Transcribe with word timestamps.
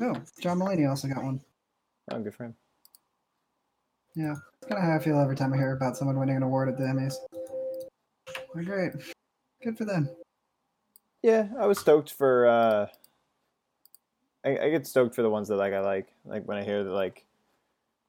Oh, 0.00 0.14
John 0.40 0.58
Mulaney 0.58 0.88
also 0.88 1.08
got 1.08 1.24
one. 1.24 1.40
Oh, 2.10 2.20
good 2.20 2.34
for 2.34 2.44
him. 2.44 2.54
Yeah, 4.14 4.34
it's 4.56 4.68
kind 4.68 4.78
of 4.82 4.88
how 4.88 4.96
I 4.96 4.98
feel 4.98 5.18
every 5.20 5.36
time 5.36 5.52
I 5.52 5.56
hear 5.56 5.72
about 5.72 5.96
someone 5.96 6.18
winning 6.18 6.36
an 6.36 6.42
award 6.42 6.68
at 6.68 6.76
the 6.76 6.84
Emmys. 6.84 7.14
They're 8.54 8.64
great. 8.64 8.92
Good 9.62 9.76
for 9.76 9.84
them. 9.84 10.08
Yeah, 11.22 11.48
I 11.58 11.66
was 11.66 11.78
stoked 11.78 12.12
for. 12.12 12.46
uh 12.46 12.86
I, 14.44 14.66
I 14.66 14.70
get 14.70 14.86
stoked 14.86 15.14
for 15.14 15.22
the 15.22 15.30
ones 15.30 15.48
that 15.48 15.56
like 15.56 15.72
I 15.72 15.80
like. 15.80 16.08
Like 16.24 16.44
when 16.46 16.56
I 16.58 16.64
hear 16.64 16.84
that 16.84 16.90
like, 16.90 17.26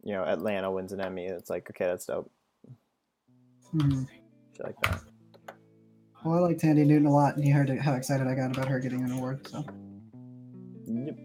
you 0.03 0.13
know, 0.13 0.23
Atlanta 0.23 0.71
wins 0.71 0.93
an 0.93 1.01
Emmy, 1.01 1.25
it's 1.25 1.49
like 1.49 1.69
okay, 1.71 1.85
that's 1.85 2.05
dope. 2.05 2.31
Hmm. 3.71 4.03
Shit 4.55 4.65
like 4.65 4.81
that. 4.81 5.01
Well, 6.23 6.35
I 6.35 6.39
liked 6.39 6.61
Thandie 6.61 6.85
Newton 6.85 7.07
a 7.07 7.13
lot, 7.13 7.35
and 7.37 7.45
you 7.45 7.53
heard 7.53 7.69
how 7.79 7.93
excited 7.93 8.27
I 8.27 8.35
got 8.35 8.51
about 8.55 8.67
her 8.67 8.79
getting 8.79 9.03
an 9.03 9.11
award. 9.11 9.47
So 9.47 9.65
Yep. 10.85 11.17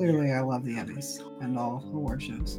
Clearly, 0.00 0.32
I 0.32 0.40
love 0.40 0.64
the 0.64 0.76
Emmys 0.76 1.20
and 1.42 1.58
all 1.58 1.84
award 1.92 2.22
shows. 2.22 2.58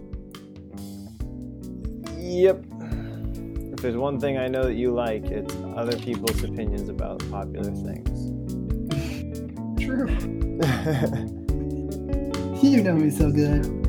Yep. 2.19 2.63
If 3.73 3.79
there's 3.81 3.97
one 3.97 4.19
thing 4.19 4.37
I 4.37 4.47
know 4.47 4.61
that 4.65 4.75
you 4.75 4.91
like, 4.93 5.25
it's 5.25 5.55
other 5.75 5.97
people's 5.97 6.43
opinions 6.43 6.87
about 6.87 7.17
popular 7.31 7.71
things. 7.71 8.29
True. 9.83 10.07
You 12.61 12.83
know 12.83 12.93
me 12.93 13.09
so 13.09 13.31
good. 13.31 13.80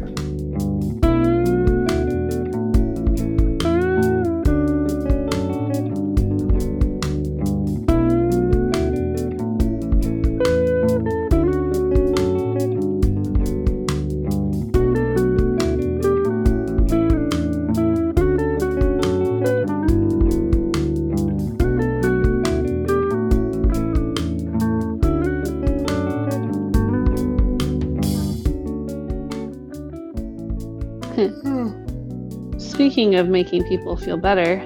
Speaking 33.13 33.27
of 33.27 33.31
making 33.31 33.65
people 33.65 33.95
feel 33.95 34.17
better, 34.17 34.57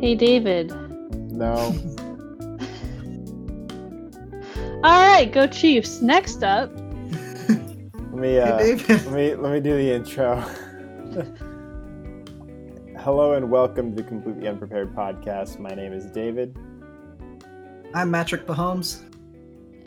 hey 0.00 0.16
David. 0.16 0.70
no. 1.30 1.54
All 4.82 4.98
right, 5.06 5.30
go 5.32 5.46
Chiefs. 5.46 6.02
Next 6.02 6.42
up, 6.42 6.72
Let 6.74 8.12
me 8.12 8.40
uh, 8.40 8.58
Hey, 8.58 8.74
David. 8.74 8.88
let 9.06 9.12
me 9.14 9.34
let 9.36 9.52
me 9.52 9.60
do 9.60 9.76
the 9.76 9.92
intro. 9.92 10.34
Hello 12.98 13.34
and 13.34 13.48
welcome 13.52 13.94
to 13.94 14.02
the 14.02 14.08
Completely 14.08 14.48
Unprepared 14.48 14.92
podcast. 14.92 15.60
My 15.60 15.70
name 15.76 15.92
is 15.92 16.06
David. 16.06 16.56
I'm 17.94 18.10
Matrick 18.10 18.48
Mahomes. 18.48 19.00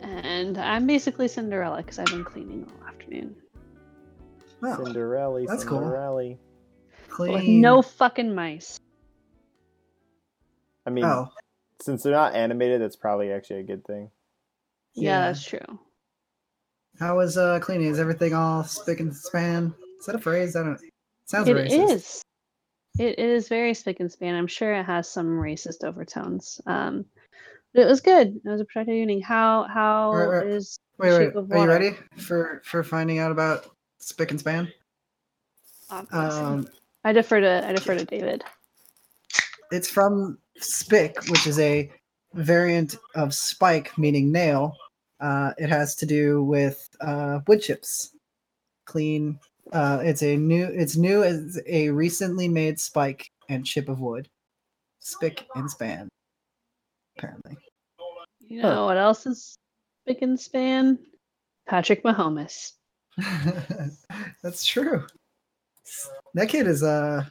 and 0.00 0.56
I'm 0.56 0.86
basically 0.86 1.28
Cinderella 1.28 1.82
because 1.82 1.98
I've 1.98 2.06
been 2.06 2.24
cleaning 2.24 2.66
all 2.80 2.88
afternoon 2.88 3.36
Wow, 4.62 4.82
Cinderella. 4.82 5.44
that's 5.46 5.64
cool. 5.64 5.80
Cinderella. 7.16 7.38
with 7.38 7.48
no 7.48 7.82
fucking 7.82 8.34
mice. 8.34 8.78
I 10.86 10.90
mean, 10.90 11.04
Oh, 11.04 11.28
since 11.80 12.02
they're 12.02 12.12
not 12.12 12.34
animated, 12.34 12.80
that's 12.80 12.96
probably 12.96 13.32
actually 13.32 13.60
a 13.60 13.64
good 13.64 13.84
thing. 13.84 14.10
Yeah, 14.94 15.10
Yeah. 15.10 15.20
that's 15.26 15.44
true. 15.44 15.78
how 16.98 17.16
was 17.16 17.36
uh 17.36 17.60
cleaning? 17.60 17.88
Is 17.88 17.98
everything 17.98 18.32
all 18.34 18.64
spick 18.64 19.00
and 19.00 19.14
span? 19.14 19.74
Is 20.00 20.06
that 20.06 20.14
a 20.14 20.18
phrase? 20.18 20.56
I 20.56 20.62
don't. 20.62 20.80
Sounds 21.26 21.48
It 21.48 21.56
racist. 21.56 21.90
is. 21.90 22.22
It, 22.98 23.18
it 23.18 23.28
is 23.28 23.48
very 23.48 23.74
spick 23.74 24.00
and 24.00 24.10
span. 24.10 24.34
I'm 24.34 24.46
sure 24.46 24.72
it 24.72 24.84
has 24.84 25.06
some 25.06 25.26
racist 25.38 25.84
overtones. 25.84 26.58
Um, 26.66 27.04
but 27.74 27.82
it 27.82 27.86
was 27.86 28.00
good. 28.00 28.40
It 28.42 28.48
was 28.48 28.62
a 28.62 28.64
productive 28.64 28.94
evening. 28.94 29.20
How 29.20 29.64
how 29.64 30.12
Right, 30.14 30.26
right. 30.38 30.46
is 30.46 30.78
Wait, 30.98 31.10
wait. 31.10 31.34
of 31.36 31.52
Are 31.52 31.58
you 31.58 31.68
ready 31.68 31.90
for 32.16 32.62
for 32.64 32.82
finding 32.82 33.18
out 33.18 33.30
about 33.32 33.68
spick 33.98 34.30
and 34.30 34.40
span? 34.40 34.72
obviously- 35.90 36.18
Um, 36.42 36.68
I 37.06 37.12
defer 37.12 37.40
to 37.40 37.64
I 37.64 37.72
defer 37.72 37.96
to 37.96 38.04
David. 38.04 38.42
it's 39.70 39.88
from 39.88 40.38
spick, 40.56 41.16
which 41.28 41.46
is 41.46 41.56
a 41.60 41.88
variant 42.34 42.96
of 43.14 43.32
spike, 43.32 43.96
meaning 43.96 44.32
nail. 44.32 44.76
Uh, 45.20 45.52
it 45.56 45.68
has 45.68 45.94
to 45.96 46.06
do 46.06 46.42
with 46.42 46.88
uh, 47.00 47.38
wood 47.46 47.62
chips. 47.62 48.10
Clean. 48.86 49.38
Uh, 49.72 50.00
it's 50.02 50.24
a 50.24 50.36
new. 50.36 50.64
It's 50.64 50.96
new 50.96 51.22
as 51.22 51.60
a 51.68 51.90
recently 51.90 52.48
made 52.48 52.80
spike 52.80 53.30
and 53.48 53.64
chip 53.64 53.88
of 53.88 54.00
wood. 54.00 54.28
Spick 54.98 55.46
and 55.54 55.70
span. 55.70 56.08
Apparently. 57.16 57.56
You 58.40 58.62
know 58.62 58.86
what 58.86 58.96
else 58.96 59.26
is 59.26 59.56
spick 60.02 60.22
and 60.22 60.38
span? 60.38 60.98
Patrick 61.68 62.02
Mahomes. 62.02 62.72
That's 64.42 64.66
true. 64.66 65.06
That 66.34 66.48
kid 66.48 66.66
is 66.66 66.82
uh 66.82 67.24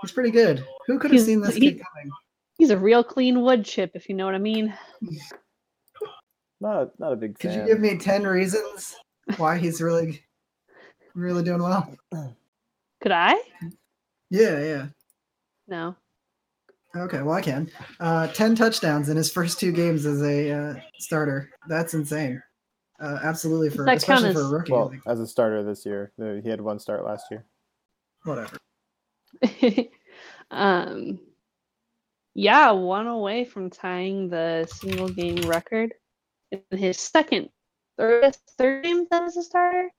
he's 0.00 0.12
pretty 0.12 0.30
good. 0.30 0.64
Who 0.86 0.98
could 0.98 1.10
have 1.10 1.18
He's- 1.18 1.26
seen 1.26 1.40
this 1.40 1.54
he- 1.54 1.60
kid 1.72 1.82
coming? 1.84 2.12
He's 2.58 2.70
a 2.70 2.78
real 2.78 3.02
clean 3.02 3.40
wood 3.42 3.64
chip, 3.64 3.92
if 3.94 4.08
you 4.08 4.14
know 4.14 4.24
what 4.24 4.34
I 4.36 4.38
mean. 4.38 4.72
Not 6.60 6.82
a, 6.82 6.90
not 6.98 7.12
a 7.12 7.16
big 7.16 7.38
Could 7.38 7.52
you 7.54 7.66
give 7.66 7.80
me 7.80 7.96
ten 7.98 8.24
reasons 8.24 8.94
why 9.36 9.58
he's 9.58 9.80
really 9.80 10.22
really 11.14 11.42
doing 11.42 11.62
well? 11.62 11.92
Could 13.00 13.12
I? 13.12 13.34
Yeah, 14.30 14.60
yeah. 14.60 14.86
No. 15.66 15.96
Okay, 16.94 17.22
well 17.22 17.34
I 17.34 17.40
can. 17.40 17.68
Uh 17.98 18.28
ten 18.28 18.54
touchdowns 18.54 19.08
in 19.08 19.16
his 19.16 19.32
first 19.32 19.58
two 19.58 19.72
games 19.72 20.06
as 20.06 20.22
a 20.22 20.52
uh, 20.52 20.74
starter. 20.98 21.50
That's 21.68 21.94
insane. 21.94 22.40
Uh, 23.00 23.18
absolutely 23.24 23.68
for 23.70 23.84
that 23.84 24.00
count 24.04 24.24
especially 24.24 24.34
for 24.34 24.40
a 24.42 24.44
as- 24.44 24.52
rookie. 24.52 24.72
well, 24.72 24.92
as 25.06 25.18
a 25.18 25.26
starter 25.26 25.64
this 25.64 25.84
year, 25.84 26.12
he 26.44 26.48
had 26.48 26.60
one 26.60 26.78
start 26.78 27.04
last 27.04 27.26
year. 27.32 27.44
Whatever. 28.24 28.56
um 30.50 31.18
yeah, 32.34 32.70
one 32.70 33.06
away 33.06 33.44
from 33.44 33.68
tying 33.68 34.28
the 34.28 34.66
single 34.66 35.08
game 35.08 35.42
record 35.42 35.92
in 36.50 36.78
his 36.78 36.98
second 36.98 37.50
third 37.98 38.36
third 38.56 38.84
game 38.84 39.06
as 39.10 39.36
a 39.36 39.42
starter. 39.42 39.90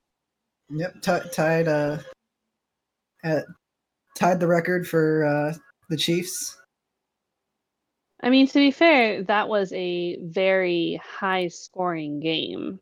Yep, 0.70 1.02
ti- 1.02 1.30
tied 1.32 1.68
uh 1.68 1.98
at, 3.22 3.44
tied 4.16 4.40
the 4.40 4.46
record 4.46 4.86
for 4.88 5.24
uh 5.24 5.54
the 5.88 5.96
Chiefs. 5.96 6.56
I 8.22 8.30
mean, 8.30 8.46
to 8.46 8.54
be 8.54 8.70
fair, 8.70 9.22
that 9.24 9.48
was 9.48 9.72
a 9.74 10.18
very 10.22 11.00
high 11.04 11.48
scoring 11.48 12.20
game. 12.20 12.80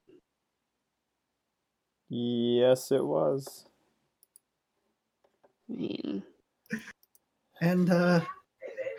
Yes, 2.08 2.92
it 2.92 3.04
was. 3.04 3.66
I 5.72 5.76
mean, 5.76 6.22
And 7.60 7.90
uh 7.90 8.20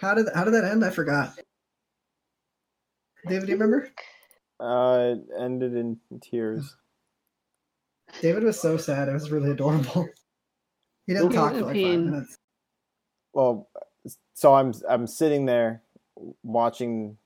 how 0.02 0.14
did 0.14 0.28
how 0.34 0.44
did 0.44 0.54
that 0.54 0.64
end? 0.66 0.84
I 0.84 0.90
forgot. 0.90 1.38
David, 3.28 3.46
do 3.46 3.52
you 3.52 3.58
remember? 3.58 3.90
Uh, 4.60 5.16
it 5.16 5.20
ended 5.40 5.76
in 5.76 5.98
tears. 6.22 6.76
David 8.22 8.44
was 8.44 8.60
so 8.60 8.78
sad. 8.78 9.08
It 9.08 9.14
was 9.14 9.32
really 9.32 9.52
adorable. 9.52 10.08
He 11.06 11.14
didn't 11.14 11.28
Okay. 11.28 11.36
talk 11.36 11.54
for 11.54 11.66
like 11.66 11.82
five 11.82 12.00
minutes. 12.00 12.38
Well, 13.34 13.70
so 14.34 14.54
I'm 14.54 14.74
I'm 14.90 15.08
sitting 15.08 15.46
there 15.46 15.82
watching 16.44 17.18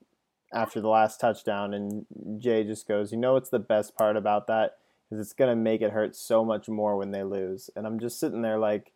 after 0.52 0.80
the 0.80 0.88
last 0.88 1.20
touchdown, 1.20 1.74
and 1.74 2.06
Jay 2.38 2.64
just 2.64 2.88
goes, 2.88 3.12
"You 3.12 3.18
know 3.18 3.34
what's 3.34 3.50
the 3.50 3.58
best 3.58 3.96
part 3.96 4.16
about 4.16 4.46
that? 4.48 4.78
Is 5.10 5.20
it's 5.20 5.32
gonna 5.32 5.56
make 5.56 5.80
it 5.80 5.92
hurt 5.92 6.16
so 6.16 6.44
much 6.44 6.68
more 6.68 6.96
when 6.96 7.10
they 7.10 7.22
lose." 7.22 7.70
And 7.76 7.86
I'm 7.86 7.98
just 8.00 8.18
sitting 8.18 8.42
there 8.42 8.58
like, 8.58 8.92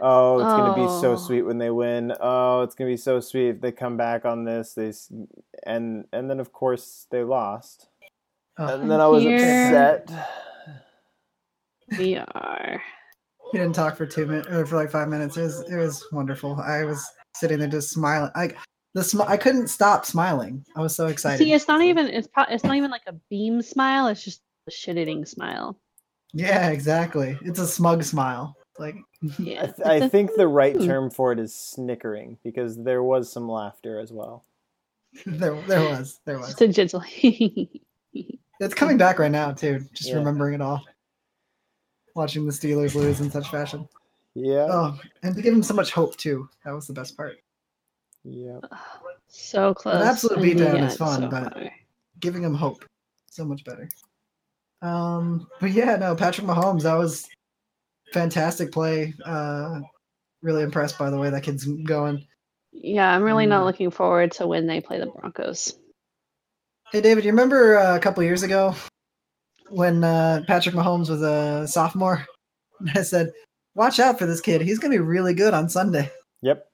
"Oh, 0.00 0.36
it's 0.38 0.44
gonna 0.44 0.74
be 0.74 0.88
so 1.00 1.12
Oh. 1.12 1.16
sweet 1.16 1.42
when 1.42 1.58
they 1.58 1.70
win. 1.70 2.12
Oh, 2.20 2.62
it's 2.62 2.74
gonna 2.74 2.90
be 2.90 2.96
so 2.96 3.20
sweet 3.20 3.48
if 3.48 3.60
they 3.60 3.72
come 3.72 3.96
back 3.96 4.24
on 4.24 4.44
this." 4.44 4.74
They 4.74 4.88
s- 4.88 5.12
and 5.64 6.06
and 6.12 6.28
then 6.30 6.40
of 6.40 6.52
course 6.52 7.06
they 7.10 7.22
lost, 7.24 7.88
Oh, 8.58 8.80
and 8.80 8.90
then 8.90 9.00
I 9.00 9.06
was 9.06 9.22
Here. 9.22 9.36
upset. 9.36 10.10
we 11.98 12.16
are. 12.16 12.82
he 13.52 13.58
didn't 13.58 13.74
talk 13.74 13.96
for 13.96 14.06
two 14.06 14.26
minutes 14.26 14.48
or 14.48 14.64
for 14.66 14.76
like 14.76 14.90
five 14.90 15.08
minutes. 15.08 15.36
It 15.36 15.42
was 15.42 15.60
it 15.70 15.76
was 15.76 16.06
wonderful. 16.12 16.54
I 16.60 16.84
was 16.84 17.04
sitting 17.34 17.58
there 17.58 17.68
just 17.68 17.90
smiling. 17.90 18.30
Like 18.36 18.56
the 18.94 19.02
sm- 19.04 19.22
I 19.22 19.36
couldn't 19.36 19.68
stop 19.68 20.04
smiling. 20.06 20.64
I 20.76 20.80
was 20.80 20.94
so 20.94 21.06
excited. 21.08 21.38
See, 21.44 21.52
it's 21.52 21.66
not 21.68 21.82
even 21.82 22.06
it's 22.08 22.28
pro- 22.28 22.44
it's 22.48 22.64
not 22.64 22.76
even 22.76 22.90
like 22.90 23.02
a 23.06 23.12
beam 23.28 23.60
smile. 23.62 24.06
It's 24.08 24.22
just 24.24 24.40
a 24.68 24.70
shit 24.70 24.98
eating 24.98 25.24
smile. 25.26 25.76
Yeah, 26.32 26.68
exactly. 26.70 27.36
It's 27.42 27.58
a 27.58 27.66
smug 27.66 28.04
smile. 28.04 28.56
Like 28.80 28.96
Yeah, 29.38 29.62
I, 29.62 29.66
th- 29.66 29.86
I 29.86 29.94
a- 29.96 30.08
think 30.08 30.30
the 30.34 30.48
right 30.48 30.74
Hmm. 30.74 30.86
term 30.86 31.10
for 31.10 31.32
it 31.32 31.38
is 31.38 31.54
snickering 31.54 32.38
because 32.42 32.82
there 32.82 33.02
was 33.02 33.30
some 33.30 33.48
laughter 33.48 34.00
as 34.00 34.10
well. 34.10 34.44
there 35.26 35.60
there 35.62 35.80
was 35.90 36.18
there 36.24 36.38
was. 36.38 36.48
just 36.48 36.60
a 36.62 36.68
gentle. 36.68 37.04
It's 38.62 38.74
coming 38.74 38.98
back 38.98 39.18
right 39.18 39.30
now 39.30 39.52
too. 39.52 39.80
Just 39.94 40.10
Yeah. 40.10 40.16
remembering 40.16 40.52
it 40.54 40.60
all. 40.60 40.84
Watching 42.14 42.44
the 42.44 42.52
Steelers 42.52 42.94
lose 42.94 43.20
in 43.20 43.30
such 43.30 43.48
fashion. 43.50 43.88
Yeah. 44.34 44.66
Oh, 44.70 45.00
and 45.22 45.34
to 45.34 45.40
give 45.40 45.54
him 45.54 45.62
so 45.62 45.72
much 45.72 45.92
hope 45.92 46.16
too. 46.18 46.46
That 46.64 46.72
was 46.72 46.86
the 46.86 46.92
best 46.92 47.16
part. 47.16 47.38
Yeah. 48.22 48.58
So 49.28 49.72
close. 49.72 49.94
An 49.96 50.02
absolute 50.02 50.38
beatdown 50.40 50.74
yet 50.78 50.90
is 50.90 50.96
fun, 50.98 51.22
so 51.22 51.28
but- 51.28 51.52
far. 51.54 51.70
Giving 52.20 52.42
him 52.42 52.54
hope. 52.54 52.84
So 53.30 53.46
much 53.46 53.64
better. 53.64 53.88
Um, 54.82 55.48
but 55.58 55.70
yeah, 55.70 55.96
no, 55.96 56.14
Patrick 56.14 56.46
Mahomes, 56.46 56.82
that 56.82 56.94
was 56.94 57.26
fantastic 58.12 58.72
play. 58.72 59.14
Uh 59.24 59.80
really 60.42 60.62
impressed 60.62 60.98
by 60.98 61.10
the 61.10 61.18
way 61.18 61.28
that 61.30 61.42
kid's 61.42 61.64
going. 61.64 62.26
Yeah, 62.72 63.14
I'm 63.14 63.22
really 63.22 63.46
not 63.46 63.62
Mm. 63.62 63.66
looking 63.66 63.90
forward 63.90 64.32
to 64.32 64.46
when 64.46 64.66
they 64.66 64.80
play 64.80 64.98
the 64.98 65.06
Broncos. 65.06 65.74
Hey 66.92 67.00
David, 67.00 67.24
you 67.24 67.30
remember 67.30 67.76
uh, 67.78 67.96
a 67.96 68.00
couple 68.00 68.22
years 68.22 68.42
ago 68.42 68.74
when 69.68 70.02
uh, 70.02 70.42
Patrick 70.46 70.74
Mahomes 70.74 71.08
was 71.10 71.22
a 71.22 71.66
sophomore? 71.68 72.26
I 72.94 73.02
said, 73.02 73.32
"Watch 73.74 74.00
out 74.00 74.18
for 74.18 74.26
this 74.26 74.40
kid. 74.40 74.60
He's 74.62 74.78
going 74.78 74.92
to 74.92 74.98
be 74.98 75.04
really 75.04 75.34
good 75.34 75.52
on 75.54 75.68
Sunday." 75.68 76.10
Yep. 76.42 76.66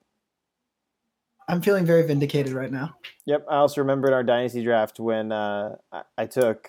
I'm 1.48 1.60
feeling 1.60 1.84
very 1.84 2.06
vindicated 2.06 2.52
right 2.52 2.70
now. 2.72 2.94
Yep. 3.26 3.46
I 3.50 3.56
also 3.56 3.80
remember 3.80 4.08
in 4.08 4.14
our 4.14 4.22
dynasty 4.24 4.62
draft 4.64 4.98
when 5.00 5.32
uh, 5.32 5.76
I, 5.92 6.02
I 6.18 6.26
took 6.26 6.68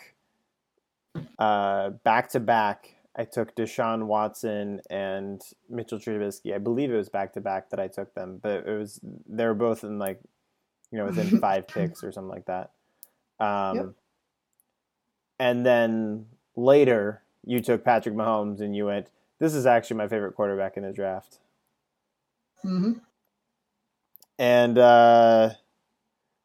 uh, 1.39 1.91
back 2.03 2.29
to 2.31 2.39
back. 2.39 2.93
I 3.17 3.25
took 3.25 3.55
Deshaun 3.55 4.05
Watson 4.05 4.81
and 4.89 5.41
Mitchell 5.69 5.99
Trubisky. 5.99 6.53
I 6.53 6.59
believe 6.59 6.91
it 6.91 6.97
was 6.97 7.09
back 7.09 7.33
to 7.33 7.41
back 7.41 7.71
that 7.71 7.79
I 7.79 7.87
took 7.87 8.13
them, 8.13 8.39
but 8.41 8.67
it 8.67 8.77
was 8.77 8.99
they 9.27 9.45
were 9.45 9.55
both 9.55 9.83
in 9.83 9.97
like 9.97 10.19
you 10.91 10.99
know 10.99 11.05
within 11.05 11.39
five 11.41 11.67
picks 11.67 12.03
or 12.03 12.11
something 12.11 12.29
like 12.29 12.45
that. 12.45 12.71
Um, 13.39 13.75
Yep. 13.75 13.85
And 15.39 15.65
then 15.65 16.25
later, 16.55 17.21
you 17.45 17.59
took 17.61 17.83
Patrick 17.83 18.15
Mahomes 18.15 18.59
and 18.59 18.75
you 18.75 18.85
went. 18.85 19.09
This 19.39 19.53
is 19.53 19.65
actually 19.65 19.97
my 19.97 20.07
favorite 20.07 20.33
quarterback 20.33 20.77
in 20.77 20.83
the 20.83 20.91
draft. 20.91 21.37
Mm-hmm. 22.65 22.93
And 24.39 24.77
uh, 24.77 25.51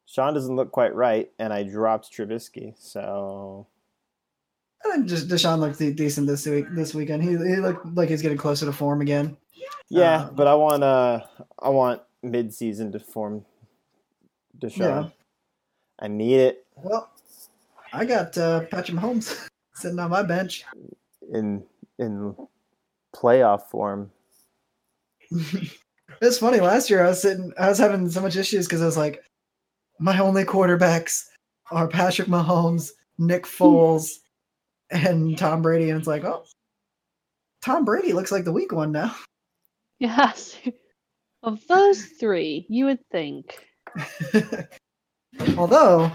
Sean 0.05 0.33
doesn't 0.33 0.55
look 0.55 0.71
quite 0.71 0.93
right, 0.93 1.31
and 1.39 1.51
I 1.51 1.63
dropped 1.63 2.11
Trubisky. 2.11 2.75
So 2.77 3.67
I 4.85 4.91
think 4.91 5.05
just 5.07 5.27
Deshaun 5.27 5.59
looked 5.59 5.79
de- 5.79 5.93
decent 5.93 6.27
this 6.27 6.45
week. 6.45 6.65
This 6.71 6.93
weekend, 6.93 7.23
he 7.23 7.29
he 7.31 7.55
looked 7.57 7.85
like 7.95 8.09
he's 8.09 8.21
getting 8.21 8.37
closer 8.37 8.65
to 8.65 8.73
form 8.73 9.01
again. 9.01 9.37
yeah, 9.89 10.25
Um, 10.25 10.35
but 10.35 10.47
I 10.47 10.55
want 10.55 10.83
uh, 10.83 11.21
I 11.59 11.69
want 11.69 12.01
mid-season 12.21 12.91
to 12.93 12.99
form 12.99 13.45
Deshaun. 14.59 14.77
Yeah. 14.79 15.09
I 15.99 16.07
need 16.07 16.35
it 16.39 16.65
Well, 16.75 17.09
I 17.93 18.03
got 18.05 18.37
uh, 18.37 18.61
Patrick 18.71 18.97
Mahomes 18.97 19.47
sitting 19.75 19.99
on 19.99 20.09
my 20.09 20.23
bench. 20.23 20.63
in 21.33 21.63
in 21.99 22.35
playoff 23.15 23.67
form. 23.69 24.11
it's 26.21 26.37
funny. 26.39 26.59
Last 26.59 26.89
year, 26.89 27.03
I 27.03 27.09
was 27.09 27.21
sitting, 27.21 27.53
I 27.57 27.69
was 27.69 27.77
having 27.77 28.09
so 28.09 28.21
much 28.21 28.35
issues 28.35 28.65
because 28.67 28.81
I 28.81 28.85
was 28.85 28.97
like, 28.97 29.23
my 29.99 30.17
only 30.19 30.43
quarterbacks 30.43 31.25
are 31.71 31.87
Patrick 31.87 32.27
Mahomes, 32.27 32.91
Nick 33.17 33.43
Foles, 33.57 34.09
and 34.93 35.37
Tom 35.37 35.61
Brady, 35.61 35.89
and 35.89 35.97
it's 35.99 36.07
like, 36.07 36.23
oh, 36.23 36.43
Tom 37.61 37.83
Brady 37.85 38.13
looks 38.13 38.31
like 38.31 38.43
the 38.45 38.51
weak 38.53 38.71
one 38.71 38.91
now. 38.91 39.15
Yes. 39.99 40.57
of 41.43 41.65
those 41.67 42.03
three, 42.19 42.65
you 42.69 42.85
would 42.85 42.99
think. 43.11 43.57
Although 45.57 46.11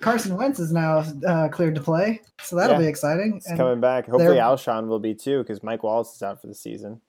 Carson 0.00 0.36
Wentz 0.36 0.58
is 0.58 0.72
now 0.72 1.04
uh, 1.26 1.48
cleared 1.48 1.74
to 1.76 1.80
play, 1.80 2.20
so 2.40 2.56
that'll 2.56 2.76
Yeah. 2.76 2.82
be 2.82 2.86
exciting. 2.88 3.34
It's 3.36 3.48
And, 3.48 3.58
coming 3.58 3.80
back. 3.80 4.06
Hopefully, 4.06 4.34
they're- 4.34 4.42
Alshon 4.42 4.88
will 4.88 4.98
be 5.00 5.14
too, 5.14 5.38
because 5.38 5.62
Mike 5.62 5.82
Wallace 5.82 6.14
is 6.14 6.22
out 6.22 6.40
for 6.40 6.46
the 6.48 6.54
season. 6.54 7.00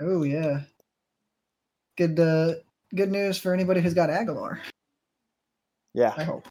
oh 0.00 0.22
yeah, 0.24 0.62
good 1.96 2.18
uh, 2.18 2.54
good 2.94 3.10
news 3.12 3.38
for 3.38 3.54
anybody 3.54 3.80
who's 3.80 3.94
got 3.94 4.10
Agholor. 4.10 4.58
I 5.96 6.24
hope. 6.24 6.48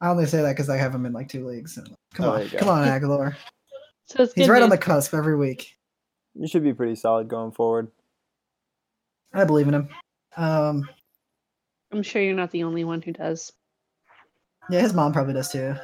I 0.00 0.08
only 0.08 0.26
say 0.26 0.40
that 0.42 0.50
because 0.56 0.70
I 0.70 0.76
have 0.78 0.94
him 0.94 1.04
in 1.06 1.12
like 1.12 1.28
two 1.28 1.46
leagues. 1.46 1.74
So, 1.74 1.82
come 2.14 2.26
Oh, 2.26 2.32
on, 2.32 2.48
come 2.50 2.68
on, 2.68 2.86
Agholor. 2.86 3.34
So 4.06 4.24
it's 4.24 4.32
He's 4.34 4.46
good 4.48 4.52
right 4.54 4.62
on 4.62 4.70
the 4.70 4.76
cusp 4.78 5.14
every 5.14 5.36
week. 5.36 5.76
you 6.34 6.48
should 6.48 6.64
be 6.64 6.74
pretty 6.74 6.96
solid 6.96 7.28
going 7.28 7.52
forward. 7.52 7.92
I 9.32 9.44
believe 9.44 9.68
in 9.68 9.74
him. 9.74 9.88
Um, 10.36 10.88
I'm 11.92 12.02
sure 12.02 12.20
you're 12.20 12.34
not 12.34 12.50
the 12.50 12.64
only 12.64 12.82
one 12.82 13.02
who 13.02 13.12
does. 13.12 13.52
yeah, 14.68 14.80
his 14.80 14.94
mom 14.94 15.12
probably 15.12 15.34
does 15.34 15.52
too. 15.52 15.76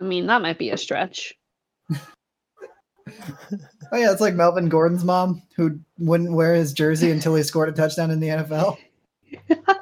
I 0.00 0.04
mean, 0.04 0.26
that 0.26 0.42
might 0.42 0.58
be 0.58 0.70
a 0.70 0.76
stretch. 0.76 1.32
Oh 3.92 3.96
yeah, 3.96 4.10
it's 4.12 4.20
like 4.20 4.34
Melvin 4.34 4.68
Gordon's 4.68 5.04
mom 5.04 5.42
who 5.56 5.78
wouldn't 5.98 6.32
wear 6.32 6.54
his 6.54 6.72
jersey 6.72 7.10
until 7.10 7.34
he 7.34 7.42
scored 7.42 7.68
a 7.68 7.72
touchdown 7.72 8.10
in 8.10 8.20
the 8.20 8.28
NFL. 8.28 8.78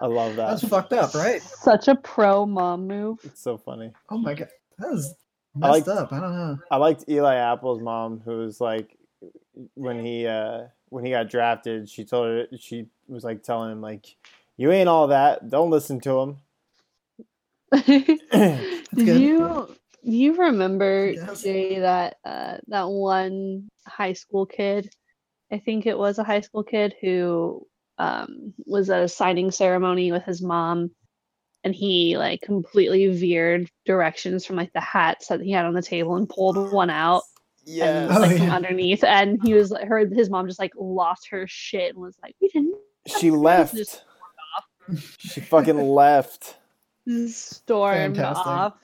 I 0.00 0.06
love 0.06 0.37
that. 0.37 0.50
That's 0.50 0.67
fucked 0.69 0.93
up, 0.93 1.14
right? 1.14 1.43
Such 1.43 1.88
a 1.88 1.94
pro 1.94 2.47
mom 2.47 2.87
move. 2.87 3.19
It's 3.25 3.43
so 3.43 3.56
funny. 3.58 3.93
Oh 4.08 4.19
my 4.19 4.35
god, 4.35 4.49
that 4.79 4.91
was 4.91 5.14
I 5.56 5.73
messed 5.73 5.87
like- 5.88 5.97
up. 5.99 6.12
I 6.12 6.20
don't 6.20 6.35
know. 6.37 6.58
I 6.70 6.76
liked 6.76 7.05
Eli 7.08 7.35
Apple's 7.37 7.81
mom, 7.81 8.20
who 8.25 8.38
was 8.38 8.61
like, 8.61 8.97
when 9.75 10.05
he 10.05 10.26
uh, 10.26 10.62
when 10.88 11.05
he 11.05 11.11
got 11.11 11.29
drafted, 11.29 11.88
she 11.88 12.05
told 12.05 12.26
her 12.26 12.47
she 12.58 12.87
was 13.08 13.25
like 13.25 13.43
telling 13.43 13.73
him 13.73 13.81
like, 13.81 14.17
"You 14.56 14.70
ain't 14.73 14.88
all 14.88 15.08
that. 15.08 15.49
Don't 15.50 15.70
listen 15.70 16.00
to 16.00 16.19
him." 16.20 16.37
Did 17.87 18.20
good. 18.94 19.20
you 19.20 19.76
you 20.02 20.35
remember 20.37 21.11
Yes. 21.12 21.43
Jay 21.43 21.79
that 21.81 22.17
uh, 22.25 22.56
that 22.69 22.88
one 22.88 23.69
high 23.87 24.14
school 24.14 24.47
kid? 24.47 24.91
I 25.52 25.58
think 25.58 25.87
it 25.87 25.99
was 25.99 26.19
a 26.19 26.25
high 26.25 26.41
school 26.41 26.62
kid 26.62 26.94
who 27.00 27.67
um, 28.00 28.55
was 28.64 28.88
at 28.88 29.02
a 29.02 29.08
signing 29.08 29.50
ceremony 29.50 30.11
with 30.11 30.25
his 30.25 30.41
mom, 30.41 30.91
and 31.64 31.75
he 31.75 32.17
like 32.17 32.41
completely 32.41 33.06
veered 33.08 33.70
directions 33.85 34.47
from 34.47 34.56
like 34.56 34.73
the 34.73 34.81
hats 34.81 35.29
that 35.29 35.41
he 35.43 35.50
had 35.52 35.67
on 35.67 35.75
the 35.75 35.82
table 35.82 36.17
and 36.17 36.29
pulled 36.29 36.73
one 36.73 36.88
out 36.91 37.23
and 37.67 37.76
Yes. 37.76 38.17
Oh, 38.17 38.20
like 38.20 38.38
from 38.38 38.47
yeah. 38.47 38.55
underneath, 38.56 39.05
and 39.05 39.38
he 39.44 39.52
was 39.52 39.70
like, 39.70 39.87
heard 39.87 40.12
his 40.12 40.31
mom 40.31 40.47
just 40.49 40.58
like 40.58 40.73
lost 40.76 41.29
her 41.31 41.47
shit 41.47 41.91
and 41.94 41.99
was 42.02 42.17
like, 42.23 42.35
"We 42.41 42.49
didn't." 42.49 42.75
she 43.06 43.31
left. 43.31 43.75
Just 43.76 44.02
She 45.19 45.41
fucking 45.41 45.76
left. 45.94 46.56
stormed 47.29 48.17
Fantastic. 48.17 48.47
off. 48.47 48.75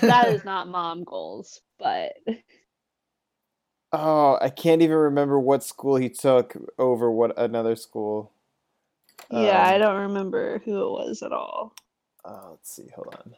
That 0.00 0.28
is 0.32 0.44
not 0.44 0.68
mom 0.68 1.04
goals, 1.04 1.60
but 1.78 2.12
Oh, 3.92 4.38
I 4.40 4.50
can't 4.50 4.82
even 4.82 4.96
remember 4.96 5.38
what 5.40 5.64
school 5.64 5.96
he 5.96 6.08
took 6.08 6.56
over 6.78 7.10
what 7.10 7.38
another 7.38 7.76
school. 7.76 8.32
yeah, 9.30 9.62
I 9.62 9.78
Um, 9.78 9.78
don't 9.78 10.00
remember 10.08 10.60
who 10.64 10.82
it 10.82 10.90
was 10.90 11.22
at 11.22 11.32
all. 11.32 11.74
Uh, 12.24 12.50
let's 12.50 12.70
see. 12.74 12.88
Hold 12.94 13.08
on. 13.08 13.36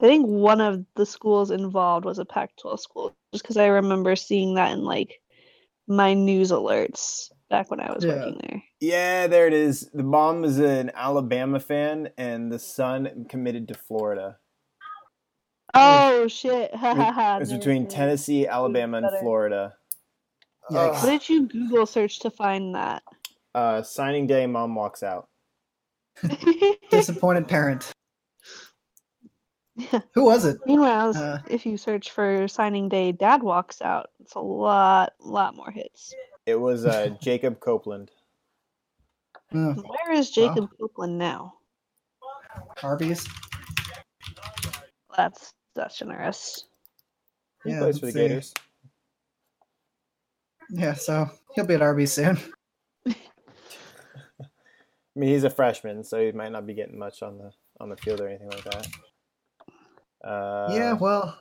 I 0.00 0.06
think 0.06 0.26
one 0.26 0.60
of 0.60 0.84
the 0.94 1.06
schools 1.06 1.50
involved 1.50 2.04
was 2.04 2.18
a 2.18 2.24
Pac-12 2.24 2.80
school, 2.80 3.16
just 3.32 3.44
because 3.44 3.56
I 3.56 3.66
remember 3.66 4.16
seeing 4.16 4.54
that 4.54 4.72
in 4.72 4.84
like 4.84 5.20
my 5.88 6.14
news 6.14 6.50
alerts 6.50 7.30
back 7.50 7.70
when 7.70 7.80
I 7.80 7.92
was 7.92 8.06
Yeah. 8.06 8.06
working 8.06 8.38
there. 8.42 8.62
Yeah, 8.80 9.26
there 9.26 9.46
it 9.46 9.54
is. 9.54 9.90
The 9.94 10.02
mom 10.02 10.44
is 10.44 10.58
an 10.58 10.90
Alabama 10.94 11.60
fan, 11.60 12.10
and 12.18 12.52
the 12.52 12.58
son 12.58 13.26
committed 13.28 13.68
to 13.68 13.74
Florida. 13.74 14.38
Oh 15.78 16.26
shit! 16.28 16.70
it's 16.74 17.52
between 17.52 17.86
Tennessee, 17.86 18.46
Alabama, 18.46 18.98
and. 18.98 19.08
Florida. 19.20 19.74
Yikes. 20.70 20.92
What 21.02 21.04
did 21.06 21.28
you 21.28 21.46
Google 21.46 21.86
search 21.86 22.18
to 22.20 22.30
find 22.30 22.74
that? 22.74 23.02
Uh, 23.54 23.82
signing 23.82 24.26
day, 24.26 24.46
mom 24.46 24.74
walks 24.74 25.02
out. 25.02 25.28
Disappointed 26.90 27.46
parent. 27.46 27.92
Who 30.14 30.24
was 30.24 30.44
it? 30.46 30.56
Meanwhile, 30.66 31.16
Uh. 31.16 31.38
if 31.48 31.66
you 31.66 31.76
search 31.76 32.10
for 32.10 32.48
signing 32.48 32.88
day, 32.88 33.12
dad 33.12 33.42
walks 33.42 33.82
out. 33.82 34.08
It's 34.20 34.34
a 34.34 34.40
lot, 34.40 35.12
lot 35.20 35.54
more 35.54 35.70
hits. 35.70 36.14
It 36.46 36.58
was 36.58 36.86
uh, 36.86 37.10
Jacob 37.20 37.60
Copeland. 37.60 38.10
Oh, 39.54 39.74
Where 39.74 40.12
is 40.12 40.30
Jacob 40.30 40.68
Copeland 40.80 41.18
now? 41.18 41.54
Arby's. 42.82 43.26
That's 45.16 45.52
that's 45.76 45.98
generous. 45.98 46.66
He 47.64 47.70
Yeah, 47.70 47.80
plays 47.80 47.98
for 47.98 48.06
the 48.06 48.12
let's 48.12 48.14
see. 48.16 48.28
Gators. 48.28 48.54
Yeah, 50.70 50.94
so 50.94 51.30
he'll 51.54 51.66
be 51.66 51.74
at 51.74 51.82
Arby's 51.82 52.12
soon. 52.12 52.38
I 53.06 53.14
mean, 55.14 55.30
he's 55.30 55.44
a 55.44 55.50
freshman, 55.50 56.02
so 56.04 56.20
he 56.24 56.32
might 56.32 56.52
not 56.52 56.66
be 56.66 56.74
getting 56.74 56.98
much 56.98 57.22
on 57.22 57.38
the 57.38 57.52
on 57.80 57.88
the 57.88 57.96
field 57.96 58.20
or 58.20 58.28
anything 58.28 58.50
like 58.50 58.64
that. 58.64 58.88
Uh, 60.24 60.68
yeah, 60.72 60.92
well, 60.94 61.38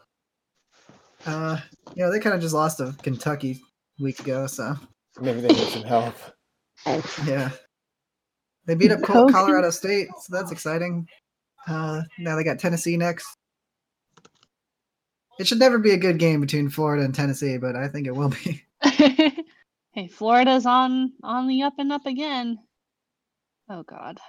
uh, 1.25 1.59
you 1.95 2.03
know, 2.03 2.11
they 2.11 2.19
kind 2.19 2.35
of 2.35 2.41
just 2.41 2.53
lost 2.53 2.77
to 2.77 2.95
Kentucky 3.01 3.59
a 3.99 4.03
week 4.03 4.19
ago, 4.19 4.47
so 4.47 4.75
maybe 5.19 5.41
they 5.41 5.47
need 5.47 5.67
some 5.69 5.83
help. 5.83 6.15
yeah. 7.25 7.49
They 8.65 8.75
beat 8.75 8.91
up 8.91 9.01
Colorado 9.03 9.69
State, 9.69 10.07
so 10.21 10.35
that's 10.35 10.51
exciting. 10.51 11.07
Uh, 11.67 12.01
now 12.19 12.35
they 12.35 12.43
got 12.43 12.59
Tennessee 12.59 12.97
next. 12.97 13.25
It 15.37 15.47
should 15.47 15.59
never 15.59 15.77
be 15.77 15.91
a 15.91 15.97
good 15.97 16.17
game 16.17 16.41
between 16.41 16.69
Florida 16.69 17.03
and 17.03 17.13
Tennessee, 17.13 17.57
but 17.57 17.75
I 17.75 17.87
think 17.87 18.07
it 18.07 18.15
will 18.15 18.29
be. 18.29 18.63
hey, 19.91 20.07
Florida's 20.07 20.65
on 20.65 21.13
on 21.23 21.47
the 21.47 21.63
up 21.63 21.73
and 21.77 21.91
up 21.91 22.05
again. 22.05 22.59
Oh 23.69 23.83
God. 23.83 24.19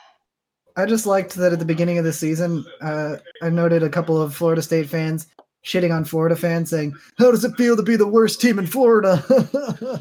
I 0.77 0.85
just 0.85 1.07
liked 1.07 1.35
that 1.35 1.53
at 1.53 1.59
the 1.59 1.65
beginning 1.65 1.99
of 1.99 2.05
the 2.05 2.13
season, 2.13 2.65
uh, 2.83 3.17
I 3.43 3.49
noted 3.49 3.83
a 3.83 3.89
couple 3.89 4.21
of 4.21 4.35
Florida 4.35 4.61
State 4.61 4.89
fans 4.89 5.27
shitting 5.65 5.95
on 5.95 6.05
Florida 6.05 6.37
fans, 6.37 6.71
saying, 6.71 6.95
"How 7.19 7.31
does 7.31 7.45
it 7.45 7.57
feel 7.57 7.77
to 7.77 7.83
be 7.83 7.97
the 7.97 8.07
worst 8.07 8.41
team 8.41 8.59
in 8.59 8.67
Florida?" 8.67 9.25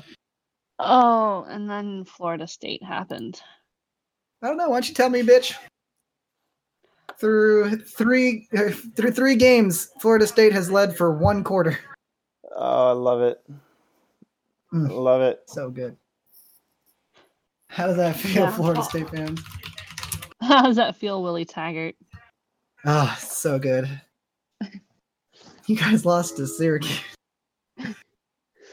Oh, 0.79 1.45
and 1.47 1.69
then 1.69 2.03
Florida 2.05 2.47
State 2.47 2.83
happened. 2.83 3.41
I 4.41 4.47
don't 4.47 4.57
know. 4.57 4.69
Why 4.69 4.75
don't 4.75 4.89
you 4.89 4.93
tell 4.93 5.09
me, 5.09 5.21
bitch? 5.21 5.55
Through 7.17 7.77
three 7.77 8.47
uh, 8.57 8.71
through 8.95 9.11
three 9.11 9.35
games, 9.35 9.89
Florida 9.99 10.27
State 10.27 10.51
has 10.53 10.69
led 10.69 10.95
for 10.97 11.11
one 11.17 11.43
quarter. 11.43 11.77
Oh, 12.55 12.89
I 12.89 12.91
love 12.91 13.21
it. 13.21 13.41
Mm. 14.73 14.91
Love 14.91 15.21
it. 15.21 15.41
So 15.47 15.69
good. 15.69 15.95
How 17.69 17.87
does 17.87 17.97
that 17.97 18.15
feel, 18.15 18.43
Yeah. 18.43 18.51
Florida 18.51 18.83
State 18.83 19.09
fans? 19.09 19.41
How 20.41 20.63
does 20.63 20.75
that 20.75 20.95
feel, 20.95 21.23
Willie 21.23 21.45
Taggart? 21.45 21.95
Ah, 22.85 23.17
so 23.19 23.57
good. 23.57 23.89
You 25.65 25.75
guys 25.75 26.05
lost 26.05 26.37
to 26.37 26.45
Syracuse. 26.47 26.99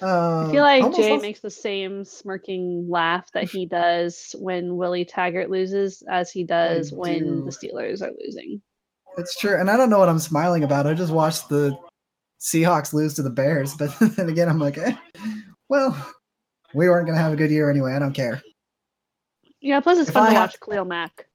I 0.03 0.07
Um, 0.45 0.51
feel 0.51 0.63
like 0.63 0.95
Jay 0.97 1.11
lost- 1.13 1.23
makes 1.23 1.41
the 1.41 1.51
same 1.51 2.05
smirking 2.05 2.87
laugh 2.91 3.31
that 3.33 3.45
he 3.45 3.67
does 3.67 4.35
when 4.39 4.77
Willie 4.77 5.05
Taggart 5.05 5.49
loses 5.51 6.03
as 6.09 6.31
he 6.33 6.43
does 6.45 6.93
when 6.93 7.19
do. 7.21 7.45
the 7.45 7.51
Steelers 7.51 8.03
are 8.03 8.11
losing. 8.25 8.61
It's 9.19 9.37
true, 9.39 9.59
and 9.59 9.71
I 9.71 9.77
don't 9.77 9.91
know 9.91 9.99
what 9.99 10.09
I'm 10.09 10.19
smiling 10.19 10.65
about. 10.65 10.87
I 10.87 10.95
just 10.95 11.13
watched 11.13 11.49
the 11.49 11.77
Seahawks 12.41 12.93
lose 12.93 13.15
to 13.15 13.23
the 13.23 13.31
Bears, 13.31 13.75
but 13.77 13.95
then 14.17 14.29
again, 14.29 14.49
I'm 14.49 14.59
like, 14.59 14.79
eh, 14.79 14.97
well, 15.69 15.95
we 16.75 16.89
weren't 16.89 17.07
gonna 17.07 17.19
have 17.21 17.33
a 17.33 17.37
good 17.37 17.51
year 17.51 17.71
anyway. 17.71 17.93
I 17.93 17.99
don't 17.99 18.15
care. 18.15 18.43
Yeah, 19.61 19.79
plus 19.81 19.99
it's 19.99 20.09
If 20.09 20.15
fun 20.15 20.25
I 20.25 20.31
to 20.31 20.35
have- 20.35 20.51
watch 20.51 20.61
Khalil 20.61 20.85
Mack. 20.87 21.27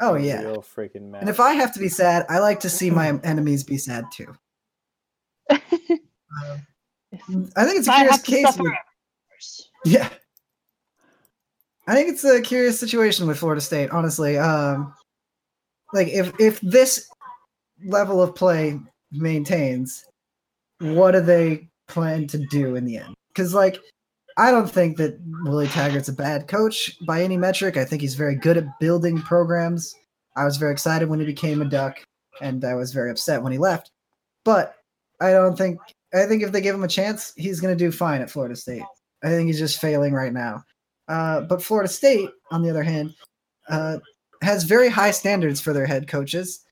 Oh 0.00 0.16
yeah, 0.16 0.42
Real 0.42 0.56
freaking 0.62 1.10
mad. 1.10 1.20
and 1.22 1.30
if 1.30 1.38
I 1.38 1.52
have 1.54 1.72
to 1.74 1.78
be 1.80 1.88
sad, 1.88 2.26
I 2.28 2.40
like 2.40 2.60
to 2.60 2.68
see 2.70 2.90
my 2.90 3.18
enemies 3.22 3.62
be 3.62 3.78
sad 3.78 4.04
too. 4.12 4.34
Um, 5.50 5.60
I 7.56 7.64
think 7.64 7.78
it's 7.78 7.88
a 7.88 7.92
curious 7.92 8.22
case. 8.22 8.44
with- 8.58 8.72
Yeah. 9.84 10.08
I 11.86 11.94
think 11.94 12.08
it's 12.10 12.24
a 12.24 12.40
curious 12.40 12.78
situation 12.78 13.26
with 13.26 13.38
Florida 13.38 13.60
State, 13.60 13.90
honestly. 13.90 14.38
Um 14.38 14.94
like 15.92 16.08
if 16.08 16.32
if 16.40 16.60
this 16.60 17.06
level 17.84 18.22
of 18.22 18.34
play 18.34 18.78
maintains, 19.10 20.04
what 20.78 21.10
do 21.12 21.20
they 21.20 21.68
plan 21.88 22.26
to 22.28 22.38
do 22.50 22.76
in 22.76 22.84
the 22.84 22.98
end? 22.98 23.14
Cuz 23.34 23.52
like 23.52 23.78
I 24.38 24.50
don't 24.50 24.70
think 24.70 24.96
that 24.96 25.18
Willie 25.44 25.66
Taggart's 25.68 26.08
a 26.08 26.12
bad 26.12 26.48
coach 26.48 26.96
by 27.06 27.22
any 27.22 27.36
metric. 27.36 27.76
I 27.76 27.84
think 27.84 28.00
he's 28.00 28.14
very 28.14 28.34
good 28.36 28.56
at 28.56 28.78
building 28.80 29.20
programs. 29.20 29.94
I 30.36 30.44
was 30.46 30.56
very 30.56 30.72
excited 30.72 31.10
when 31.10 31.20
he 31.20 31.26
became 31.26 31.60
a 31.60 31.66
Duck 31.66 31.98
and 32.40 32.64
I 32.64 32.74
was 32.74 32.92
very 32.94 33.10
upset 33.10 33.42
when 33.42 33.52
he 33.52 33.58
left. 33.58 33.90
But 34.44 34.74
I 35.20 35.32
don't 35.32 35.56
think 35.58 35.78
I 36.14 36.26
think 36.26 36.42
if 36.42 36.52
they 36.52 36.60
give 36.60 36.74
him 36.74 36.82
a 36.84 36.88
chance, 36.88 37.32
he's 37.36 37.60
going 37.60 37.76
to 37.76 37.84
do 37.84 37.90
fine 37.90 38.20
at 38.20 38.30
Florida 38.30 38.56
State. 38.56 38.82
I 39.24 39.28
think 39.28 39.46
he's 39.46 39.58
just 39.58 39.80
failing 39.80 40.12
right 40.12 40.32
now. 40.32 40.62
Uh, 41.08 41.42
but 41.42 41.62
Florida 41.62 41.88
State, 41.88 42.30
on 42.50 42.62
the 42.62 42.70
other 42.70 42.82
hand, 42.82 43.14
uh, 43.68 43.98
has 44.42 44.64
very 44.64 44.88
high 44.88 45.10
standards 45.10 45.60
for 45.60 45.72
their 45.72 45.86
head 45.86 46.08
coaches 46.08 46.64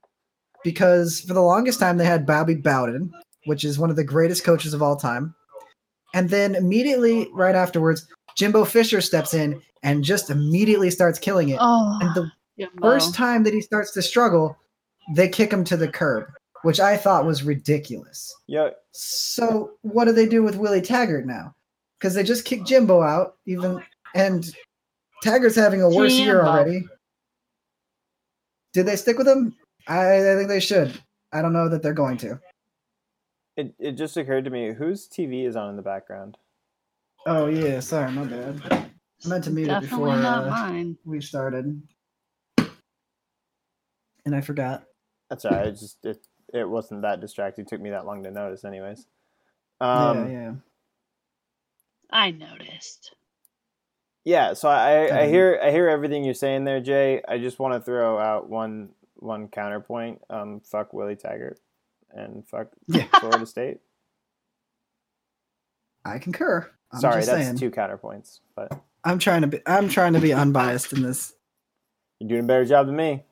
because 0.64 1.20
for 1.20 1.34
the 1.34 1.40
longest 1.40 1.80
time 1.80 1.96
they 1.96 2.04
had 2.04 2.26
Bobby 2.26 2.54
Bowden, 2.54 3.12
which 3.46 3.64
is 3.64 3.78
one 3.78 3.90
of 3.90 3.96
the 3.96 4.04
greatest 4.04 4.44
coaches 4.44 4.74
of 4.74 4.82
all 4.82 4.96
time. 4.96 5.34
And 6.14 6.28
then 6.28 6.54
immediately 6.54 7.28
right 7.32 7.54
afterwards, 7.54 8.06
Jimbo 8.36 8.64
Fisher 8.64 9.00
steps 9.00 9.34
in 9.34 9.60
and 9.82 10.04
just 10.04 10.30
immediately 10.30 10.90
starts 10.90 11.18
killing 11.18 11.50
it. 11.50 11.58
Oh, 11.60 11.98
And 12.00 12.14
the 12.14 12.30
Jimbo. 12.58 12.80
first 12.82 13.14
time 13.14 13.44
that 13.44 13.54
he 13.54 13.60
starts 13.60 13.92
to 13.92 14.02
struggle, 14.02 14.56
they 15.14 15.28
kick 15.28 15.52
him 15.52 15.64
to 15.64 15.76
the 15.76 15.88
curb, 15.88 16.26
which 16.62 16.80
I 16.80 16.96
thought 16.96 17.26
was 17.26 17.42
ridiculous. 17.42 18.34
Yeah. 18.46 18.70
So 18.92 19.72
what 19.82 20.04
do 20.06 20.12
they 20.12 20.26
do 20.26 20.42
with 20.42 20.56
Willie 20.56 20.82
Taggart 20.82 21.26
now? 21.26 21.54
Because 21.98 22.14
they 22.14 22.22
just 22.22 22.44
kicked 22.44 22.66
Jimbo 22.66 23.02
out, 23.02 23.36
even 23.46 23.82
and 24.14 24.50
Taggart's 25.22 25.56
having 25.56 25.82
a 25.82 25.88
worse 25.88 26.14
year 26.14 26.42
already. 26.44 26.84
Did 28.72 28.86
they 28.86 28.96
stick 28.96 29.18
with 29.18 29.28
him? 29.28 29.54
I, 29.86 30.16
I 30.16 30.36
think 30.36 30.48
they 30.48 30.60
should. 30.60 30.98
I 31.32 31.42
don't 31.42 31.52
know 31.52 31.68
that 31.68 31.82
they're 31.82 31.92
going 31.92 32.16
to. 32.18 32.40
it, 33.56 33.74
it 33.78 33.92
just 33.92 34.16
occurred 34.16 34.44
to 34.44 34.50
me 34.50 34.72
whose 34.72 35.08
TV 35.08 35.46
is 35.46 35.56
on 35.56 35.70
in 35.70 35.76
the 35.76 35.82
background? 35.82 36.36
Oh 37.26 37.46
yeah, 37.46 37.80
sorry, 37.80 38.10
my 38.12 38.24
bad. 38.24 38.62
I 38.72 39.28
meant 39.28 39.44
to 39.44 39.50
mute 39.50 39.64
it 39.64 39.68
Definitely 39.68 39.88
before 39.90 40.16
not 40.16 40.46
uh, 40.46 40.50
mine. 40.50 40.96
we 41.04 41.20
started, 41.20 41.82
and 44.24 44.34
I 44.34 44.40
forgot. 44.40 44.84
That's 45.28 45.44
all 45.44 45.50
right. 45.52 45.66
It 45.66 45.72
just 45.72 46.04
it, 46.04 46.26
it 46.52 46.68
wasn't 46.68 47.02
that 47.02 47.20
distracting. 47.20 47.64
It 47.64 47.68
took 47.68 47.80
me 47.80 47.90
that 47.90 48.06
long 48.06 48.22
to 48.24 48.30
notice, 48.30 48.64
anyways. 48.64 49.06
Um, 49.80 50.30
yeah, 50.30 50.38
yeah. 50.40 50.52
I 52.10 52.30
noticed. 52.32 53.14
Yeah, 54.24 54.52
so 54.54 54.68
I, 54.68 55.06
I 55.06 55.22
Um, 55.24 55.28
hear 55.30 55.58
I 55.62 55.70
hear 55.70 55.88
everything 55.88 56.24
you're 56.24 56.34
saying 56.34 56.64
there, 56.64 56.80
Jay. 56.80 57.22
I 57.26 57.38
just 57.38 57.58
want 57.58 57.74
to 57.74 57.80
throw 57.80 58.18
out 58.18 58.48
one 58.50 58.90
one 59.16 59.48
counterpoint. 59.48 60.20
Um, 60.28 60.60
fuck 60.60 60.92
Willie 60.92 61.16
Taggart 61.16 61.58
and 62.12 62.46
fuck 62.46 62.68
Yeah. 62.88 63.06
Florida 63.20 63.46
State. 63.46 63.78
I 66.04 66.18
concur. 66.18 66.70
I'm 66.92 67.00
Sorry, 67.00 67.16
just 67.16 67.28
that's 67.30 67.44
saying. 67.44 67.58
two 67.58 67.70
counterpoints, 67.70 68.40
but 68.56 68.72
I'm 69.04 69.18
trying 69.18 69.42
to 69.42 69.46
be. 69.46 69.60
I'm 69.66 69.88
trying 69.88 70.14
to 70.14 70.20
be 70.20 70.32
unbiased 70.32 70.92
in 70.92 71.02
this. 71.02 71.32
you're 72.18 72.28
doing 72.28 72.44
a 72.44 72.46
better 72.46 72.64
job 72.64 72.86
than 72.86 72.96
me. 72.96 73.22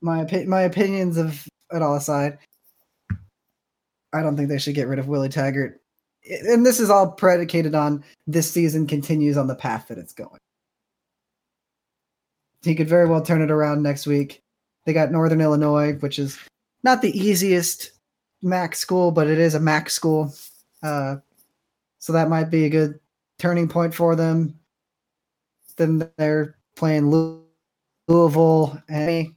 my 0.00 0.24
opi- 0.24 0.46
my 0.46 0.62
opinions 0.62 1.16
of 1.18 1.46
it 1.72 1.82
all 1.82 1.96
aside, 1.96 2.38
I 4.12 4.22
don't 4.22 4.36
think 4.36 4.48
they 4.48 4.58
should 4.58 4.74
get 4.74 4.88
rid 4.88 4.98
of 4.98 5.08
Willie 5.08 5.28
Taggart. 5.28 5.80
And 6.28 6.64
this 6.64 6.80
is 6.80 6.90
all 6.90 7.10
predicated 7.12 7.74
on 7.74 8.04
this 8.26 8.50
season 8.50 8.86
continues 8.86 9.36
on 9.36 9.46
the 9.46 9.54
path 9.54 9.88
that 9.88 9.98
it's 9.98 10.12
going. 10.12 10.38
He 12.62 12.74
could 12.74 12.88
very 12.88 13.06
well 13.06 13.22
turn 13.22 13.42
it 13.42 13.50
around 13.50 13.82
next 13.82 14.06
week. 14.06 14.42
They 14.84 14.92
got 14.92 15.12
Northern 15.12 15.40
Illinois, 15.40 15.94
which 15.94 16.18
is 16.18 16.38
not 16.82 17.02
the 17.02 17.16
easiest 17.18 17.92
MAC 18.42 18.74
school, 18.74 19.10
but 19.10 19.26
it 19.26 19.38
is 19.38 19.54
a 19.54 19.60
MAC 19.60 19.90
school. 19.90 20.34
Uh, 20.82 21.16
so 21.98 22.12
that 22.12 22.28
might 22.28 22.50
be 22.50 22.64
a 22.64 22.70
good 22.70 22.98
turning 23.38 23.68
point 23.68 23.94
for 23.94 24.16
them. 24.16 24.58
Then 25.76 26.10
they're 26.16 26.56
playing 26.76 27.10
Louisville 28.08 28.82
and 28.88 29.34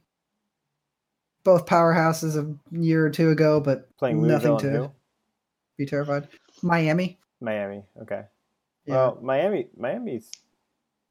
both 1.44 1.66
powerhouses 1.66 2.36
a 2.36 2.76
year 2.76 3.06
or 3.06 3.10
two 3.10 3.30
ago, 3.30 3.60
but 3.60 3.88
Playing 3.98 4.26
nothing 4.26 4.58
to 4.58 4.70
who? 4.70 4.92
be 5.78 5.86
terrified. 5.86 6.28
Miami. 6.62 7.18
Miami. 7.40 7.84
Okay. 8.02 8.22
Yeah. 8.86 8.94
Well, 8.94 9.18
Miami. 9.22 9.68
Miami's 9.76 10.30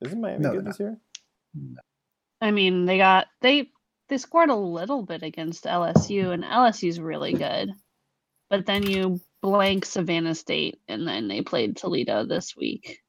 isn't 0.01 0.19
Miami 0.21 0.43
No, 0.43 0.53
good 0.53 0.65
this 0.65 0.79
year? 0.79 0.97
No. 1.53 1.79
I 2.41 2.51
mean, 2.51 2.85
they 2.85 2.97
got 2.97 3.27
they 3.41 3.69
they 4.09 4.17
scored 4.17 4.49
a 4.49 4.55
little 4.55 5.03
bit 5.03 5.23
against 5.23 5.65
LSU, 5.65 6.33
and 6.33 6.43
LSU's 6.43 6.99
really 6.99 7.33
good. 7.33 7.71
But 8.49 8.65
then 8.65 8.83
you 8.83 9.21
blank 9.41 9.85
Savannah 9.85 10.35
State, 10.35 10.81
and 10.87 11.07
then 11.07 11.27
they 11.27 11.41
played 11.41 11.77
Toledo 11.77 12.25
this 12.25 12.55
week. 12.57 13.01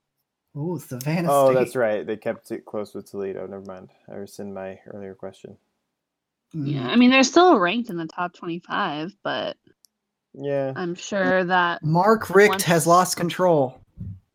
Ooh, 0.56 0.78
Savannah 0.78 1.30
State. 1.30 1.30
Oh, 1.30 1.52
State. 1.52 1.54
that's 1.54 1.76
right. 1.76 2.06
They 2.06 2.16
kept 2.16 2.50
it 2.50 2.64
close 2.66 2.94
with 2.94 3.10
Toledo. 3.10 3.46
Never 3.46 3.64
mind. 3.64 3.90
I 4.10 4.14
rescind 4.14 4.54
my 4.54 4.78
earlier 4.92 5.14
question. 5.14 5.56
Yeah, 6.54 6.82
mm. 6.82 6.86
I 6.90 6.96
mean 6.96 7.10
they're 7.10 7.22
still 7.24 7.58
ranked 7.58 7.90
in 7.90 7.96
the 7.96 8.06
top 8.06 8.34
twenty-five, 8.34 9.12
but 9.24 9.56
Yeah. 10.34 10.72
I'm 10.76 10.94
sure 10.94 11.44
that 11.44 11.82
Mark 11.82 12.30
Richt 12.30 12.50
Once- 12.50 12.64
has 12.64 12.86
lost 12.86 13.16
control. 13.16 13.80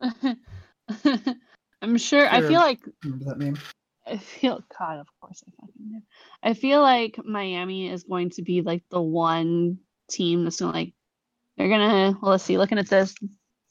I'm 1.80 1.96
sure. 1.96 2.28
I 2.28 2.40
feel 2.40 2.60
like 2.60 2.80
Remember 3.04 3.24
that 3.26 3.38
name? 3.38 3.58
I 4.06 4.16
feel 4.16 4.64
God, 4.78 4.98
of 5.00 5.06
course 5.20 5.42
I 5.46 5.50
fucking 5.60 5.74
do. 5.90 6.00
I 6.42 6.54
feel 6.54 6.80
like 6.80 7.20
Miami 7.24 7.88
is 7.90 8.04
going 8.04 8.30
to 8.30 8.42
be 8.42 8.62
like 8.62 8.82
the 8.90 9.00
one 9.02 9.78
team 10.10 10.44
that's 10.44 10.60
gonna 10.60 10.72
like 10.72 10.94
they're 11.56 11.68
gonna 11.68 12.18
well 12.20 12.32
let's 12.32 12.44
see, 12.44 12.58
looking 12.58 12.78
at 12.78 12.88
this, 12.88 13.14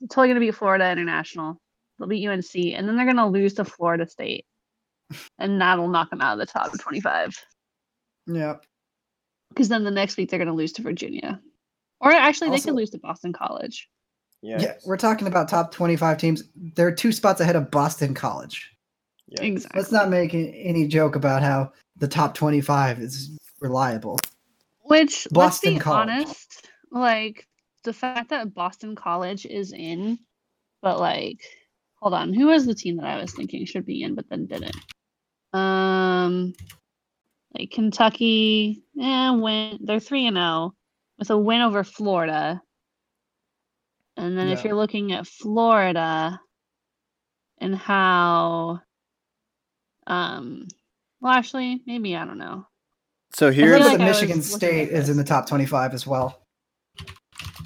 it's 0.02 0.14
totally 0.14 0.28
gonna 0.30 0.40
be 0.40 0.52
Florida 0.52 0.90
International. 0.92 1.60
They'll 1.98 2.08
beat 2.08 2.28
UNC, 2.28 2.54
and 2.56 2.88
then 2.88 2.96
they're 2.96 3.08
gonna 3.08 3.28
lose 3.28 3.56
to 3.56 3.66
Florida 3.66 4.08
State. 4.08 4.46
And 5.40 5.60
that'll 5.60 5.88
knock 5.88 6.10
them 6.12 6.22
out 6.22 6.34
of 6.34 6.40
the 6.40 6.46
top 6.46 6.78
twenty 6.80 7.02
five. 7.02 7.34
Yeah. 8.28 8.56
Because 9.50 9.70
then 9.70 9.84
the 9.84 9.92
next 9.92 10.18
week 10.18 10.30
they're 10.30 10.40
gonna 10.40 10.54
lose 10.54 10.74
to 10.74 10.82
Virginia. 10.82 11.42
Or 12.00 12.12
actually 12.12 12.52
they 12.52 12.60
could 12.60 12.76
lose 12.76 12.92
to 12.92 13.00
Boston 13.00 13.34
College. 13.34 13.90
Yeah. 14.42 14.62
Yeah, 14.62 14.74
we're 14.86 14.98
talking 14.98 15.28
about 15.28 15.50
top 15.50 15.72
25 15.72 16.18
teams. 16.18 16.44
They're 16.76 16.94
two 16.94 17.12
spots 17.12 17.42
ahead 17.42 17.56
of 17.56 17.72
Boston 17.72 18.14
College. 18.14 18.72
yeah. 19.28 19.42
Exactly. 19.44 19.80
Let's 19.80 19.92
not 19.92 20.10
make 20.10 20.34
any 20.34 20.88
joke 20.88 21.16
about 21.16 21.42
how 21.42 21.72
the 21.96 22.08
top 22.08 22.36
25 22.36 23.00
is 23.00 23.36
reliable. 23.62 24.20
Which 24.84 25.28
Boston 25.32 25.74
let's 25.74 25.80
be 25.80 25.84
College. 25.84 26.10
honest, 26.10 26.70
like 26.92 27.48
the 27.84 27.94
fact 27.94 28.30
that 28.30 28.54
Boston 28.54 28.96
College 28.96 29.46
is 29.46 29.74
in, 29.74 30.20
but 30.82 31.00
like, 31.00 31.42
hold 31.96 32.14
on, 32.14 32.32
who 32.34 32.48
was 32.48 32.66
the 32.66 32.76
team 32.76 32.98
that 32.98 33.06
I 33.08 33.20
was 33.20 33.34
thinking 33.34 33.66
should 33.66 33.86
be 33.86 34.04
in, 34.04 34.14
but 34.14 34.30
then 34.30 34.46
didn't? 34.46 34.76
Um, 35.52 36.54
like 37.58 37.72
Kentucky, 37.72 38.84
yeah, 38.94 39.32
win. 39.32 39.80
They're 39.82 40.00
three 40.00 40.28
and 40.28 40.38
zero 40.38 40.74
with 41.18 41.30
a 41.30 41.38
win 41.38 41.62
over 41.62 41.84
Florida. 41.84 42.62
And 44.16 44.38
then 44.38 44.48
if 44.50 44.64
you're 44.64 44.76
looking 44.76 45.12
at 45.14 45.28
Florida 45.28 46.40
and 47.60 47.76
how, 47.76 48.82
um, 50.08 50.68
well, 51.22 51.34
actually, 51.34 51.82
maybe 51.86 52.16
I 52.16 52.26
don't 52.26 52.40
know. 52.40 52.66
So 53.34 53.50
I 53.50 53.52
here's 53.52 53.86
like 53.86 54.00
Michigan 54.00 54.38
was 54.38 54.52
looking 54.52 54.70
at 54.70 54.88
State 54.88 54.90
is 54.90 55.10
in 55.10 55.18
the 55.18 55.24
top 55.24 55.48
25 55.48 55.94
as 55.94 56.08
well. 56.08 56.42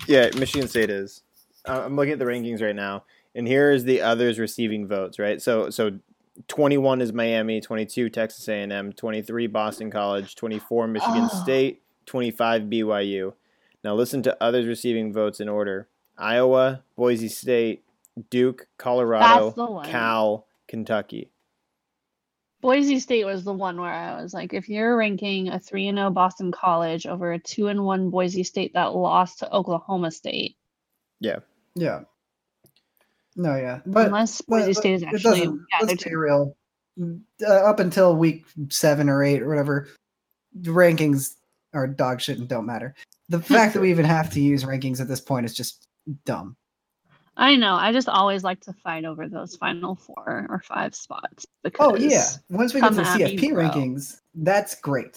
yeah, 0.08 0.30
Michigan 0.38 0.68
State 0.68 0.90
is. 0.90 1.22
I'm 1.66 1.96
looking 1.96 2.14
at 2.14 2.20
the 2.20 2.26
rankings 2.26 2.62
right 2.62 2.76
now, 2.76 3.06
and 3.36 3.48
here 3.48 3.72
is 3.72 3.84
the 3.86 4.02
others 4.02 4.40
receiving 4.40 4.88
votes. 4.88 5.20
Right, 5.20 5.42
so 5.42 5.70
so 5.70 5.92
21 6.48 7.02
is 7.02 7.14
Miami, 7.14 7.62
22 7.62 8.10
Texas 8.10 8.48
A&M, 8.48 8.94
23 8.94 9.48
Boston 9.48 9.92
College, 9.92 10.36
24 10.36 10.88
Michigan 10.88 11.30
Oh. 11.32 11.42
State, 11.44 11.82
25 12.06 12.64
BYU. 12.64 13.34
Now 13.84 13.96
listen 13.96 14.22
to 14.24 14.38
others 14.44 14.68
receiving 14.68 15.12
votes 15.12 15.40
in 15.40 15.50
order: 15.50 15.88
Iowa, 16.18 16.84
Boise 16.96 17.28
State, 17.30 17.84
Duke, 18.30 18.68
Colorado, 18.78 19.46
That's 19.46 19.56
the 19.56 19.66
one. 19.66 19.86
Cal, 19.90 20.46
Kentucky. 20.68 21.32
Boise 22.62 23.00
State 23.00 23.26
was 23.26 23.44
the 23.44 23.54
one 23.54 23.82
where 23.82 23.92
I 23.92 24.22
was 24.22 24.36
like, 24.36 24.54
if 24.54 24.70
you're 24.70 24.96
ranking 24.96 25.50
a 25.50 25.60
three 25.60 25.88
and 25.88 25.98
zero 25.98 26.12
Boston 26.12 26.52
College 26.52 27.08
over 27.08 27.32
a 27.34 27.40
two 27.40 27.68
and 27.70 27.84
one 27.84 28.12
Boise 28.12 28.44
State 28.44 28.74
that 28.76 28.94
lost 28.96 29.40
to 29.40 29.52
Oklahoma 29.52 30.12
State, 30.12 30.58
yeah, 31.20 31.40
Yeah. 31.76 32.02
No, 33.36 33.56
yeah. 33.56 33.80
But 33.86 34.08
unless 34.08 34.42
but- 34.42 34.60
Boise 34.60 34.74
State 34.74 34.94
is 34.96 35.04
actually, 35.04 35.42
yeah, 35.42 35.86
let's 35.86 36.04
be 36.04 36.16
real. 36.16 36.56
Uh, 37.02 37.48
up 37.48 37.80
until 37.80 38.16
week 38.16 38.46
seven 38.70 39.10
or 39.10 39.24
eight 39.24 39.42
or 39.42 39.48
whatever, 39.48 39.88
the 40.54 40.72
rankings 40.72 41.36
are 41.74 41.88
dog 41.88 42.20
shit 42.22 42.38
and 42.38 42.48
don't 42.48 42.66
matter. 42.66 42.94
The 43.30 43.40
fact 43.42 43.74
that 43.74 43.80
we 43.80 43.90
even 43.90 44.06
have 44.06 44.30
to 44.32 44.42
use 44.42 44.64
rankings 44.64 45.00
at 45.00 45.08
this 45.08 45.22
point 45.22 45.46
is 45.46 45.54
just 45.54 45.88
dumb. 46.26 46.56
I 47.38 47.56
know. 47.56 47.76
I 47.76 47.94
just 47.94 48.10
always 48.10 48.44
like 48.44 48.60
to 48.62 48.74
fight 48.74 49.06
over 49.06 49.30
those 49.30 49.56
final 49.56 49.96
four 49.96 50.46
or 50.50 50.62
five 50.68 50.94
spots 50.94 51.46
because 51.64 51.94
Oh 51.94 51.96
yeah, 51.96 52.26
once 52.50 52.74
we 52.74 52.82
get 52.82 52.90
to 52.90 52.96
the 52.96 53.04
come 53.04 53.22
at 53.22 53.32
me, 53.32 53.38
CFP 53.38 53.52
rankings, 53.54 54.20
that's 54.36 54.76
great. 54.76 55.16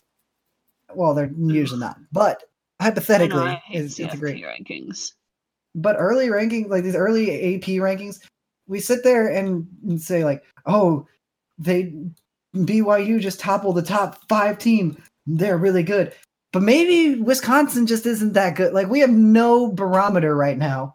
Well, 0.95 1.13
they're 1.13 1.33
usually 1.37 1.81
not, 1.81 1.99
but 2.13 2.45
I 2.79 2.85
know, 2.85 2.91
hypothetically, 2.91 3.41
I 3.41 3.63
it's, 3.73 3.99
it's 3.99 4.15
a 4.15 4.17
great. 4.17 4.45
rankings. 4.45 5.13
But 5.75 5.97
early 5.99 6.29
rankings, 6.29 6.69
like 6.69 6.85
these 6.85 6.97
early 6.97 7.57
AP 7.57 7.65
rankings, 7.81 8.21
we 8.67 8.81
sit 8.81 9.03
there 9.05 9.29
and, 9.29 9.67
and 9.87 10.01
say 10.01 10.25
like, 10.25 10.43
"Oh, 10.67 11.07
they 11.59 11.93
BYU 12.55 13.21
just 13.21 13.41
toppled 13.41 13.77
the 13.77 13.83
top 13.83 14.19
five 14.29 14.59
team. 14.59 15.03
They're 15.27 15.59
really 15.59 15.83
good." 15.83 16.15
But 16.53 16.63
maybe 16.63 17.21
Wisconsin 17.21 17.87
just 17.87 18.07
isn't 18.07 18.35
that 18.35 18.55
good. 18.55 18.73
Like 18.73 18.89
we 18.89 19.01
have 19.01 19.11
no 19.11 19.73
barometer 19.73 20.37
right 20.37 20.57
now. 20.57 20.95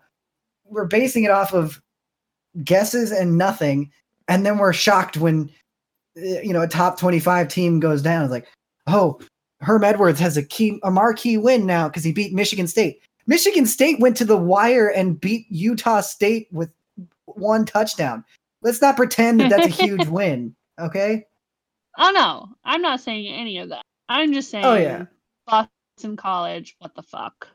We're 0.65 0.85
basing 0.85 1.25
it 1.25 1.31
off 1.31 1.53
of 1.53 1.81
guesses 2.63 3.11
and 3.11 3.37
nothing, 3.37 3.91
and 4.29 4.45
then 4.45 4.57
we're 4.57 4.73
shocked 4.73 5.17
when 5.17 5.49
uh, 6.17 6.39
you 6.41 6.53
know 6.53 6.61
a 6.61 6.67
top 6.67 6.97
twenty-five 6.97 7.49
team 7.49 7.81
goes 7.81 8.01
down. 8.01 8.23
It's 8.23 8.31
like, 8.31 8.47
oh, 8.87 9.19
Herm 9.61 9.83
Edwards 9.83 10.19
has 10.19 10.37
a 10.37 10.43
key, 10.43 10.79
a 10.83 10.91
marquee 10.91 11.37
win 11.37 11.65
now 11.65 11.89
because 11.89 12.03
he 12.03 12.13
beat 12.13 12.33
Michigan 12.33 12.67
State. 12.67 13.01
Michigan 13.29 13.67
State 13.67 13.99
went 13.99 14.17
to 14.17 14.25
the 14.25 14.35
wire 14.35 14.87
and 14.87 15.21
beat 15.21 15.45
Utah 15.51 16.01
State 16.01 16.47
with 16.51 16.71
one 17.25 17.63
touchdown. 17.63 18.25
Let's 18.63 18.81
not 18.81 18.97
pretend 18.97 19.39
that 19.39 19.51
that's 19.51 19.67
a 19.67 19.83
huge 19.83 20.07
win, 20.07 20.55
okay? 20.79 21.27
Oh 21.99 22.09
no, 22.09 22.49
I'm 22.65 22.81
not 22.81 23.01
saying 23.01 23.27
any 23.27 23.59
of 23.59 23.69
that. 23.69 23.83
I'm 24.09 24.33
just 24.33 24.49
oh, 24.49 24.51
saying. 24.51 24.65
Oh, 24.65 24.73
yeah. 24.73 25.05
Boston 25.45 26.17
College. 26.17 26.75
What 26.79 26.95
the 26.95 27.03
fuck? 27.03 27.47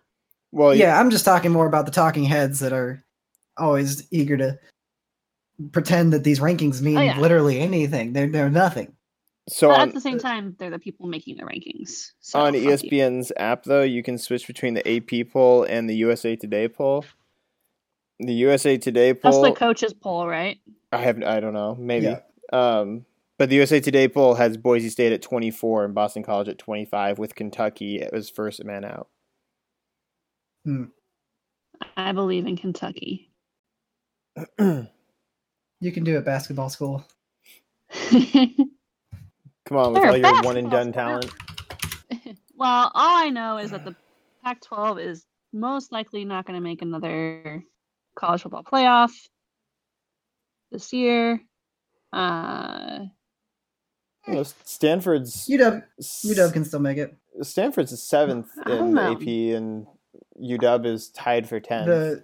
Well, 0.53 0.77
yeah, 0.77 1.01
I'm 1.01 1.11
just 1.11 1.25
talking 1.25 1.51
more 1.51 1.67
about 1.67 1.87
the 1.87 1.93
talking 1.93 2.23
heads 2.23 2.61
that 2.61 2.73
are 2.73 3.05
always 3.57 4.07
eager 4.13 4.37
to 4.37 4.57
pretend 5.73 6.13
that 6.13 6.23
these 6.23 6.39
rankings 6.39 6.81
oh, 6.83 6.85
mean 6.85 6.99
Oh, 6.99 7.03
yeah. 7.03 7.19
literally 7.19 7.59
anything. 7.59 8.13
They're 8.13 8.29
they're 8.29 8.49
nothing. 8.49 8.95
So 9.49 9.69
but 9.69 9.81
on, 9.81 9.89
at 9.89 9.95
the 9.95 10.01
same 10.01 10.19
time, 10.19 10.57
they're 10.59 10.71
the 10.71 10.79
people 10.79 11.07
making 11.07 11.37
the 11.37 11.43
rankings. 11.43 12.13
So 12.21 12.41
on 12.41 12.55
E 12.55 12.65
fuck 12.65 12.83
you. 12.83 12.91
ESPN's 12.91 13.33
app, 13.37 13.65
though, 13.65 13.83
you 13.83 14.03
can 14.03 14.19
switch 14.19 14.47
between 14.47 14.75
the 14.75 14.89
AP 14.89 15.31
poll 15.31 15.65
and 15.65 15.89
the 15.89 15.95
USA 15.97 16.37
Today 16.37 16.69
poll. 16.69 17.05
The 18.21 18.33
USA 18.35 18.79
Today 18.79 19.15
poll. 19.15 19.43
That's 19.43 19.55
the 19.55 19.59
coach's 19.59 19.93
poll, 19.93 20.27
right? 20.27 20.59
I 20.93 20.99
have, 20.99 21.23
I 21.23 21.41
don't 21.41 21.55
know, 21.55 21.77
maybe. 21.79 22.07
Yeah. 22.07 22.21
Um, 22.53 23.05
but 23.39 23.51
the 23.51 23.57
USA 23.57 23.81
Today 23.81 24.09
poll 24.09 24.35
has 24.35 24.57
Boise 24.57 24.89
State 24.89 25.13
at 25.13 25.23
24 25.23 25.85
and 25.85 25.95
Boston 25.95 26.23
College 26.23 26.49
at 26.49 26.59
25, 26.59 27.19
with 27.19 27.35
Kentucky 27.35 28.03
as 28.03 28.31
first 28.31 28.65
man 28.65 28.85
out. 28.85 29.09
Hmm. 30.65 30.85
I 31.97 32.13
believe 32.13 32.47
in 32.47 32.57
Kentucky. 32.57 33.31
You 35.85 35.93
can 35.93 36.05
do 36.05 36.17
it, 36.17 36.25
basketball 36.25 36.71
school. 36.71 37.05
Come 39.67 39.79
on, 39.79 39.93
with 39.93 40.03
They're 40.03 40.11
all 40.11 40.17
your 40.19 40.43
one 40.43 40.57
and 40.57 40.71
done 40.71 40.93
talent. 40.93 41.31
well, 42.57 42.91
all 42.95 43.23
I 43.25 43.31
know 43.31 43.57
is 43.59 43.71
that 43.71 43.85
the 43.85 43.97
Pac-12 44.43 45.03
is 45.05 45.27
most 45.53 45.91
likely 45.91 46.25
not 46.25 46.47
going 46.47 46.59
to 46.59 46.63
make 46.63 46.83
another 46.83 47.65
college 48.15 48.43
football 48.43 48.63
playoff 48.63 49.11
this 50.71 50.93
year. 50.93 51.41
Uh, 52.13 53.07
You 54.27 54.35
know, 54.35 54.43
Stanford's 54.65 55.49
UW 55.49 55.83
UW 56.01 56.53
can 56.53 56.65
still 56.65 56.81
make 56.81 56.99
it. 56.99 57.17
Stanford's 57.43 58.01
seventh 58.03 58.49
in 58.67 58.95
know. 58.95 59.13
AP, 59.13 59.23
and 59.57 59.87
UW 60.41 60.87
is 60.87 61.09
tied 61.09 61.49
for 61.49 61.59
ten. 61.59 61.87
The 61.87 62.23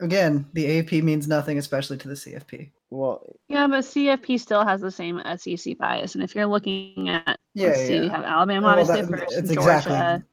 again, 0.00 0.46
the 0.52 0.78
AP 0.78 0.92
means 1.02 1.26
nothing, 1.26 1.58
especially 1.58 1.96
to 1.98 2.08
the 2.08 2.14
CFP. 2.14 2.70
Well, 2.90 3.36
yeah, 3.48 3.66
but 3.66 3.84
CFP 3.84 4.40
still 4.40 4.64
has 4.64 4.80
the 4.80 4.90
same 4.90 5.20
SEC 5.36 5.76
bias, 5.78 6.14
and 6.14 6.24
if 6.24 6.34
you're 6.34 6.46
looking 6.46 7.08
at, 7.08 7.38
Yeah, 7.54 7.68
let's 7.68 7.86
see, 7.86 7.94
yeah. 7.96 8.00
we 8.02 8.08
have 8.08 8.24
Alabama 8.24 8.66
Well, 8.66 8.78
obviously 8.80 9.02
that- 9.02 9.08
first, 9.10 9.34
that's 9.34 9.48
Georgia. 9.54 9.60
exactly 9.78 10.24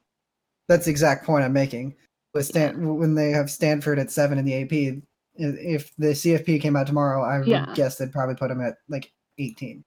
that's 0.68 0.84
the 0.86 0.90
exact 0.90 1.24
point 1.24 1.44
I'm 1.44 1.52
making. 1.52 1.94
With 2.34 2.46
Stan, 2.46 2.96
when 2.98 3.14
they 3.14 3.30
have 3.30 3.50
Stanford 3.50 3.98
at 4.00 4.10
seven 4.10 4.36
in 4.38 4.44
the 4.44 4.54
AP, 4.54 5.00
if 5.36 5.94
the 5.96 6.08
CFP 6.08 6.60
came 6.60 6.74
out 6.76 6.86
tomorrow, 6.88 7.22
I 7.22 7.38
would 7.38 7.46
Yeah. 7.46 7.72
guess 7.74 7.98
they'd 7.98 8.10
probably 8.12 8.34
put 8.34 8.48
them 8.48 8.60
at 8.60 8.74
like 8.88 9.12
18. 9.38 9.84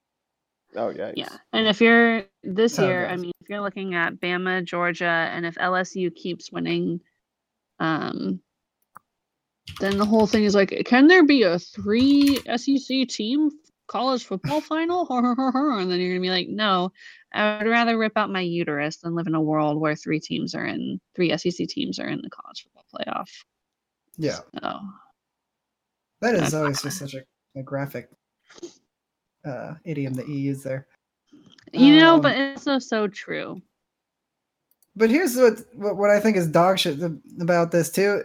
oh 0.76 0.90
yeah, 0.90 1.12
Yeah, 1.16 1.36
and 1.54 1.68
if 1.68 1.82
you're 1.82 2.24
this 2.44 2.78
How 2.78 2.84
it 2.84 2.88
year, 2.88 3.08
I 3.08 3.18
mean, 3.18 3.32
if 3.42 3.50
you're 3.50 3.60
looking 3.62 3.96
at 3.96 4.16
Bama, 4.22 4.64
Georgia, 4.64 5.06
and 5.06 5.46
if 5.46 5.56
LSU 5.56 6.12
keeps 6.16 6.52
winning, 6.52 7.02
um, 7.80 8.40
then 9.80 9.98
the 9.98 10.06
whole 10.06 10.28
thing 10.28 10.44
is 10.44 10.56
like, 10.56 10.82
can 10.86 11.08
there 11.08 11.24
be 11.24 11.44
a 11.44 11.60
three 11.60 12.42
SEC 12.56 13.08
team 13.08 13.52
college 13.88 14.26
football 14.26 14.62
final? 14.62 15.08
and 15.10 15.92
then 15.92 16.00
you're 16.00 16.12
gonna 16.12 16.22
be 16.22 16.30
like, 16.30 16.50
no, 16.50 16.92
I 17.34 17.60
would 17.60 17.70
rather 17.70 17.98
rip 17.98 18.14
out 18.18 18.32
my 18.32 18.42
uterus 18.42 18.98
than 18.98 19.16
live 19.16 19.28
in 19.28 19.36
a 19.36 19.42
world 19.42 19.80
where 19.80 19.96
three 19.96 20.20
teams 20.20 20.56
are 20.56 20.66
in 20.66 21.00
three 21.16 21.36
SEC 21.38 21.68
teams 21.68 22.00
are 22.00 22.08
in 22.08 22.22
the 22.22 22.30
college 22.30 22.64
football 22.64 22.86
playoff. 22.94 23.30
Yeah, 24.18 24.40
So 24.62 24.80
that 26.22 26.36
is 26.36 26.54
always 26.54 26.82
just 26.82 27.00
such 27.00 27.14
a, 27.14 27.24
a 27.56 27.64
graphic 27.64 28.10
uh, 29.46 29.76
idiom 29.86 30.14
that 30.16 30.28
you 30.28 30.36
use 30.36 30.64
there. 30.64 30.88
you 31.72 31.98
know, 31.98 32.16
Um, 32.16 32.22
but 32.22 32.38
it's 32.38 32.64
so 32.64 32.80
so 32.80 33.08
true. 33.08 33.62
But 34.96 35.10
here's 35.10 35.38
what 35.38 35.62
what, 35.74 35.96
what 35.96 36.10
I 36.10 36.20
think 36.20 36.36
is 36.36 36.48
dog 36.48 36.80
shit 36.80 37.00
about 37.40 37.72
this 37.72 37.90
too. 37.90 38.24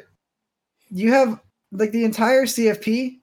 You 0.91 1.13
have 1.13 1.41
like 1.73 1.93
the 1.93 2.05
entire 2.05 2.45
CFP. 2.45 3.19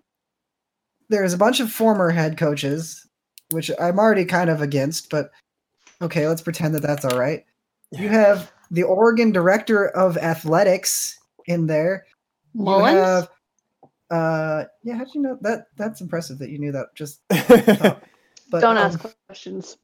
There's 1.09 1.33
a 1.33 1.37
bunch 1.37 1.59
of 1.59 1.71
former 1.71 2.09
head 2.09 2.37
coaches, 2.37 3.07
which 3.51 3.71
I'm 3.79 3.99
already 3.99 4.25
kind 4.25 4.49
of 4.49 4.61
against, 4.61 5.09
but 5.09 5.31
okay, 6.01 6.27
let's 6.27 6.41
pretend 6.41 6.75
that 6.75 6.81
that's 6.81 7.05
all 7.05 7.17
right. 7.17 7.45
You 7.91 8.07
have 8.07 8.51
the 8.71 8.83
Oregon 8.83 9.31
director 9.31 9.89
of 9.89 10.17
athletics 10.17 11.19
in 11.45 11.67
there. 11.67 12.05
You 12.53 12.79
have, 12.83 13.29
uh, 14.09 14.65
yeah, 14.83 14.95
how'd 14.95 15.13
you 15.13 15.21
know 15.21 15.37
that? 15.41 15.67
That's 15.77 16.01
impressive 16.01 16.37
that 16.39 16.49
you 16.49 16.59
knew 16.59 16.71
that. 16.71 16.87
Just, 16.95 17.21
but 17.29 18.01
Don't 18.51 18.77
um, 18.77 18.85
ask 18.85 18.99
questions. 19.27 19.77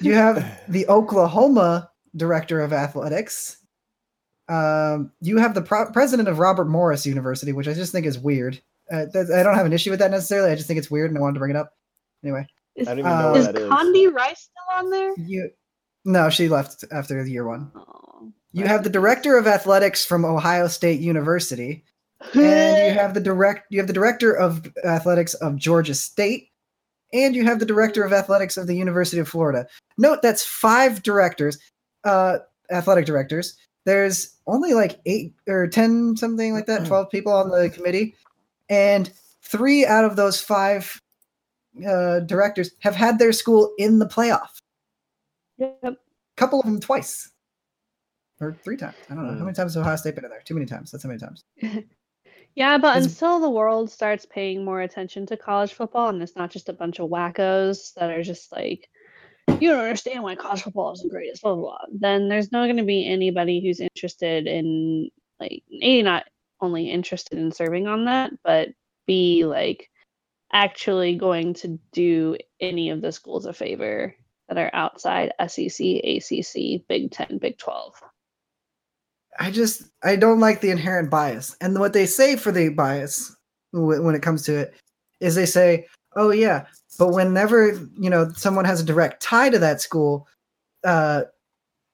you 0.00 0.14
have 0.14 0.60
the 0.68 0.86
Oklahoma 0.88 1.90
director 2.16 2.60
of 2.60 2.72
athletics. 2.72 3.58
Um, 4.48 5.12
you 5.20 5.38
have 5.38 5.54
the 5.54 5.62
pro- 5.62 5.90
president 5.90 6.28
of 6.28 6.38
Robert 6.38 6.66
Morris 6.66 7.06
University, 7.06 7.52
which 7.52 7.68
I 7.68 7.72
just 7.74 7.92
think 7.92 8.06
is 8.06 8.18
weird. 8.18 8.60
Uh, 8.92 9.06
that, 9.12 9.30
I 9.34 9.42
don't 9.42 9.54
have 9.54 9.66
an 9.66 9.72
issue 9.72 9.90
with 9.90 9.98
that 10.00 10.10
necessarily. 10.10 10.50
I 10.50 10.54
just 10.54 10.66
think 10.66 10.78
it's 10.78 10.90
weird, 10.90 11.10
and 11.10 11.16
I 11.16 11.20
wanted 11.22 11.34
to 11.34 11.38
bring 11.40 11.50
it 11.50 11.56
up. 11.56 11.72
Anyway, 12.22 12.46
Is, 12.76 12.86
I 12.86 12.90
don't 12.90 12.98
even 13.00 13.10
Uh, 13.12 13.22
know 13.22 13.30
what 13.30 13.40
is 13.40 13.46
that 13.46 13.56
is. 13.56 13.70
Condi 13.70 14.12
Rice 14.12 14.40
still 14.50 14.78
on 14.78 14.90
there? 14.90 15.14
you 15.18 15.50
no, 16.06 16.28
she 16.28 16.48
left 16.48 16.84
after 16.92 17.24
the 17.24 17.30
year 17.30 17.46
one. 17.46 17.72
Oh. 17.74 18.30
You 18.52 18.66
have 18.66 18.84
the 18.84 18.90
director 18.90 19.38
of 19.38 19.46
athletics 19.46 20.04
from 20.04 20.24
Ohio 20.24 20.68
State 20.68 21.00
University, 21.00 21.82
and 22.34 22.94
you 22.94 23.00
have 23.00 23.14
the 23.14 23.20
direct 23.20 23.66
you 23.70 23.78
have 23.78 23.86
the 23.86 23.92
director 23.94 24.34
of 24.36 24.70
athletics 24.84 25.32
of 25.34 25.56
Georgia 25.56 25.94
State, 25.94 26.50
and 27.14 27.34
you 27.34 27.44
have 27.44 27.58
the 27.58 27.66
director 27.66 28.04
of 28.04 28.12
athletics 28.12 28.56
of 28.58 28.66
the 28.66 28.76
University 28.76 29.18
of 29.18 29.28
Florida. 29.28 29.66
Note 29.96 30.20
that's 30.22 30.44
five 30.44 31.02
directors, 31.02 31.58
uh, 32.04 32.38
athletic 32.70 33.06
directors. 33.06 33.56
There's 33.84 34.36
only 34.46 34.74
like 34.74 35.00
eight 35.06 35.34
or 35.46 35.66
ten 35.66 36.16
something 36.16 36.52
like 36.52 36.66
that, 36.66 36.86
twelve 36.86 37.10
people 37.10 37.32
on 37.32 37.50
the 37.50 37.70
committee, 37.70 38.14
and 38.68 39.12
three 39.42 39.84
out 39.84 40.04
of 40.04 40.16
those 40.16 40.40
five 40.40 41.00
uh, 41.86 42.20
directors 42.20 42.70
have 42.80 42.94
had 42.94 43.18
their 43.18 43.32
school 43.32 43.72
in 43.78 43.98
the 43.98 44.06
playoff. 44.06 44.60
Yep. 45.58 45.78
A 45.82 45.96
couple 46.36 46.60
of 46.60 46.66
them 46.66 46.80
twice 46.80 47.30
or 48.40 48.56
three 48.64 48.76
times. 48.76 48.96
I 49.10 49.14
don't 49.14 49.26
know 49.26 49.34
how 49.34 49.44
many 49.44 49.54
times 49.54 49.74
has 49.74 49.76
Ohio 49.76 49.96
State 49.96 50.14
been 50.14 50.24
in 50.24 50.30
there. 50.30 50.42
Too 50.44 50.54
many 50.54 50.66
times. 50.66 50.90
That's 50.90 51.04
how 51.04 51.08
many 51.08 51.20
times. 51.20 51.44
Yeah, 52.56 52.78
but 52.78 53.02
until 53.02 53.40
the 53.40 53.50
world 53.50 53.90
starts 53.90 54.26
paying 54.26 54.64
more 54.64 54.82
attention 54.82 55.26
to 55.26 55.36
college 55.36 55.72
football 55.72 56.08
and 56.08 56.22
it's 56.22 56.36
not 56.36 56.52
just 56.52 56.68
a 56.68 56.72
bunch 56.72 57.00
of 57.00 57.10
wackos 57.10 57.92
that 57.94 58.10
are 58.10 58.22
just 58.22 58.52
like, 58.52 58.88
you 59.60 59.70
don't 59.70 59.80
understand 59.80 60.22
why 60.22 60.34
college 60.34 60.62
football 60.62 60.92
is 60.92 61.02
the 61.02 61.08
greatest, 61.08 61.42
blah, 61.42 61.54
blah, 61.54 61.62
blah, 61.62 61.78
then 61.92 62.28
there's 62.28 62.52
not 62.52 62.66
going 62.66 62.76
to 62.76 62.84
be 62.84 63.08
anybody 63.08 63.60
who's 63.60 63.80
interested 63.80 64.46
in, 64.46 65.10
like, 65.40 65.62
A, 65.82 66.02
not 66.02 66.24
only 66.60 66.90
interested 66.90 67.38
in 67.38 67.52
serving 67.52 67.86
on 67.86 68.06
that, 68.06 68.32
but 68.42 68.68
B, 69.06 69.44
like, 69.44 69.90
actually 70.52 71.16
going 71.16 71.54
to 71.54 71.78
do 71.92 72.36
any 72.60 72.90
of 72.90 73.00
the 73.00 73.12
schools 73.12 73.46
a 73.46 73.52
favor 73.52 74.14
that 74.48 74.58
are 74.58 74.70
outside 74.72 75.32
SEC, 75.46 75.80
ACC, 75.80 76.86
Big 76.88 77.10
10, 77.10 77.38
Big 77.38 77.58
12. 77.58 77.94
I 79.38 79.50
just 79.50 79.82
I 80.02 80.16
don't 80.16 80.38
like 80.38 80.60
the 80.60 80.70
inherent 80.70 81.10
bias. 81.10 81.56
And 81.60 81.78
what 81.78 81.92
they 81.92 82.06
say 82.06 82.36
for 82.36 82.52
the 82.52 82.68
bias 82.68 83.34
when 83.72 84.14
it 84.14 84.22
comes 84.22 84.42
to 84.42 84.56
it 84.56 84.74
is 85.20 85.34
they 85.34 85.46
say, 85.46 85.86
"Oh 86.16 86.30
yeah, 86.30 86.66
but 86.98 87.08
whenever 87.08 87.72
you 87.98 88.10
know 88.10 88.30
someone 88.36 88.64
has 88.64 88.80
a 88.80 88.84
direct 88.84 89.22
tie 89.22 89.50
to 89.50 89.58
that 89.58 89.80
school, 89.80 90.26
uh, 90.84 91.22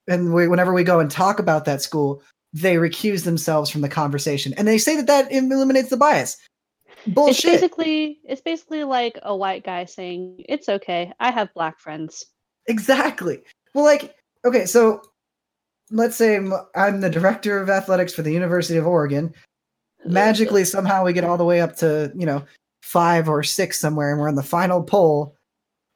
and 0.09 0.35
we, 0.35 0.49
whenever 0.49 0.73
we 0.73 0.85
go 0.85 1.01
and 1.01 1.11
talk 1.11 1.39
about 1.39 1.65
that 1.65 1.83
school, 1.83 2.23
they 2.53 2.77
recuse 2.77 3.25
themselves 3.25 3.71
from 3.71 3.81
the 3.81 3.89
conversation, 3.89 4.55
and 4.57 4.67
they 4.67 4.79
say 4.79 4.97
that 4.97 5.07
that 5.07 5.33
eliminates 5.33 5.91
the 5.91 5.97
bias. 5.97 6.37
Bullshit. 7.07 7.45
It's 7.45 7.61
basically 7.61 8.21
it's 8.25 8.43
basically 8.43 8.85
like 8.85 9.19
a 9.23 9.35
white 9.35 9.65
guy 9.65 9.85
saying, 9.85 10.45
"It's 10.49 10.69
okay, 10.69 11.13
I 11.21 11.31
have 11.31 11.53
black 11.55 11.79
friends." 11.79 12.27
Exactly. 12.67 13.43
Well, 13.75 13.85
like, 13.85 14.15
okay, 14.45 14.67
so 14.67 15.03
let's 15.91 16.17
say 16.17 16.37
I'm 16.75 17.01
the 17.01 17.11
director 17.11 17.59
of 17.59 17.71
athletics 17.71 18.13
for 18.13 18.23
the 18.23 18.33
University 18.33 18.79
of 18.79 18.87
Oregon. 18.87 19.33
Magically, 20.05 20.65
somehow 20.65 21.05
we 21.05 21.13
get 21.13 21.25
all 21.25 21.37
the 21.37 21.45
way 21.45 21.61
up 21.61 21.77
to, 21.77 22.13
you 22.15 22.27
know, 22.27 22.45
five 22.81 23.29
or 23.29 23.43
six 23.43 23.79
somewhere, 23.81 24.11
and 24.11 24.21
we're 24.21 24.29
in 24.29 24.35
the 24.35 24.43
final 24.43 24.83
poll. 24.83 25.37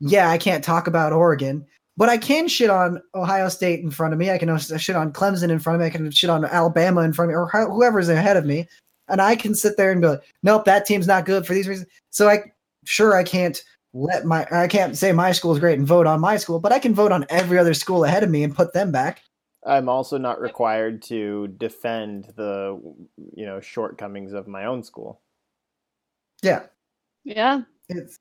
Yeah, 0.00 0.30
I 0.30 0.38
can't 0.38 0.64
talk 0.64 0.86
about 0.86 1.12
Oregon, 1.12 1.64
but 1.96 2.08
I 2.08 2.18
can 2.18 2.48
shit 2.48 2.70
on 2.70 3.00
Ohio 3.14 3.48
State 3.48 3.80
in 3.80 3.90
front 3.90 4.12
of 4.12 4.18
me. 4.18 4.30
I 4.30 4.38
can 4.38 4.56
shit 4.58 4.96
on 4.96 5.12
Clemson 5.12 5.50
in 5.50 5.58
front 5.58 5.76
of 5.76 5.80
me. 5.80 5.86
I 5.86 5.90
can 5.90 6.10
shit 6.10 6.30
on 6.30 6.44
Alabama 6.44 7.02
in 7.02 7.12
front 7.12 7.30
of 7.30 7.34
me, 7.34 7.36
or 7.36 7.48
ho- 7.48 7.72
whoever's 7.72 8.08
ahead 8.08 8.36
of 8.36 8.44
me. 8.44 8.68
And 9.08 9.20
I 9.20 9.36
can 9.36 9.54
sit 9.54 9.76
there 9.76 9.92
and 9.92 10.02
like, 10.02 10.22
nope, 10.42 10.64
that 10.64 10.86
team's 10.86 11.06
not 11.06 11.26
good 11.26 11.46
for 11.46 11.54
these 11.54 11.68
reasons. 11.68 11.88
So 12.10 12.28
I, 12.28 12.42
sure, 12.84 13.14
I 13.14 13.22
can't 13.22 13.62
let 13.94 14.24
my 14.24 14.46
I 14.50 14.66
can't 14.66 14.96
say 14.98 15.12
my 15.12 15.32
school 15.32 15.52
is 15.52 15.60
great 15.60 15.78
and 15.78 15.86
vote 15.86 16.06
on 16.06 16.20
my 16.20 16.36
school, 16.36 16.58
but 16.58 16.72
I 16.72 16.78
can 16.78 16.94
vote 16.94 17.12
on 17.12 17.24
every 17.28 17.58
other 17.58 17.74
school 17.74 18.04
ahead 18.04 18.24
of 18.24 18.30
me 18.30 18.42
and 18.42 18.54
put 18.54 18.72
them 18.72 18.90
back. 18.90 19.22
I'm 19.64 19.88
also 19.88 20.18
not 20.18 20.40
required 20.40 21.00
to 21.02 21.48
defend 21.48 22.32
the 22.36 22.78
you 23.34 23.46
know 23.46 23.60
shortcomings 23.60 24.32
of 24.32 24.48
my 24.48 24.66
own 24.66 24.82
school. 24.82 25.20
Yeah, 26.42 26.64
Yeah, 27.24 27.62
it's. 27.88 28.18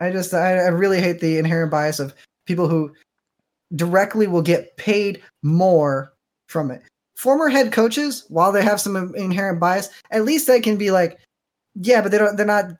I 0.00 0.10
just 0.10 0.34
I, 0.34 0.58
I 0.58 0.68
really 0.68 1.00
hate 1.00 1.20
the 1.20 1.38
inherent 1.38 1.70
bias 1.70 2.00
of 2.00 2.14
people 2.46 2.68
who 2.68 2.92
directly 3.74 4.26
will 4.26 4.42
get 4.42 4.76
paid 4.76 5.22
more 5.42 6.12
from 6.48 6.70
it. 6.70 6.82
Former 7.16 7.48
head 7.48 7.72
coaches, 7.72 8.24
while 8.28 8.52
they 8.52 8.62
have 8.62 8.80
some 8.80 9.14
inherent 9.14 9.58
bias, 9.58 9.88
at 10.10 10.24
least 10.24 10.46
they 10.46 10.60
can 10.60 10.76
be 10.76 10.90
like, 10.90 11.18
yeah, 11.74 12.02
but 12.02 12.10
they 12.10 12.18
don't. 12.18 12.36
They're 12.36 12.46
not. 12.46 12.72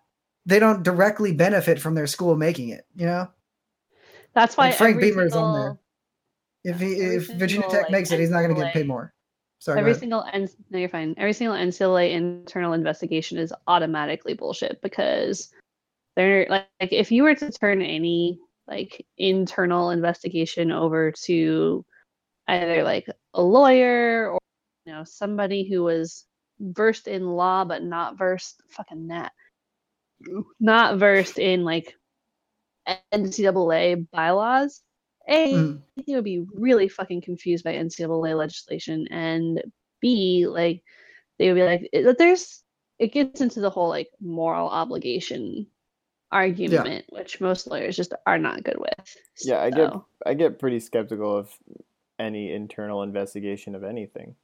They 0.45 0.59
don't 0.59 0.83
directly 0.83 1.33
benefit 1.33 1.81
from 1.81 1.95
their 1.95 2.07
school 2.07 2.37
making 2.37 2.69
it. 2.69 2.87
You 2.95 3.07
know, 3.07 3.29
that's 4.35 4.57
why 4.57 4.67
Like 4.67 4.77
Frank 4.77 4.97
every 4.97 5.11
Beamer's 5.11 5.35
on 5.35 5.55
there. 5.55 5.79
if 6.65 6.81
he 6.81 6.93
if 6.93 7.29
Virginia 7.33 7.69
Tech 7.69 7.85
like, 7.85 7.91
makes 7.91 8.13
it, 8.13 8.21
he's 8.21 8.31
not 8.31 8.43
going 8.43 8.55
to 8.55 8.61
get 8.61 8.73
paid 8.73 8.87
more. 8.87 9.13
Sorry, 9.59 9.81
every 9.81 9.95
single 9.95 10.25
N- 10.33 10.49
no, 10.71 10.79
you're 10.79 10.89
fine. 10.89 11.15
Every 11.17 11.33
single 11.33 11.57
NCAA 11.57 12.13
internal 12.13 12.73
investigation 12.73 13.39
is 13.39 13.53
automatically 13.67 14.35
bullshit 14.35 14.81
because 14.83 15.51
they're 16.15 16.47
like, 16.49 16.69
like 16.81 16.93
if 16.93 17.11
you 17.13 17.23
were 17.23 17.35
to 17.35 17.51
turn 17.51 17.83
any 17.83 18.39
like 18.67 19.07
internal 19.17 19.91
investigation 19.91 20.71
over 20.73 21.13
to 21.13 21.85
either 22.49 22.83
like 22.83 23.07
a 23.35 23.43
lawyer 23.43 24.31
or 24.31 24.39
you 24.85 24.93
know 24.93 25.05
somebody 25.05 25.69
who 25.69 25.83
was 25.83 26.27
versed 26.61 27.07
in 27.07 27.27
law 27.27 27.65
but 27.65 27.83
not 27.83 28.17
versed 28.17 28.63
fucking 28.71 29.09
that 29.09 29.33
not 30.61 30.99
versed 30.99 31.39
in 31.39 31.65
like 31.65 31.95
NCAA 33.13 34.07
bylaws. 34.11 34.83
A, 35.31 35.73
they 36.07 36.15
would 36.15 36.25
be 36.25 36.47
really 36.55 36.89
fucking 36.89 37.23
confused 37.23 37.65
by 37.65 37.75
NCAA 37.75 38.35
legislation, 38.35 39.09
and 39.11 39.63
B, 40.01 40.47
like 40.49 40.83
they 41.39 41.49
would 41.49 41.57
be 41.57 41.65
like, 41.65 41.89
it, 41.93 42.19
there's 42.19 42.63
it 42.99 43.13
gets 43.13 43.41
into 43.41 43.61
the 43.61 43.71
whole 43.71 43.89
like 43.89 44.09
moral 44.21 44.69
obligation 44.69 45.67
argument, 46.33 47.07
which 47.11 47.41
most 47.41 47.67
lawyers 47.67 47.97
just 47.97 48.15
are 48.27 48.39
not 48.39 48.65
good 48.65 48.79
with. 48.79 49.17
Yeah, 49.43 49.61
I 49.63 49.71
get 49.71 49.93
I 50.25 50.35
get 50.35 50.59
pretty 50.59 50.81
skeptical 50.81 51.37
of 51.37 51.51
any 52.19 52.53
internal 52.53 53.03
investigation 53.03 53.75
of 53.75 53.85
anything. 53.85 54.37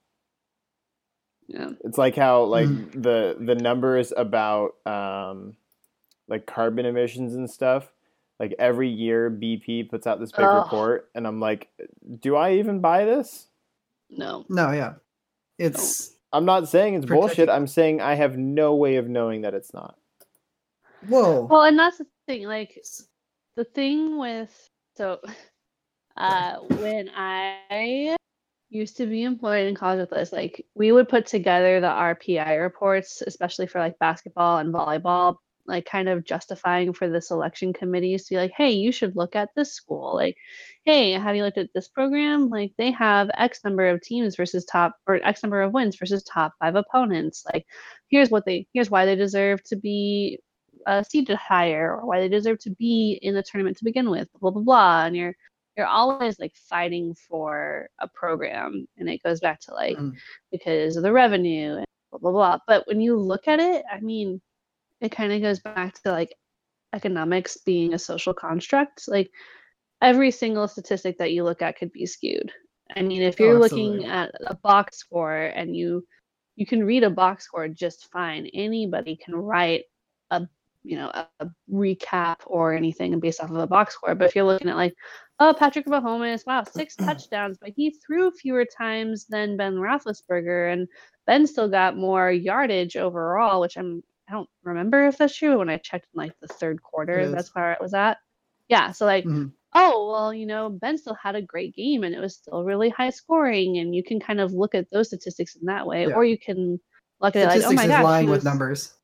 yeah. 1.49 1.71
It's 1.85 1.99
like 1.99 2.17
how 2.17 2.45
like 2.45 2.69
Mm. 2.69 3.03
the 3.03 3.37
the 3.39 3.55
numbers 3.55 4.13
about 4.17 4.75
um 4.87 5.57
like 6.29 6.47
carbon 6.47 6.87
emissions 6.87 7.35
and 7.35 7.51
stuff. 7.51 7.93
Like 8.43 8.57
every 8.59 8.89
year 8.89 9.31
BP 9.31 9.89
puts 9.89 10.05
out 10.05 10.19
this 10.19 10.33
big 10.33 10.45
Ugh. 10.45 10.65
report 10.65 11.09
and 11.15 11.29
I'm 11.29 11.39
like, 11.39 11.69
do 12.21 12.35
I 12.35 12.55
even 12.55 12.81
buy 12.81 13.05
this? 13.05 13.47
No. 14.11 14.45
No, 14.49 14.73
yeah, 14.73 14.95
it's 15.61 16.17
I'm 16.33 16.45
not 16.45 16.69
saying 16.69 16.95
it's 16.95 17.07
Protecting- 17.07 17.21
bullshit. 17.29 17.49
I'm 17.49 17.69
saying 17.69 18.01
I 18.01 18.15
have 18.17 18.37
no 18.37 18.75
way 18.75 18.97
of 18.97 19.09
knowing 19.09 19.43
that 19.43 19.55
it's 19.55 19.73
not. 19.73 19.95
whoa. 21.09 21.43
Well, 21.49 21.63
and 21.63 21.79
that's 21.79 21.99
the 21.99 22.07
thing. 22.27 22.43
Like 22.47 22.83
the 23.55 23.63
thing 23.65 24.19
with 24.19 24.51
so 24.97 25.21
uh 26.17 26.57
when 26.57 27.11
I 27.17 28.17
used 28.71 28.97
to 28.97 29.07
be 29.07 29.23
employed 29.23 29.69
in 29.69 29.77
college 29.77 30.01
with 30.01 30.11
this, 30.11 30.33
like 30.33 30.67
we 30.75 30.91
would 30.91 31.09
put 31.09 31.27
together 31.27 31.79
the 31.81 31.87
RPI 31.87 32.61
reports, 32.61 33.23
especially 33.25 33.69
for 33.69 33.79
like 33.79 33.99
basketball 34.01 34.59
and 34.59 34.75
volleyball, 34.75 35.37
like 35.67 35.85
kind 35.85 36.09
of 36.09 36.25
justifying 36.25 36.93
for 36.93 37.09
the 37.09 37.21
selection 37.21 37.73
committees 37.73 38.25
to 38.27 38.35
be 38.35 38.39
like, 38.39 38.53
hey, 38.57 38.71
you 38.73 38.91
should 38.93 39.15
look 39.17 39.37
at 39.37 39.51
this 39.55 39.73
school. 39.75 40.15
Like, 40.15 40.37
hey, 40.85 41.13
have 41.13 41.37
you 41.37 41.45
looked 41.45 41.59
at 41.59 41.71
this 41.75 41.89
program? 41.89 42.49
Like 42.49 42.73
they 42.79 42.91
have 42.93 43.31
X 43.35 43.61
number 43.65 43.89
of 43.89 44.01
teams 44.03 44.37
versus 44.37 44.65
top 44.65 44.97
or 45.07 45.21
X 45.25 45.43
number 45.43 45.63
of 45.63 45.73
wins 45.73 45.97
versus 45.97 46.23
top 46.25 46.55
five 46.59 46.75
opponents. 46.75 47.45
Like 47.53 47.65
here's 48.09 48.31
what 48.31 48.45
they 48.45 48.67
here's 48.73 48.91
why 48.91 49.07
they 49.07 49.17
deserve 49.17 49.63
to 49.65 49.77
be 49.77 50.39
uh, 50.87 51.03
seeded 51.05 51.37
higher 51.37 51.97
or 51.97 52.07
why 52.07 52.19
they 52.21 52.29
deserve 52.29 52.59
to 52.61 52.71
be 52.71 53.19
in 53.23 53.35
the 53.35 53.43
tournament 53.43 53.77
to 53.79 53.85
begin 53.85 54.11
with, 54.11 54.29
blah 54.41 54.51
blah 54.51 54.63
blah. 54.63 55.05
And 55.07 55.17
you're 55.17 55.35
you're 55.77 55.87
always 55.87 56.39
like 56.39 56.55
fighting 56.69 57.15
for 57.29 57.89
a 58.01 58.09
program, 58.09 58.87
and 58.99 59.09
it 59.09 59.23
goes 59.23 59.41
back 59.41 59.61
to 59.61 59.75
like 59.75 59.97
Mm. 59.97 60.15
because 60.51 60.97
of 60.97 61.03
the 61.03 61.13
revenue 61.13 61.77
and 61.77 61.87
blah 62.11 62.19
blah 62.21 62.33
blah. 62.33 62.59
But 62.67 62.87
when 62.89 63.01
you 63.01 63.17
look 63.17 63.49
at 63.49 63.61
it, 63.61 63.85
I 63.91 64.01
mean, 64.01 64.41
it 65.03 65.11
kind 65.11 65.33
of 65.33 65.43
goes 65.43 65.59
back 65.59 66.01
to 66.03 66.13
like 66.13 66.35
economics 66.95 67.59
being 67.59 67.93
a 67.93 67.99
social 67.99 68.33
construct. 68.33 69.09
Like 69.09 69.31
every 70.01 70.31
single 70.31 70.69
statistic 70.69 71.19
that 71.19 71.33
you 71.33 71.45
look 71.45 71.61
at 71.61 71.77
could 71.77 71.93
be 71.93 72.07
skewed. 72.07 72.53
I 72.97 73.03
mean, 73.03 73.23
if 73.23 73.41
Oh, 73.41 73.45
you're 73.45 73.59
looking 73.59 74.05
at 74.05 74.31
a 74.47 74.55
box 74.55 74.99
score 74.99 75.35
and 75.35 75.77
you 75.77 76.07
you 76.57 76.67
can 76.67 76.85
read 76.85 77.03
a 77.03 77.11
box 77.11 77.45
score 77.45 77.67
just 77.69 78.11
fine. 78.13 78.47
Anybody 78.55 79.17
can 79.17 79.35
write 79.35 79.85
a 80.31 80.47
you 80.85 80.97
know 80.97 81.09
a, 81.09 81.27
a 81.41 81.51
recap 81.71 82.37
or 82.47 82.75
anything 82.75 83.19
based 83.19 83.41
off 83.41 83.51
of 83.51 83.57
a 83.57 83.67
box 83.67 83.95
score. 83.95 84.15
But 84.15 84.29
if 84.29 84.37
you're 84.37 84.45
looking 84.45 84.69
at 84.69 84.77
like, 84.77 84.95
oh 85.41 85.55
Patrick 85.59 85.87
Mahomes, 85.87 86.47
wow, 86.47 86.63
six 86.65 86.95
touchdowns, 87.05 87.59
but 87.61 87.73
he 87.75 87.91
threw 88.07 88.31
fewer 88.31 88.65
times 88.65 89.27
than 89.29 89.57
Ben 89.57 89.75
Roethlisberger, 89.75 90.73
and 90.73 90.87
Ben 91.27 91.47
still 91.47 91.69
got 91.69 91.97
more 91.97 92.31
yardage 92.31 92.97
overall, 92.97 93.61
which 93.61 93.77
I'm 93.77 94.03
I 94.29 94.33
don't 94.33 94.49
remember 94.63 95.07
if 95.07 95.19
that's 95.19 95.37
true. 95.37 95.51
But 95.51 95.59
when 95.59 95.69
I 95.71 95.77
checked 95.79 96.07
in 96.15 96.19
like 96.19 96.33
the 96.41 96.49
third 96.49 96.83
quarter, 96.83 97.29
that's 97.31 97.55
where 97.55 97.73
it 97.73 97.81
was 97.81 97.95
at. 97.95 98.19
Yeah, 98.69 98.93
so 98.93 99.05
like 99.05 99.25
Mhm. 99.25 99.53
oh 99.75 100.11
well 100.11 100.33
you 100.35 100.47
know 100.47 100.69
ben 100.71 100.97
still 100.99 101.15
had 101.15 101.35
a 101.35 101.43
great 101.43 101.75
game 101.75 102.05
and 102.05 102.15
it 102.15 102.21
was 102.21 102.37
still 102.37 102.63
really 102.65 102.89
high 102.91 103.11
scoring 103.11 103.79
and 103.79 103.95
you 103.95 104.03
can 104.05 104.21
kind 104.21 104.39
of 104.41 104.53
look 104.53 104.75
at 104.75 104.87
those 104.91 105.09
statistics 105.09 105.57
in 105.57 105.65
that 105.67 105.87
way 105.87 106.07
Yeah. 106.07 106.15
or 106.15 106.25
you 106.27 106.39
can 106.39 106.79
look 107.21 107.35
at 107.37 107.43
it 107.43 107.47
like 107.47 107.63
oh 107.65 107.73
my 107.73 107.83
is 107.85 107.89
gosh 107.89 108.05
lying 108.05 108.27
he 108.27 108.31
with 108.31 108.45
numbers. 108.45 108.95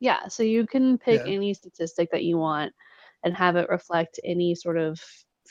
yeah 0.00 0.28
so 0.28 0.42
you 0.44 0.64
can 0.66 0.96
pick 0.98 1.20
Yeah. 1.26 1.32
any 1.32 1.54
statistic 1.54 2.10
that 2.12 2.22
you 2.24 2.36
want 2.38 2.72
and 3.24 3.36
have 3.36 3.56
it 3.56 3.68
reflect 3.68 4.18
any 4.24 4.54
sort 4.54 4.78
of 4.78 5.00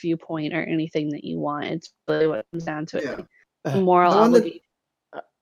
viewpoint 0.00 0.54
or 0.54 0.62
anything 0.62 1.10
that 1.10 1.22
you 1.24 1.38
want 1.38 1.66
it's 1.66 1.92
really 2.08 2.26
what 2.26 2.38
it 2.40 2.46
comes 2.52 2.64
down 2.64 2.86
to 2.86 3.02
Yeah. 3.02 3.72
it 3.74 3.80
moral 3.82 4.12
The 4.14 4.18
one 4.20 4.32
that- 4.32 4.60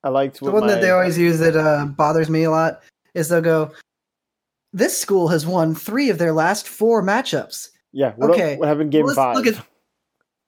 I 0.02 0.08
liked 0.08 0.38
The 0.40 0.44
what 0.46 0.54
one 0.54 0.66
that 0.66 0.80
they 0.80 0.88
my- 0.88 0.92
always 0.94 1.16
use 1.18 1.38
that 1.38 1.56
uh, 1.56 1.86
bothers 1.86 2.28
me 2.28 2.44
a 2.44 2.50
lot 2.50 2.82
is 3.14 3.28
they'll 3.28 3.40
go, 3.40 3.72
"This 4.72 4.98
school 5.00 5.28
has 5.28 5.46
won 5.46 5.74
three 5.74 6.10
of 6.10 6.18
their 6.18 6.32
last 6.32 6.68
four 6.68 7.02
matchups." 7.02 7.70
Yeah. 7.92 8.12
What, 8.16 8.30
Okay, 8.30 8.56
what 8.56 8.66
happened 8.68 8.82
in 8.82 8.90
game 8.90 9.06
let's 9.06 9.16
five? 9.16 9.36
look 9.36 9.46
at- 9.46 9.64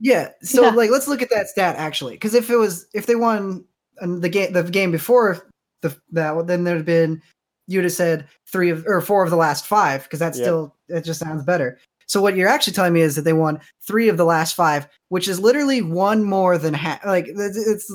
Yeah, 0.01 0.31
so 0.43 0.63
Yeah. 0.65 0.71
like 0.71 0.91
let's 0.91 1.09
look 1.09 1.23
at 1.23 1.31
that 1.31 1.49
stat 1.49 1.77
actually, 1.77 2.15
because 2.15 2.35
if 2.35 2.51
it 2.51 2.57
was 2.57 2.87
if 2.93 3.07
they 3.07 3.15
won 3.17 3.65
um, 4.03 4.21
the 4.21 4.29
game 4.29 4.53
the 4.53 4.63
game 4.65 4.91
before 4.91 5.49
the 5.83 5.97
that 6.13 6.47
then 6.47 6.65
there'd 6.65 6.85
been 6.85 7.23
you'd 7.69 7.85
have 7.85 7.93
said 7.93 8.27
three 8.51 8.69
of 8.71 8.85
or 8.87 9.01
four 9.01 9.25
of 9.25 9.31
the 9.31 9.37
last 9.37 9.67
five 9.67 10.03
because 10.03 10.19
that's 10.19 10.39
Yep. 10.39 10.45
still 10.45 10.75
it 10.89 11.03
just 11.05 11.21
sounds 11.21 11.45
better. 11.45 11.79
So 12.09 12.21
what 12.21 12.37
you're 12.37 12.49
actually 12.49 12.73
telling 12.75 12.93
me 12.93 13.01
is 13.01 13.15
that 13.17 13.23
they 13.23 13.33
won 13.33 13.59
three 13.87 14.09
of 14.09 14.17
the 14.17 14.25
last 14.25 14.55
five, 14.55 14.87
which 15.09 15.27
is 15.29 15.41
literally 15.41 15.83
one 15.83 16.23
more 16.23 16.59
than 16.59 16.75
half. 16.75 17.05
Like 17.05 17.27
it's- 17.29 17.57
it's 17.57 17.91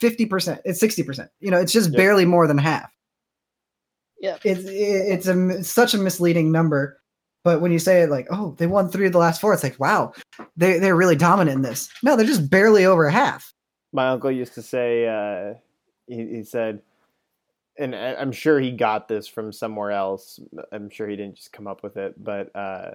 fifty 0.00 0.26
percent, 0.26 0.60
it's 0.64 0.80
sixty 0.80 1.02
percent. 1.02 1.30
You 1.40 1.50
know, 1.50 1.58
it's 1.60 1.72
just 1.72 1.90
Yep. 1.90 1.96
barely 1.96 2.24
more 2.24 2.46
than 2.46 2.58
half. 2.58 2.90
Yep. 4.20 4.40
It's 4.44 4.64
it's 4.66 5.26
a 5.28 5.48
it's 5.50 5.70
such 5.70 5.94
a 5.94 5.98
misleading 5.98 6.50
number. 6.52 7.00
But 7.44 7.60
when 7.60 7.70
you 7.70 7.78
say 7.78 8.02
it 8.02 8.10
like, 8.10 8.26
oh, 8.30 8.54
they 8.58 8.66
won 8.66 8.88
three 8.88 9.06
of 9.06 9.12
the 9.12 9.18
last 9.18 9.40
four, 9.40 9.54
it's 9.54 9.62
like, 9.62 9.78
wow, 9.78 10.12
they 10.56 10.78
they're 10.78 10.96
really 10.96 11.14
dominant 11.16 11.54
in 11.56 11.62
this. 11.62 11.88
No, 12.02 12.16
they're 12.16 12.26
just 12.26 12.50
barely 12.50 12.84
over 12.86 13.08
half. 13.08 13.52
my 13.92 14.08
uncle 14.08 14.30
used 14.32 14.54
to 14.54 14.62
say 14.62 15.06
uh, 15.06 15.54
he, 16.08 16.26
he 16.36 16.42
said 16.44 16.82
and 17.78 17.94
I- 17.94 18.14
i'm 18.14 18.32
sure 18.32 18.58
he 18.58 18.70
got 18.72 19.06
this 19.06 19.28
from 19.28 19.52
somewhere 19.52 19.90
else 19.90 20.40
i'm 20.72 20.88
sure 20.88 21.06
he 21.08 21.14
didn't 21.16 21.36
just 21.36 21.52
come 21.52 21.66
up 21.66 21.82
with 21.82 21.96
it 21.98 22.14
but 22.22 22.54
uh, 22.56 22.92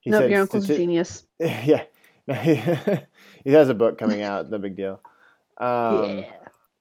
he 0.00 0.10
nope 0.10 0.22
said 0.22 0.30
your 0.30 0.40
uncle's 0.42 0.68
a 0.68 0.76
genius 0.76 1.24
yeah 1.40 1.84
he 2.42 3.50
has 3.50 3.68
a 3.70 3.74
book 3.74 3.96
coming 3.98 4.20
out 4.22 4.50
no 4.50 4.58
big 4.58 4.76
deal 4.76 5.00
um, 5.58 6.18
yeah 6.18 6.30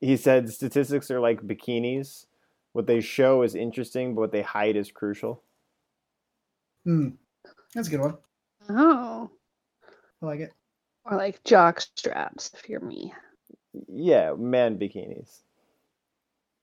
he 0.02 0.18
said 0.18 0.50
statistics 0.50 1.10
are 1.10 1.20
like 1.22 1.42
bikinis 1.42 2.26
what 2.74 2.86
they 2.88 3.02
show 3.02 3.42
is 3.44 3.56
interesting 3.56 4.14
but 4.14 4.22
what 4.22 4.32
they 4.32 4.42
hide 4.42 4.76
is 4.76 4.92
crucial 4.92 5.42
Hmm. 6.86 7.10
That's 7.74 7.88
a 7.88 7.92
good 7.92 8.02
one. 8.02 8.18
oh 8.70 9.32
I 10.22 10.26
like 10.26 10.42
it. 10.42 10.52
or 11.06 11.16
like 11.18 11.44
jock 11.44 11.80
straps 11.80 12.52
if 12.54 12.68
you're 12.70 12.82
me 12.82 13.14
yeah 13.88 14.34
man 14.38 14.78
bikinis 14.78 15.40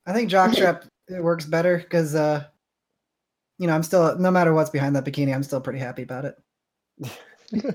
I 0.07 0.13
think 0.13 0.31
jockstrap 0.31 0.87
it 1.09 1.23
works 1.23 1.45
better 1.47 1.79
because 1.79 2.15
uh 2.15 2.45
you 3.59 3.67
know, 3.67 3.75
I'm 3.75 3.83
still 3.83 4.19
no 4.19 4.31
matter 4.31 4.55
what's 4.55 4.71
behind 4.71 4.97
that 4.97 5.05
bikini, 5.05 5.35
I'm 5.35 5.43
still 5.43 5.61
pretty 5.61 5.79
happy 5.81 6.01
about 6.03 6.25
it. 6.25 6.35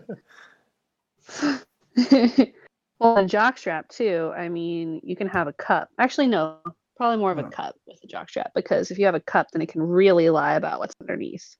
well, 3.00 3.18
a 3.18 3.24
jockstrap 3.24 3.88
too. 3.90 4.34
I 4.36 4.50
mean, 4.50 5.00
you 5.04 5.16
can 5.16 5.28
have 5.28 5.48
a 5.48 5.54
cup. 5.54 5.90
Actually, 6.00 6.26
no, 6.26 6.58
probably 6.98 7.18
more 7.18 7.32
of 7.32 7.40
a 7.40 7.46
Oh. 7.46 7.50
cup 7.50 7.76
with 7.88 8.00
a 8.04 8.08
jockstrap 8.08 8.50
because 8.56 8.92
if 8.92 9.00
you 9.00 9.06
have 9.06 9.16
a 9.16 9.20
cup, 9.20 9.48
then 9.52 9.62
it 9.62 9.70
can 9.70 9.82
really 9.82 10.30
lie 10.30 10.56
about 10.56 10.80
what's 10.80 10.96
underneath. 11.02 11.56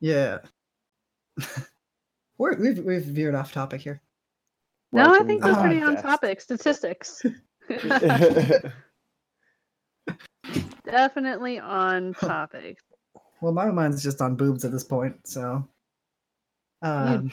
Yeah. 0.00 0.38
We're, 2.38 2.56
we've 2.56 2.78
we've 2.80 3.04
veered 3.04 3.34
off 3.36 3.52
topic 3.52 3.80
here. 3.80 4.02
no, 4.92 5.14
I 5.14 5.22
think 5.22 5.44
we're 5.44 5.54
the 5.54 5.60
pretty 5.60 5.80
on 5.82 5.96
topic. 6.02 6.40
Statistics. 6.40 7.22
Definitely 10.84 11.58
on 11.60 12.12
topic. 12.14 12.78
Well, 13.40 13.52
my 13.52 13.70
mind's 13.70 14.02
just 14.02 14.20
on 14.20 14.34
boobs 14.36 14.64
at 14.64 14.72
this 14.72 14.84
point, 14.84 15.26
so. 15.26 15.66
Um, 16.82 17.24
you 17.24 17.30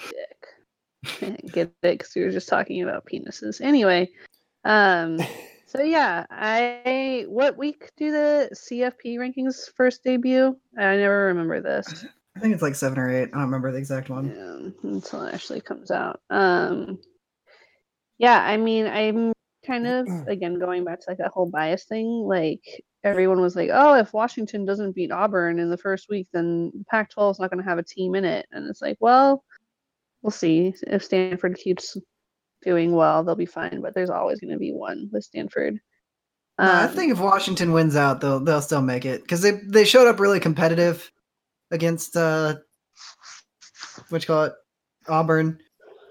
dick. 1.32 1.52
Get 1.52 1.68
it? 1.68 1.74
Because 1.82 2.14
we 2.16 2.24
were 2.24 2.32
just 2.32 2.48
talking 2.48 2.82
about 2.84 3.06
penises. 3.06 3.60
Anyway, 3.60 4.10
um, 4.64 5.20
so 5.72 5.82
yeah, 5.82 6.26
I 6.30 7.26
what 7.30 7.58
week 7.58 7.92
do 7.96 8.12
the 8.12 8.50
CFP 8.54 9.16
rankings 9.16 9.72
first 9.74 10.04
debut? 10.04 10.58
I 10.78 10.98
never 10.98 11.28
remember 11.28 11.62
this. 11.62 12.06
I 12.36 12.40
think 12.42 12.54
it's 12.54 12.62
like 12.62 12.76
seven 12.76 13.00
or 13.00 13.10
eight. 13.10 13.30
I 13.34 13.38
don't 13.38 13.44
remember 13.44 13.72
the 13.72 13.78
exact 13.78 14.10
one. 14.10 14.36
Yeah, 14.36 14.90
until 14.90 15.24
it 15.24 15.34
actually 15.34 15.62
comes 15.62 15.90
out. 15.90 16.20
Um, 16.30 17.00
yeah, 18.18 18.42
I 18.42 18.58
mean, 18.58 18.86
I'm 18.86 19.32
kind 19.66 19.88
of 19.88 20.08
again 20.28 20.60
going 20.60 20.84
back 20.84 21.00
to 21.00 21.06
like 21.10 21.20
that 21.20 21.32
whole 21.32 21.50
bias 21.50 21.86
thing. 21.86 22.08
Like 22.08 22.84
everyone 23.06 23.40
was 23.40 23.56
like, 23.56 23.70
"Oh, 23.72 23.94
if 23.96 24.12
Washington 24.12 24.66
doesn't 24.66 24.94
beat 24.94 25.12
Auburn 25.12 25.58
in 25.58 25.70
the 25.70 25.78
first 25.78 26.10
week, 26.10 26.28
then 26.34 26.72
the 26.74 26.84
Pac-12 26.90 27.32
is 27.32 27.40
not 27.40 27.50
going 27.50 27.64
to 27.64 27.70
have 27.70 27.80
a 27.80 27.84
team 27.84 28.16
in 28.16 28.26
it." 28.26 28.46
And 28.52 28.70
it's 28.70 28.82
like, 28.82 28.98
well, 29.00 29.46
we'll 30.22 30.32
see. 30.32 30.74
If 30.86 31.04
Stanford 31.04 31.56
keeps 31.56 31.98
doing 32.64 32.92
well, 32.94 33.24
they'll 33.24 33.36
be 33.36 33.46
fine. 33.46 33.82
But 33.82 33.94
there's 33.94 34.10
always 34.10 34.40
going 34.40 34.54
to 34.54 34.60
be 34.60 34.72
one 34.72 35.10
with 35.12 35.24
Stanford. 35.24 35.80
No, 36.60 36.66
I 36.66 36.84
Um, 36.86 36.90
think 36.94 37.12
if 37.12 37.20
Washington 37.20 37.72
wins 37.72 37.96
out, 37.96 38.22
they'll 38.22 38.40
they'll 38.40 38.62
still 38.62 38.82
make 38.82 39.06
it 39.06 39.22
because 39.24 39.42
they 39.42 39.52
they 39.66 39.86
showed 39.86 40.08
up 40.08 40.20
really 40.20 40.40
competitive 40.40 41.12
against 41.72 42.16
uh, 42.18 42.56
what 44.10 44.22
you 44.22 44.28
call 44.28 44.44
it, 44.46 44.54
Auburn, 45.08 45.60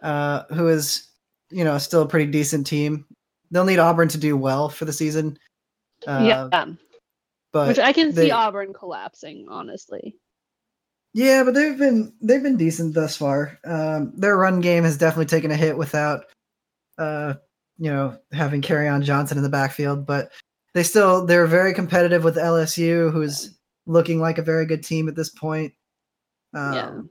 uh, 0.03 0.45
who 0.55 0.69
is 0.69 1.09
you 1.51 1.65
know 1.65 1.79
still 1.79 2.03
a 2.03 2.09
pretty 2.09 2.31
decent 2.31 2.67
team. 2.67 3.05
They'll 3.51 3.65
need 3.65 3.79
Auburn 3.79 4.09
to 4.09 4.19
do 4.19 4.37
well 4.37 4.69
for 4.69 4.85
the 4.85 4.93
season. 4.93 5.39
Uh, 6.07 6.25
yeah, 6.53 6.65
but 7.53 7.69
which 7.69 7.79
I 7.79 7.93
can 7.93 8.13
they- 8.15 8.27
see 8.27 8.31
Auburn 8.31 8.73
collapsing. 8.73 9.47
Honestly, 9.51 10.17
Yeah, 11.13 11.45
but 11.45 11.55
they've 11.55 11.77
been 11.77 12.13
they've 12.23 12.43
been 12.43 12.57
decent 12.57 12.95
thus 12.95 13.17
far. 13.17 13.59
Um, 13.65 14.13
their 14.17 14.37
run 14.37 14.61
game 14.61 14.85
has 14.85 14.97
definitely 14.97 15.27
taken 15.27 15.51
a 15.51 15.57
hit 15.57 15.77
without, 15.77 16.25
uh, 17.01 17.35
you 17.79 17.91
know, 17.91 18.17
having 18.33 18.63
Kerryon 18.63 19.03
Johnson 19.03 19.39
in 19.39 19.43
the 19.43 19.49
backfield. 19.49 20.07
But 20.07 20.31
they 20.75 20.83
still 20.83 21.27
they're 21.27 21.47
very 21.47 21.75
competitive 21.75 22.23
with 22.23 22.37
LSU, 22.37 23.13
who's 23.13 23.59
looking 23.87 24.21
like 24.21 24.39
a 24.39 24.43
very 24.43 24.67
good 24.67 24.85
team 24.85 25.09
at 25.09 25.17
this 25.17 25.31
point. 25.31 25.73
Um, 26.55 27.11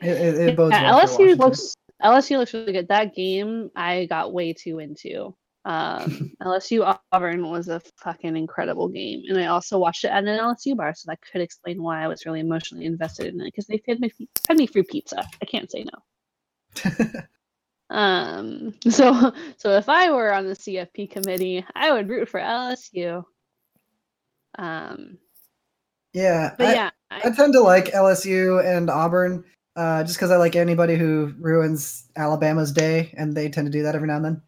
yeah. 0.00 0.10
it, 0.10 0.16
it, 0.16 0.48
it 0.48 0.56
bodes 0.56 0.72
Yeah, 0.72 0.90
well 0.90 1.06
for 1.06 1.06
LSU 1.06 1.18
Washington. 1.18 1.38
looks 1.38 1.74
LSU 2.02 2.38
looks 2.38 2.54
really 2.54 2.72
good. 2.72 2.88
That 2.88 3.14
game 3.14 3.70
I 3.74 4.06
got 4.06 4.32
way 4.32 4.52
too 4.52 4.78
into. 4.78 5.34
Um, 5.64 6.32
LSU 6.42 6.96
Auburn 7.12 7.48
was 7.48 7.68
a 7.68 7.80
fucking 8.02 8.36
incredible 8.36 8.88
game, 8.88 9.22
and 9.28 9.38
I 9.38 9.46
also 9.46 9.78
watched 9.78 10.04
it 10.04 10.08
at 10.08 10.24
an 10.24 10.38
LSU 10.38 10.76
bar, 10.76 10.94
so 10.94 11.10
that 11.10 11.20
could 11.20 11.40
explain 11.40 11.82
why 11.82 12.02
I 12.02 12.08
was 12.08 12.24
really 12.24 12.40
emotionally 12.40 12.86
invested 12.86 13.34
in 13.34 13.40
it 13.40 13.44
because 13.44 13.66
they 13.66 13.78
fed 13.78 14.00
me 14.00 14.10
fed 14.46 14.56
me 14.56 14.66
free 14.66 14.82
pizza. 14.82 15.24
I 15.42 15.44
can't 15.44 15.70
say 15.70 15.84
no. 15.84 17.12
Um, 17.90 18.74
so 18.88 19.32
so 19.56 19.76
if 19.76 19.88
I 19.88 20.10
were 20.10 20.32
on 20.32 20.46
the 20.46 20.54
CFP 20.54 21.10
committee, 21.10 21.64
I 21.74 21.92
would 21.92 22.08
root 22.08 22.28
for 22.28 22.40
LSU. 22.40 23.24
Um, 24.58 25.18
yeah, 26.12 26.54
but 26.58 26.68
I, 26.68 26.74
yeah, 26.74 26.90
I 27.10 27.20
I, 27.24 27.30
tend 27.30 27.52
to 27.52 27.60
like 27.60 27.86
LSU 27.86 28.64
and 28.64 28.90
Auburn, 28.90 29.44
uh, 29.76 30.02
just 30.04 30.16
because 30.16 30.30
I 30.30 30.36
like 30.36 30.56
anybody 30.56 30.96
who 30.96 31.34
ruins 31.38 32.08
Alabama's 32.16 32.72
day, 32.72 33.12
and 33.16 33.34
they 33.34 33.48
tend 33.48 33.66
to 33.66 33.72
do 33.72 33.82
that 33.82 33.94
every 33.94 34.08
now 34.08 34.16
and 34.16 34.24
then. 34.24 34.42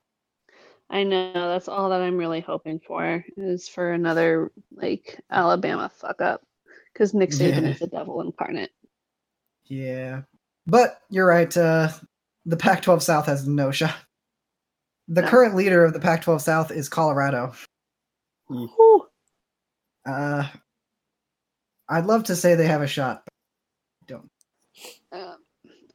I 0.90 1.04
know 1.04 1.32
that's 1.32 1.68
all 1.68 1.88
that 1.88 2.02
I'm 2.02 2.18
really 2.18 2.40
hoping 2.40 2.78
for 2.78 3.24
is 3.38 3.66
for 3.66 3.92
another 3.92 4.52
like 4.74 5.18
Alabama 5.30 5.90
fuck 5.94 6.20
up 6.20 6.42
because 6.92 7.14
Nick 7.14 7.30
Saban 7.30 7.62
Yeah. 7.62 7.70
is 7.70 7.78
the 7.78 7.86
devil 7.86 8.20
incarnate. 8.20 8.70
Yeah. 9.64 10.22
But 10.66 11.00
you're 11.08 11.26
right. 11.26 11.56
Uh, 11.56 11.88
the 12.46 12.56
Pac 12.56 12.82
12 12.82 13.02
South 13.02 13.26
has 13.26 13.46
no 13.46 13.70
shot. 13.70 13.94
The 15.08 15.22
No. 15.22 15.28
current 15.28 15.54
leader 15.54 15.84
of 15.84 15.92
the 15.92 16.00
Pac 16.00 16.22
12 16.22 16.42
South 16.42 16.70
is 16.70 16.88
Colorado. 16.88 17.52
Whew. 18.48 19.06
Uh, 20.06 20.46
I'd 21.88 22.06
love 22.06 22.24
to 22.24 22.36
say 22.36 22.54
they 22.54 22.66
have 22.66 22.82
a 22.82 22.86
shot. 22.86 23.22
But 23.24 24.08
don't. 24.08 24.30
Um, 25.12 25.36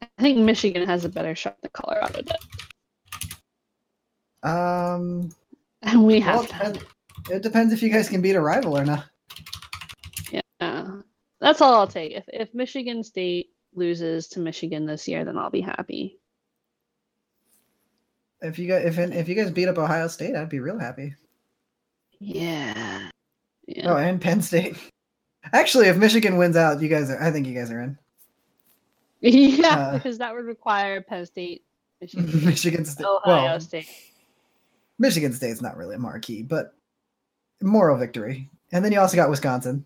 I 0.00 0.22
think 0.22 0.38
Michigan 0.38 0.86
has 0.86 1.04
a 1.04 1.08
better 1.08 1.34
shot 1.34 1.56
than 1.62 1.70
Colorado 1.74 2.22
does, 2.22 2.46
Um, 4.42 5.30
and 5.82 6.04
we 6.06 6.20
well, 6.20 6.42
have 6.42 6.44
it, 6.44 6.48
depends, 6.48 6.78
it 7.30 7.42
depends 7.42 7.72
if 7.72 7.82
you 7.82 7.90
guys 7.90 8.08
can 8.08 8.20
beat 8.22 8.36
a 8.36 8.40
rival 8.40 8.78
or 8.78 8.84
not. 8.84 9.06
Yeah, 10.30 11.00
that's 11.40 11.60
all 11.60 11.74
I'll 11.74 11.86
take. 11.88 12.12
If 12.12 12.24
if 12.32 12.54
Michigan 12.54 13.02
State 13.02 13.48
loses 13.74 14.28
to 14.28 14.40
Michigan 14.40 14.86
this 14.86 15.08
year, 15.08 15.24
then 15.24 15.36
I'll 15.36 15.50
be 15.50 15.60
happy. 15.60 16.18
If 18.40 18.58
you 18.58 18.68
guys, 18.68 18.84
if 18.84 18.98
if 18.98 19.28
you 19.28 19.34
guys 19.34 19.50
beat 19.50 19.68
up 19.68 19.78
Ohio 19.78 20.08
State, 20.08 20.36
I'd 20.36 20.48
be 20.48 20.60
real 20.60 20.78
happy. 20.78 21.14
Yeah. 22.20 23.10
Yeah. 23.66 23.92
Oh, 23.92 23.96
and 23.96 24.20
Penn 24.20 24.40
State. 24.42 24.76
Actually, 25.52 25.88
if 25.88 25.96
Michigan 25.96 26.36
wins 26.36 26.56
out, 26.56 26.80
you 26.80 26.88
guys 26.88 27.10
are. 27.10 27.22
I 27.22 27.30
think 27.30 27.46
you 27.46 27.54
guys 27.54 27.70
are 27.70 27.80
in. 27.80 27.98
Yeah, 29.20 29.76
Uh, 29.76 29.92
because 29.94 30.18
that 30.18 30.32
would 30.32 30.44
require 30.44 31.02
Penn 31.02 31.26
State, 31.26 31.64
Michigan, 32.00 32.44
Michigan 32.44 32.84
State. 32.84 33.04
Ohio 33.04 33.44
well, 33.44 33.60
State. 33.60 33.88
Michigan 35.00 35.32
State's 35.32 35.60
not 35.60 35.76
really 35.76 35.96
a 35.96 35.98
marquee, 35.98 36.42
but 36.42 36.74
moral 37.60 37.96
victory. 37.96 38.48
And 38.70 38.84
then 38.84 38.92
you 38.92 39.00
also 39.00 39.16
got 39.16 39.30
Wisconsin. 39.30 39.84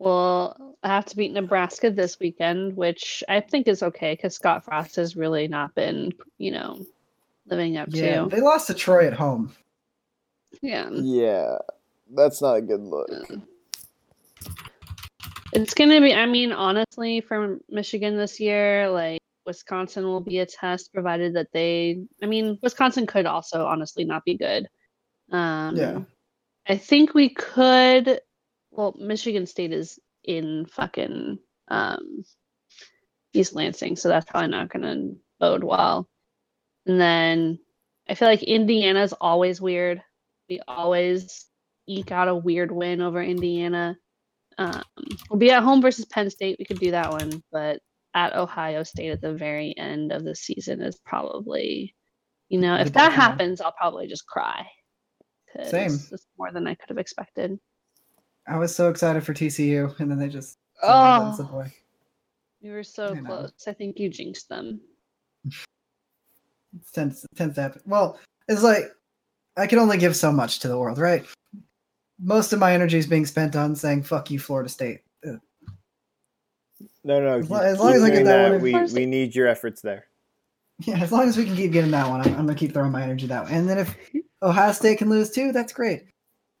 Well, 0.00 0.76
I 0.82 0.88
have 0.88 1.06
to 1.06 1.16
beat 1.16 1.32
Nebraska 1.32 1.90
this 1.90 2.18
weekend, 2.18 2.76
which 2.76 3.22
I 3.28 3.40
think 3.40 3.68
is 3.68 3.82
okay 3.84 4.14
because 4.14 4.34
Scott 4.34 4.64
Frost 4.64 4.96
has 4.96 5.16
really 5.16 5.46
not 5.46 5.74
been, 5.74 6.12
you 6.38 6.50
know, 6.50 6.84
living 7.46 7.76
up 7.76 7.88
Yeah, 7.90 8.22
to. 8.24 8.28
they 8.28 8.40
lost 8.40 8.66
to 8.68 8.74
Troy 8.74 9.06
at 9.06 9.12
home. 9.12 9.54
Yeah. 10.62 10.88
Yeah, 10.92 11.58
that's 12.14 12.40
not 12.40 12.56
a 12.56 12.62
good 12.62 12.80
look. 12.80 13.10
It's 15.52 15.74
going 15.74 15.90
to 15.90 16.00
be, 16.00 16.14
I 16.14 16.26
mean, 16.26 16.52
honestly, 16.52 17.20
for 17.20 17.58
Michigan 17.68 18.16
this 18.16 18.40
year, 18.40 18.88
like 18.90 19.20
Wisconsin 19.46 20.04
will 20.04 20.20
be 20.20 20.40
a 20.40 20.46
test 20.46 20.92
provided 20.92 21.34
that 21.36 21.52
they, 21.52 22.02
I 22.22 22.26
mean, 22.26 22.58
Wisconsin 22.62 23.06
could 23.06 23.26
also 23.26 23.64
honestly 23.66 24.04
not 24.04 24.24
be 24.24 24.36
good. 24.36 24.66
Um, 25.30 25.76
Yeah. 25.76 26.00
I 26.66 26.76
think 26.76 27.14
we 27.14 27.28
could, 27.28 28.20
well, 28.70 28.96
Michigan 28.98 29.46
State 29.46 29.72
is 29.72 29.98
in 30.24 30.66
fucking 30.66 31.38
um, 31.68 32.24
East 33.34 33.54
Lansing, 33.54 33.96
so 33.96 34.08
that's 34.08 34.24
probably 34.24 34.48
not 34.48 34.70
going 34.70 34.82
to 34.82 35.16
bode 35.38 35.62
well. 35.62 36.08
And 36.86 37.00
then 37.00 37.58
I 38.08 38.14
feel 38.14 38.28
like 38.28 38.42
Indiana's 38.42 39.14
always 39.20 39.60
weird. 39.60 40.02
We 40.48 40.60
always 40.68 41.46
eke 41.86 42.12
out 42.12 42.28
a 42.28 42.34
weird 42.34 42.70
win 42.70 43.00
over 43.00 43.22
Indiana. 43.22 43.96
Um, 44.58 44.82
we'll 45.28 45.38
be 45.38 45.50
at 45.50 45.62
home 45.62 45.82
versus 45.82 46.04
Penn 46.04 46.30
State. 46.30 46.56
We 46.58 46.64
could 46.64 46.78
do 46.78 46.92
that 46.92 47.10
one, 47.10 47.42
but 47.50 47.80
at 48.14 48.36
Ohio 48.36 48.82
State 48.82 49.10
at 49.10 49.20
the 49.20 49.34
very 49.34 49.76
end 49.76 50.12
of 50.12 50.24
the 50.24 50.34
season 50.34 50.80
is 50.80 50.98
probably, 51.04 51.94
you 52.48 52.60
know, 52.60 52.76
if 52.76 52.92
that 52.92 53.12
happens, 53.12 53.60
I'll 53.60 53.72
probably 53.72 54.06
just 54.06 54.26
cry. 54.26 54.66
Same. 55.64 55.92
It's 56.12 56.26
more 56.38 56.52
than 56.52 56.66
I 56.66 56.74
could 56.74 56.88
have 56.88 56.98
expected. 56.98 57.58
I 58.46 58.58
was 58.58 58.74
so 58.74 58.90
excited 58.90 59.24
for 59.24 59.32
TCU, 59.32 59.98
and 59.98 60.10
then 60.10 60.18
they 60.18 60.28
just 60.28 60.58
Oh. 60.82 61.70
We 62.62 62.70
were 62.70 62.82
so 62.82 63.14
I 63.14 63.20
close. 63.20 63.52
I 63.66 63.72
think 63.72 63.98
you 63.98 64.08
jinxed 64.08 64.48
them. 64.48 64.80
It 66.74 66.82
tends, 66.92 67.24
it 67.24 67.36
tends 67.36 67.54
to 67.56 67.62
happen. 67.62 67.82
Well, 67.86 68.18
it's 68.48 68.62
like 68.62 68.92
I 69.56 69.66
can 69.66 69.78
only 69.78 69.98
give 69.98 70.16
so 70.16 70.32
much 70.32 70.58
to 70.60 70.68
the 70.68 70.78
world, 70.78 70.98
right? 70.98 71.24
Most 72.20 72.52
of 72.52 72.58
my 72.58 72.72
energy 72.72 72.98
is 72.98 73.06
being 73.06 73.26
spent 73.26 73.56
on 73.56 73.74
saying 73.74 74.02
"fuck 74.04 74.30
you, 74.30 74.38
Florida 74.38 74.68
State." 74.68 75.00
No, 77.04 77.20
no. 77.20 77.38
As 77.38 77.50
as 77.50 77.78
long 77.78 77.94
as 77.94 78.02
I 78.02 78.08
get 78.08 78.14
doing 78.14 78.24
that 78.26 78.50
one 78.52 78.62
we 78.62 78.72
first. 78.72 78.94
we 78.94 79.06
need 79.06 79.34
your 79.34 79.46
efforts 79.46 79.82
there. 79.82 80.06
Yeah, 80.80 80.98
as 80.98 81.12
long 81.12 81.28
as 81.28 81.36
we 81.36 81.44
can 81.44 81.54
keep 81.54 81.70
getting 81.70 81.92
that 81.92 82.08
one, 82.08 82.20
I'm, 82.20 82.34
I'm 82.34 82.46
gonna 82.46 82.54
keep 82.56 82.72
throwing 82.72 82.90
my 82.90 83.02
energy 83.02 83.26
that 83.26 83.44
way. 83.44 83.52
And 83.52 83.68
then 83.68 83.78
if 83.78 83.96
Ohio 84.42 84.72
State 84.72 84.98
can 84.98 85.08
lose 85.08 85.30
too, 85.30 85.52
that's 85.52 85.72
great. 85.72 86.02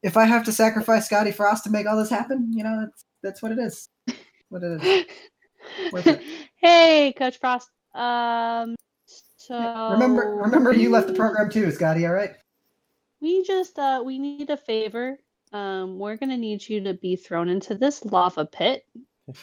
If 0.02 0.16
I 0.16 0.24
have 0.24 0.44
to 0.44 0.52
sacrifice 0.52 1.06
Scotty 1.06 1.32
Frost 1.32 1.64
to 1.64 1.70
make 1.70 1.86
all 1.86 1.96
this 1.96 2.10
happen, 2.10 2.52
you 2.52 2.62
know, 2.62 2.78
that's 2.80 3.04
that's 3.22 3.42
what 3.42 3.52
it 3.52 3.58
is. 3.58 3.88
What 4.50 4.62
it 4.62 4.84
is. 4.84 5.06
Worth 5.92 6.06
it. 6.06 6.22
hey, 6.56 7.14
Coach 7.16 7.40
Frost. 7.40 7.70
Um, 7.94 8.76
so 9.46 9.90
Remember, 9.92 10.36
remember, 10.42 10.72
you 10.72 10.90
left 10.90 11.06
the 11.08 11.14
program 11.14 11.50
too, 11.50 11.70
Scotty. 11.70 12.06
All 12.06 12.12
right. 12.12 12.32
We 13.20 13.42
just 13.44 13.78
uh 13.78 14.02
we 14.04 14.18
need 14.18 14.50
a 14.50 14.56
favor. 14.56 15.18
Um, 15.52 15.98
we're 15.98 16.16
gonna 16.16 16.36
need 16.36 16.68
you 16.68 16.82
to 16.84 16.94
be 16.94 17.16
thrown 17.16 17.48
into 17.48 17.74
this 17.74 18.04
lava 18.04 18.46
pit. 18.46 18.84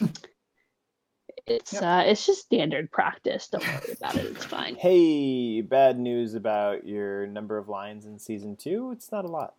It's 1.44 1.72
Yep. 1.72 1.82
uh 1.82 2.02
it's 2.06 2.24
just 2.24 2.42
standard 2.42 2.92
practice. 2.92 3.48
Don't 3.48 3.66
worry 3.66 3.96
about 3.96 4.14
it. 4.14 4.26
It's 4.26 4.44
fine. 4.44 4.74
Hey, 4.78 5.60
bad 5.60 5.98
news 5.98 6.34
about 6.34 6.86
your 6.86 7.26
number 7.26 7.58
of 7.58 7.68
lines 7.68 8.06
in 8.06 8.18
season 8.18 8.54
two. 8.54 8.92
It's 8.92 9.10
not 9.10 9.24
a 9.24 9.28
lot. 9.28 9.54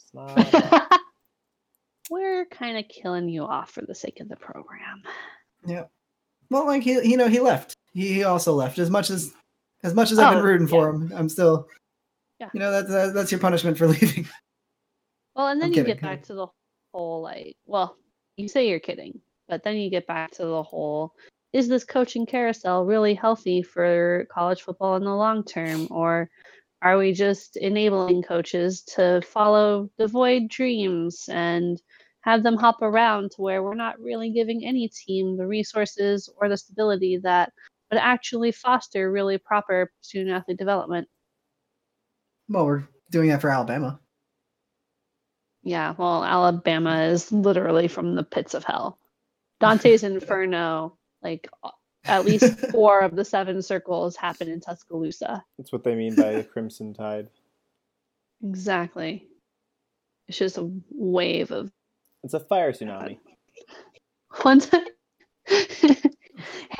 It's 0.00 0.12
not. 0.12 0.36
A 0.36 0.58
lot. 0.58 1.00
we're 2.10 2.44
kind 2.46 2.76
of 2.76 2.88
killing 2.88 3.28
you 3.28 3.44
off 3.44 3.70
for 3.70 3.82
the 3.82 3.94
sake 3.94 4.18
of 4.18 4.28
the 4.28 4.36
program. 4.36 5.02
Yep. 5.66 5.90
Well, 6.50 6.66
like 6.66 6.82
he, 6.82 6.92
you 7.08 7.16
know, 7.16 7.28
he 7.28 7.38
left. 7.40 7.76
He, 7.92 8.12
he 8.14 8.24
also 8.24 8.52
left. 8.54 8.78
As 8.78 8.90
much 8.90 9.10
as, 9.10 9.32
as 9.82 9.94
much 9.94 10.12
as 10.12 10.18
I've 10.18 10.34
been 10.34 10.42
Oh, 10.42 10.46
rooting 10.46 10.66
for 10.66 10.90
him, 10.90 11.12
I'm 11.14 11.28
still. 11.28 11.68
Yeah. 12.38 12.50
You 12.52 12.60
know, 12.60 12.70
that's 12.70 12.88
that, 12.88 13.14
that's 13.14 13.32
your 13.32 13.40
punishment 13.40 13.78
for 13.78 13.86
leaving. 13.88 14.28
Well, 15.34 15.48
and 15.48 15.60
then 15.60 15.68
I'm 15.68 15.72
you 15.72 15.84
kidding, 15.84 15.94
get 15.94 16.02
back 16.02 16.22
to 16.24 16.34
the 16.34 16.46
whole 16.92 17.22
like, 17.22 17.56
well, 17.66 17.96
you 18.36 18.48
say 18.48 18.68
you're 18.68 18.80
kidding, 18.80 19.20
but 19.48 19.62
then 19.62 19.76
you 19.76 19.90
get 19.90 20.06
back 20.06 20.32
to 20.32 20.44
the 20.44 20.62
whole 20.62 21.12
is 21.52 21.68
this 21.68 21.84
coaching 21.84 22.26
carousel 22.26 22.84
really 22.84 23.14
healthy 23.14 23.62
for 23.62 24.26
college 24.30 24.60
football 24.60 24.96
in 24.96 25.04
the 25.04 25.14
long 25.14 25.42
term 25.42 25.86
or 25.90 26.28
are 26.82 26.98
we 26.98 27.12
just 27.12 27.56
enabling 27.56 28.22
coaches 28.22 28.82
to 28.82 29.22
follow 29.22 29.88
devoid 29.98 30.48
dreams 30.48 31.24
and 31.32 31.80
have 32.20 32.42
them 32.42 32.56
hop 32.56 32.82
around 32.82 33.30
to 33.30 33.40
where 33.40 33.62
we're 33.62 33.74
not 33.74 33.98
really 33.98 34.30
giving 34.30 34.66
any 34.66 34.88
team 34.88 35.36
the 35.36 35.46
resources 35.46 36.28
or 36.36 36.48
the 36.48 36.56
stability 36.56 37.16
that 37.16 37.52
would 37.90 38.00
actually 38.00 38.52
foster 38.52 39.10
really 39.10 39.38
proper 39.38 39.92
student 40.00 40.34
athlete 40.34 40.58
development? 40.58 41.08
Well, 42.48 42.66
we're 42.66 42.88
doing 43.10 43.28
that 43.30 43.40
for 43.40 43.50
Alabama. 43.50 44.00
Yeah, 45.62 45.94
well, 45.98 46.24
Alabama 46.24 47.02
is 47.02 47.32
literally 47.32 47.88
from 47.88 48.14
the 48.14 48.22
pits 48.22 48.54
of 48.54 48.64
hell. 48.64 48.98
Dante's 49.60 50.02
Inferno, 50.04 50.96
like 51.22 51.48
at 52.04 52.24
least 52.24 52.58
four 52.70 53.00
of 53.00 53.16
the 53.16 53.24
seven 53.24 53.62
circles 53.62 54.16
happen 54.16 54.48
in 54.48 54.60
Tuscaloosa. 54.60 55.44
That's 55.58 55.72
what 55.72 55.82
they 55.82 55.94
mean 55.94 56.14
by 56.14 56.26
a 56.26 56.44
crimson 56.44 56.94
tide. 56.94 57.28
Exactly. 58.44 59.26
It's 60.28 60.38
just 60.38 60.58
a 60.58 60.70
wave 60.90 61.50
of 61.50 61.72
It's 62.22 62.34
a 62.34 62.40
fire 62.40 62.72
tsunami. 62.72 63.18
one 64.42 64.60
time. 64.60 64.84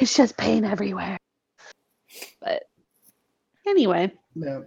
It's 0.00 0.16
just 0.16 0.36
pain 0.36 0.64
everywhere. 0.64 1.18
But 2.40 2.64
anyway, 3.66 4.12
Yeah. 4.34 4.60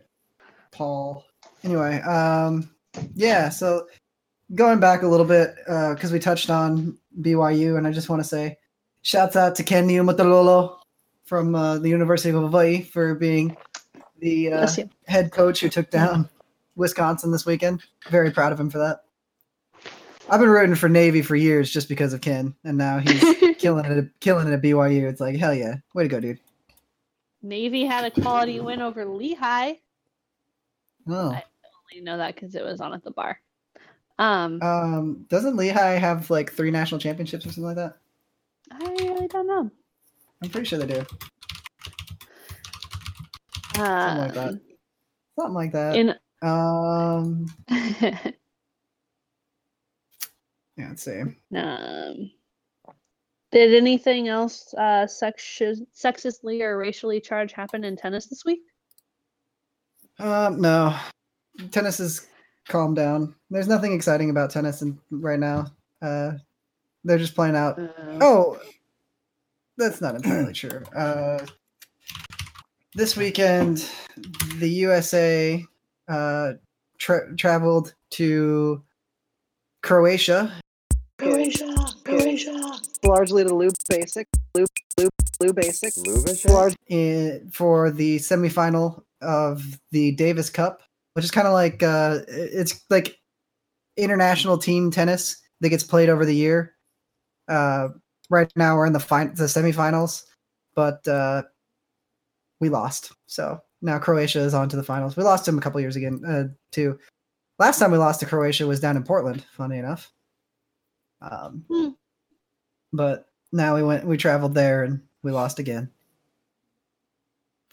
Paul. 0.71 1.25
Anyway, 1.63 1.99
um, 2.01 2.69
yeah. 3.15 3.49
So 3.49 3.87
going 4.55 4.79
back 4.79 5.01
a 5.01 5.07
little 5.07 5.25
bit 5.25 5.55
uh, 5.67 5.93
because 5.93 6.11
we 6.11 6.19
touched 6.19 6.49
on 6.49 6.97
BYU, 7.21 7.77
and 7.77 7.85
I 7.85 7.91
just 7.91 8.09
want 8.09 8.21
to 8.21 8.27
say, 8.27 8.57
shouts 9.01 9.35
out 9.35 9.55
to 9.55 9.63
Ken 9.63 9.87
Niumatalolo 9.87 10.77
from 11.25 11.53
uh, 11.55 11.79
the 11.79 11.89
University 11.89 12.29
of 12.29 12.41
Hawaii 12.41 12.81
for 12.81 13.15
being 13.15 13.55
the 14.19 14.53
uh, 14.53 14.67
head 15.07 15.31
coach 15.31 15.59
who 15.59 15.69
took 15.69 15.89
down 15.89 16.29
Wisconsin 16.75 17.31
this 17.31 17.45
weekend. 17.45 17.81
Very 18.09 18.31
proud 18.31 18.51
of 18.51 18.59
him 18.59 18.69
for 18.69 18.79
that. 18.79 19.01
I've 20.31 20.39
been 20.39 20.49
rooting 20.49 20.75
for 20.75 20.89
Navy 20.89 21.21
for 21.21 21.35
years 21.35 21.71
just 21.71 21.89
because 21.89 22.13
of 22.13 22.21
Ken, 22.21 22.55
and 22.63 22.77
now 22.77 22.99
he's 22.99 23.21
killing 23.57 23.85
it, 23.85 24.09
killing 24.19 24.47
it 24.47 24.53
at 24.53 24.61
BYU. 24.61 25.09
It's 25.09 25.21
like 25.21 25.35
hell 25.37 25.53
yeah, 25.53 25.75
way 25.93 26.03
to 26.03 26.09
go, 26.09 26.19
dude. 26.19 26.39
Navy 27.41 27.85
had 27.85 28.05
a 28.05 28.11
quality 28.21 28.59
win 28.59 28.81
over 28.81 29.05
Lehigh. 29.05 29.73
Oh, 31.07 31.31
I 31.31 31.43
only 31.93 32.03
know 32.03 32.17
that 32.17 32.35
because 32.35 32.55
it 32.55 32.63
was 32.63 32.81
on 32.81 32.93
at 32.93 33.03
the 33.03 33.11
bar. 33.11 33.39
Um, 34.19 34.61
um, 34.61 35.25
doesn't 35.29 35.55
Lehigh 35.55 35.97
have 35.97 36.29
like 36.29 36.51
three 36.51 36.71
national 36.71 36.99
championships 36.99 37.45
or 37.45 37.49
something 37.49 37.63
like 37.63 37.77
that? 37.77 37.97
I 38.71 38.89
really 39.03 39.27
don't 39.27 39.47
know. 39.47 39.71
I'm 40.43 40.49
pretty 40.49 40.67
sure 40.67 40.77
they 40.79 40.87
do. 40.87 41.05
Something 43.75 44.17
like 44.17 44.33
that. 44.33 44.49
Um, 44.49 44.61
Something 45.37 45.55
like 45.55 45.71
that. 45.71 45.95
in 45.95 46.15
um, 46.41 47.45
yeah, 50.79 50.95
see. 50.95 51.21
um, 51.55 52.31
did 53.51 53.75
anything 53.75 54.27
else 54.27 54.73
uh, 54.77 55.05
sexist, 55.05 55.85
sexistly 55.91 56.62
or 56.62 56.77
racially 56.77 57.19
charged 57.19 57.54
happen 57.54 57.83
in 57.83 57.97
tennis 57.97 58.27
this 58.27 58.45
week? 58.45 58.62
Um, 60.19 60.62
no, 60.62 60.95
tennis 61.71 61.99
is 61.99 62.27
calmed 62.67 62.95
down. 62.95 63.35
There's 63.49 63.67
nothing 63.67 63.93
exciting 63.93 64.29
about 64.29 64.51
tennis 64.51 64.81
in, 64.81 64.97
right 65.12 65.39
now. 65.39 65.67
Uh, 66.01 66.33
they're 67.04 67.17
just 67.17 67.35
playing 67.35 67.56
out. 67.56 67.79
Uh, 67.79 67.87
Oh, 68.21 68.60
that's 69.77 70.01
not 70.01 70.15
entirely 70.15 70.54
true. 70.54 70.83
Uh, 70.95 71.45
this 72.95 73.17
weekend, 73.17 73.89
the 74.58 74.69
USA 74.69 75.65
uh, 76.08 76.54
tra- 76.97 77.35
traveled 77.35 77.95
to 78.12 78.83
Croatia, 79.81 80.51
Croatia. 82.46 82.81
largely 83.04 83.44
to 83.44 83.54
Lou 83.54 83.69
Basic, 83.90 84.27
Lou 84.56 84.65
Lou 84.98 85.10
Lou 85.42 85.54
Basic, 85.54 85.94
Lubish? 85.96 86.50
large 86.50 86.75
in, 86.87 87.50
for 87.54 87.92
the 87.92 88.17
semifinal 88.17 89.02
of 89.21 89.63
the 89.92 90.12
Davis 90.13 90.50
Cup, 90.50 90.81
which 91.13 91.25
is 91.25 91.31
kind 91.31 91.48
of 91.48 91.54
like 91.54 91.81
uh, 91.83 92.19
it's 92.27 92.83
like 92.90 93.17
international 93.98 94.58
team 94.58 94.92
tennis 94.92 95.42
that 95.62 95.69
gets 95.69 95.83
played 95.83 96.10
over 96.10 96.25
the 96.25 96.35
year. 96.35 96.75
Uh, 97.48 97.90
right 98.29 98.52
now, 98.56 98.75
we're 98.75 98.85
in 98.85 98.94
the 98.94 99.00
fin- 99.00 99.33
the 99.35 99.46
semifinals. 99.46 100.23
but 100.75 101.06
uh, 101.08 101.44
we 102.62 102.69
lost. 102.69 103.12
So 103.27 103.60
now 103.81 104.00
Croatia 104.00 104.40
is 104.40 104.54
on 104.54 104.69
to 104.69 104.75
the 104.75 104.83
finals. 104.83 105.15
We 105.17 105.23
lost 105.23 105.46
them 105.46 105.58
a 105.58 105.62
couple 105.62 105.79
years 105.81 105.96
again 105.96 106.21
uh, 106.27 106.44
too. 106.71 106.98
Last 107.58 107.79
time 107.79 107.92
we 107.92 107.98
lost 107.98 108.19
to 108.21 108.25
Croatia 108.25 108.67
was 108.67 108.79
down 108.79 108.96
in 108.98 109.04
Portland. 109.04 109.44
Funny 109.52 109.77
enough. 109.77 110.12
Um, 111.21 111.65
Hmm. 111.69 111.90
But 112.94 113.27
now 113.52 113.75
we 113.75 113.83
went, 113.83 114.06
we 114.06 114.17
traveled 114.17 114.54
there, 114.54 114.83
and 114.83 115.02
we 115.23 115.31
lost 115.31 115.60
again. 115.60 115.90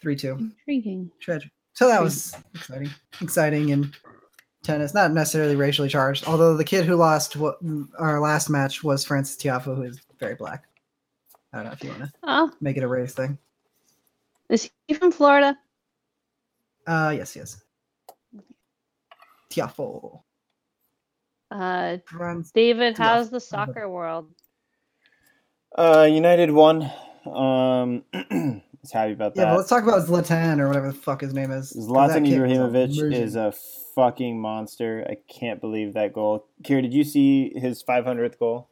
Three 0.00 0.16
two. 0.16 0.32
Intriguing. 0.66 1.10
Tragic. 1.20 1.50
So 1.74 1.88
that 1.88 2.02
was 2.02 2.34
exciting. 2.54 2.90
Exciting 3.20 3.68
in 3.70 3.92
tennis, 4.62 4.94
not 4.94 5.12
necessarily 5.12 5.56
racially 5.56 5.88
charged. 5.88 6.26
Although 6.26 6.56
the 6.56 6.64
kid 6.64 6.84
who 6.84 6.96
lost 6.96 7.36
what 7.36 7.58
our 7.98 8.20
last 8.20 8.48
match 8.50 8.82
was 8.84 9.04
Frances 9.04 9.36
Tiafoe, 9.36 9.76
who 9.76 9.82
is 9.82 10.00
very 10.18 10.34
black. 10.34 10.64
I 11.52 11.58
don't 11.58 11.66
know 11.66 11.72
if 11.72 11.82
you 11.84 11.90
want 11.90 12.02
to 12.02 12.12
Oh, 12.24 12.50
make 12.60 12.76
it 12.76 12.82
a 12.82 12.88
race 12.88 13.14
thing. 13.14 13.38
is 14.50 14.68
he 14.88 14.94
from 14.94 15.12
Florida? 15.12 15.56
Uh, 16.86 17.14
yes, 17.16 17.34
yes. 17.36 17.62
Tiafoe. 19.50 20.20
Uh, 21.50 21.96
David, 22.54 22.98
how's 22.98 23.30
the 23.30 23.40
soccer 23.40 23.88
world? 23.88 24.28
Uh, 25.76 26.08
United 26.10 26.50
won. 26.50 26.82
Um, 27.26 28.04
I 28.14 28.62
was 28.82 28.92
happy 28.92 29.12
about 29.12 29.34
that. 29.34 29.42
Yeah, 29.42 29.50
but 29.50 29.58
let's 29.58 29.68
talk 29.68 29.82
about 29.82 30.06
Zlatan 30.06 30.58
or 30.60 30.68
whatever 30.68 30.88
the 30.88 30.94
fuck 30.98 31.20
his 31.20 31.34
name 31.34 31.50
is. 31.50 31.72
Zlatan 31.76 32.24
kid 32.24 32.38
Ibrahimovic 32.40 32.84
amazing. 32.98 33.12
is 33.12 33.36
a 33.36 33.52
fucking 33.94 34.40
monster. 34.40 35.06
I 35.08 35.16
can't 35.32 35.60
believe 35.60 35.94
that 35.94 36.12
goal. 36.12 36.46
Kira, 36.62 36.82
did 36.82 36.94
you 36.94 37.04
see 37.04 37.52
his 37.58 37.82
500th 37.82 38.38
goal? 38.38 38.68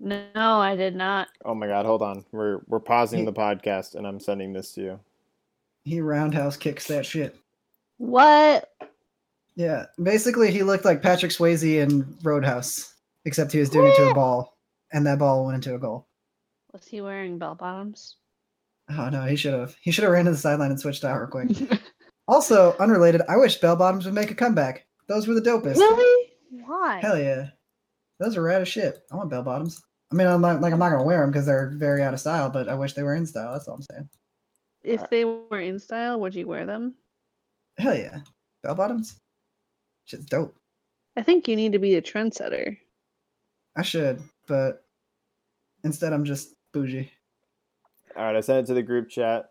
No, 0.00 0.24
I 0.34 0.74
did 0.74 0.96
not. 0.96 1.28
Oh 1.44 1.54
my 1.54 1.68
god, 1.68 1.86
hold 1.86 2.02
on. 2.02 2.24
We're 2.32 2.60
we're 2.66 2.80
pausing 2.80 3.20
He- 3.20 3.24
the 3.24 3.32
podcast 3.32 3.94
and 3.94 4.04
I'm 4.06 4.18
sending 4.18 4.52
this 4.52 4.72
to 4.72 4.80
you. 4.82 5.00
he 5.84 6.00
roundhouse 6.00 6.56
kicks 6.56 6.88
that 6.88 7.06
shit. 7.06 7.36
What? 7.98 8.68
Yeah, 9.54 9.86
basically 10.02 10.50
he 10.50 10.64
looked 10.64 10.84
like 10.84 11.02
Patrick 11.02 11.30
Swayze 11.30 11.62
in 11.76 12.16
Roadhouse, 12.24 12.94
except 13.26 13.52
he 13.52 13.60
was 13.60 13.70
doing 13.70 13.92
it 13.92 13.96
to 13.96 14.10
a 14.10 14.14
ball, 14.14 14.51
and 14.92 15.06
that 15.06 15.18
ball 15.18 15.44
went 15.44 15.56
into 15.56 15.74
a 15.74 15.78
goal. 15.78 16.06
Was 16.72 16.86
he 16.86 17.00
wearing 17.00 17.38
bell 17.38 17.54
bottoms? 17.54 18.16
Oh 18.90 19.08
no, 19.08 19.22
he 19.24 19.36
should 19.36 19.54
have. 19.54 19.76
He 19.80 19.90
should 19.90 20.04
have 20.04 20.12
ran 20.12 20.24
to 20.24 20.32
the 20.32 20.36
sideline 20.36 20.70
and 20.70 20.80
switched 20.80 21.04
out 21.04 21.18
real 21.18 21.28
quick. 21.28 21.80
Also, 22.28 22.76
unrelated, 22.78 23.20
I 23.28 23.36
wish 23.36 23.56
bell 23.58 23.74
bottoms 23.76 24.04
would 24.04 24.14
make 24.14 24.30
a 24.30 24.34
comeback. 24.34 24.86
Those 25.08 25.26
were 25.26 25.34
the 25.34 25.40
dopest. 25.40 25.76
really? 25.76 26.30
Why? 26.64 27.00
Hell 27.00 27.18
yeah, 27.18 27.48
those 28.20 28.36
are 28.36 28.42
rad 28.42 28.62
as 28.62 28.68
shit. 28.68 29.02
I 29.10 29.16
want 29.16 29.28
bell 29.28 29.42
bottoms. 29.42 29.82
I 30.12 30.14
mean, 30.14 30.28
I'm 30.28 30.40
not 30.40 30.60
like 30.60 30.72
I'm 30.72 30.78
not 30.78 30.90
gonna 30.90 31.04
wear 31.04 31.20
them 31.20 31.30
because 31.30 31.46
they're 31.46 31.72
very 31.74 32.02
out 32.02 32.14
of 32.14 32.20
style, 32.20 32.48
but 32.48 32.68
I 32.68 32.74
wish 32.74 32.92
they 32.92 33.02
were 33.02 33.16
in 33.16 33.26
style. 33.26 33.52
That's 33.52 33.66
all 33.66 33.74
I'm 33.74 33.82
saying. 33.82 34.08
If 34.84 35.02
uh, 35.02 35.06
they 35.10 35.24
were 35.24 35.60
in 35.60 35.78
style, 35.78 36.20
would 36.20 36.34
you 36.34 36.46
wear 36.46 36.64
them? 36.64 36.94
Hell 37.76 37.96
yeah, 37.96 38.20
bell 38.62 38.74
bottoms. 38.74 39.18
Shit's 40.04 40.26
dope. 40.26 40.54
I 41.16 41.22
think 41.22 41.48
you 41.48 41.56
need 41.56 41.72
to 41.72 41.78
be 41.78 41.96
a 41.96 42.02
trendsetter. 42.02 42.78
I 43.76 43.82
should, 43.82 44.22
but 44.46 44.81
instead 45.84 46.12
I'm 46.12 46.24
just 46.24 46.54
bougie. 46.72 47.10
All 48.16 48.24
right, 48.24 48.36
I 48.36 48.40
sent 48.40 48.64
it 48.64 48.66
to 48.68 48.74
the 48.74 48.82
group 48.82 49.08
chat. 49.08 49.50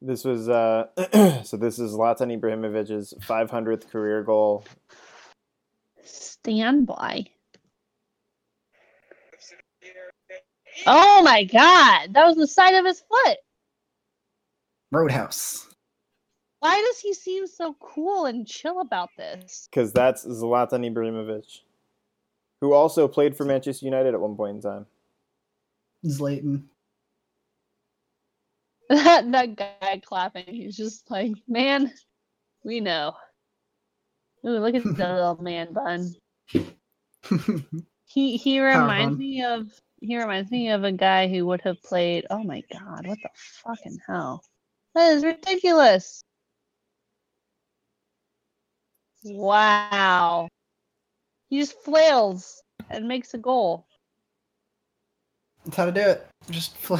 This 0.00 0.24
was 0.24 0.48
uh 0.48 0.86
so 1.44 1.56
this 1.56 1.78
is 1.78 1.92
Zlatan 1.92 2.38
Ibrahimovic's 2.38 3.14
500th 3.26 3.90
career 3.90 4.22
goal. 4.22 4.64
Stand 6.04 6.86
by. 6.86 7.26
Oh 10.86 11.22
my 11.22 11.44
god, 11.44 12.14
that 12.14 12.26
was 12.26 12.36
the 12.36 12.46
side 12.46 12.74
of 12.74 12.86
his 12.86 13.00
foot. 13.00 13.38
Roadhouse. 14.92 15.66
Why 16.60 16.80
does 16.80 17.00
he 17.00 17.14
seem 17.14 17.46
so 17.46 17.76
cool 17.80 18.26
and 18.26 18.46
chill 18.46 18.80
about 18.80 19.10
this? 19.16 19.68
Because 19.70 19.92
that's 19.92 20.26
Zlatan 20.26 20.92
Ibrahimovic, 20.92 21.60
who 22.60 22.72
also 22.72 23.08
played 23.08 23.36
for 23.36 23.44
Manchester 23.44 23.84
United 23.84 24.14
at 24.14 24.20
one 24.20 24.36
point 24.36 24.56
in 24.56 24.62
time. 24.62 24.86
Zlatan. 26.04 26.64
That 28.90 29.30
that 29.32 29.54
guy 29.56 30.00
clapping, 30.02 30.46
he's 30.46 30.74
just 30.74 31.10
like, 31.10 31.32
man, 31.46 31.92
we 32.64 32.80
know. 32.80 33.14
Ooh, 34.46 34.58
look 34.60 34.74
at 34.74 34.82
the 34.82 34.90
little 34.92 35.42
man 35.42 35.74
bun. 35.74 36.14
He 38.06 38.38
he 38.38 38.58
reminds 38.60 39.10
bun. 39.12 39.18
me 39.18 39.44
of 39.44 39.66
he 40.00 40.16
reminds 40.16 40.50
me 40.50 40.70
of 40.70 40.82
a 40.82 40.92
guy 40.92 41.28
who 41.28 41.44
would 41.46 41.60
have 41.60 41.82
played. 41.82 42.26
Oh 42.30 42.42
my 42.42 42.62
god, 42.72 43.06
what 43.06 43.18
the 43.22 43.28
fucking 43.34 43.98
hell? 44.06 44.42
That 44.94 45.12
is 45.12 45.24
ridiculous. 45.24 46.22
Wow. 49.24 50.48
He 51.48 51.58
just 51.58 51.80
flails 51.82 52.62
and 52.90 53.08
makes 53.08 53.34
a 53.34 53.38
goal. 53.38 53.86
That's 55.64 55.76
how 55.76 55.86
to 55.86 55.92
do 55.92 56.00
it. 56.00 56.26
Just 56.50 56.76
fl- 56.76 56.96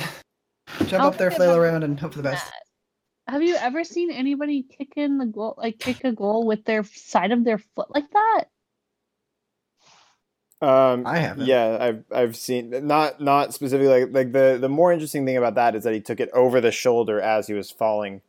jump 0.87 1.03
I'll 1.03 1.09
up 1.09 1.19
there, 1.19 1.31
flail 1.31 1.57
around, 1.57 1.85
and 1.85 1.99
hope 1.99 2.13
for 2.13 2.19
the 2.19 2.31
best. 2.31 2.45
that. 2.47 3.33
Have 3.33 3.43
you 3.43 3.57
ever 3.57 3.85
seen 3.85 4.11
anybody 4.11 4.63
kick 4.63 4.95
in 4.97 5.19
the 5.19 5.27
goal, 5.27 5.55
like 5.59 5.79
kick 5.79 6.03
a 6.05 6.13
goal 6.13 6.47
with 6.47 6.65
their 6.65 6.83
side 6.85 7.31
of 7.31 7.45
their 7.45 7.59
foot 7.59 7.95
like 7.95 8.11
that? 8.11 8.45
Um, 10.61 11.07
I 11.07 11.19
haven't. 11.19 11.47
Yeah, 11.47 11.77
I've 11.79 12.05
I've 12.11 12.37
seen 12.37 12.87
not 12.87 13.21
not 13.21 13.55
specifically 13.55 14.05
like 14.05 14.13
like 14.13 14.33
the 14.33 14.59
the 14.61 14.69
more 14.69 14.93
interesting 14.93 15.25
thing 15.25 15.37
about 15.37 15.55
that 15.55 15.77
is 15.77 15.85
that 15.85 15.95
he 15.95 16.01
took 16.01 16.21
it 16.21 16.31
over 16.33 16.61
the 16.61 16.73
shoulder 16.73 17.21
as 17.21 17.47
he 17.47 17.55
was 17.55 17.71
falling. 17.71 18.23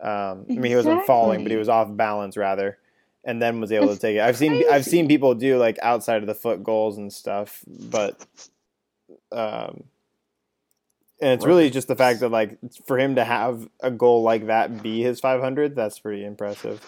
Um, 0.00 0.44
I 0.48 0.52
mean, 0.52 0.64
he 0.64 0.76
wasn't 0.76 1.06
falling, 1.06 1.42
but 1.42 1.50
he 1.50 1.56
was 1.56 1.70
off 1.70 1.88
balance 1.96 2.36
rather, 2.36 2.78
and 3.26 3.42
then 3.42 3.60
was 3.60 3.72
able 3.72 3.92
to 3.92 4.00
take 4.00 4.16
it. 4.16 4.20
I've 4.20 4.36
seen 4.36 4.64
I've 4.70 4.86
seen 4.86 5.08
people 5.08 5.34
do 5.34 5.58
like 5.58 5.78
outside 5.82 6.22
of 6.22 6.26
the 6.26 6.34
foot 6.34 6.62
goals 6.62 6.96
and 6.96 7.12
stuff, 7.12 7.62
but 7.66 8.24
um, 9.32 9.82
and 11.20 11.32
it's 11.32 11.44
really 11.44 11.68
just 11.68 11.88
the 11.88 11.96
fact 11.96 12.20
that 12.20 12.30
like 12.30 12.56
for 12.86 12.98
him 12.98 13.16
to 13.16 13.24
have 13.24 13.68
a 13.80 13.90
goal 13.90 14.22
like 14.22 14.46
that 14.46 14.82
be 14.82 15.02
his 15.02 15.20
500, 15.20 15.74
that's 15.74 15.98
pretty 15.98 16.24
impressive. 16.24 16.80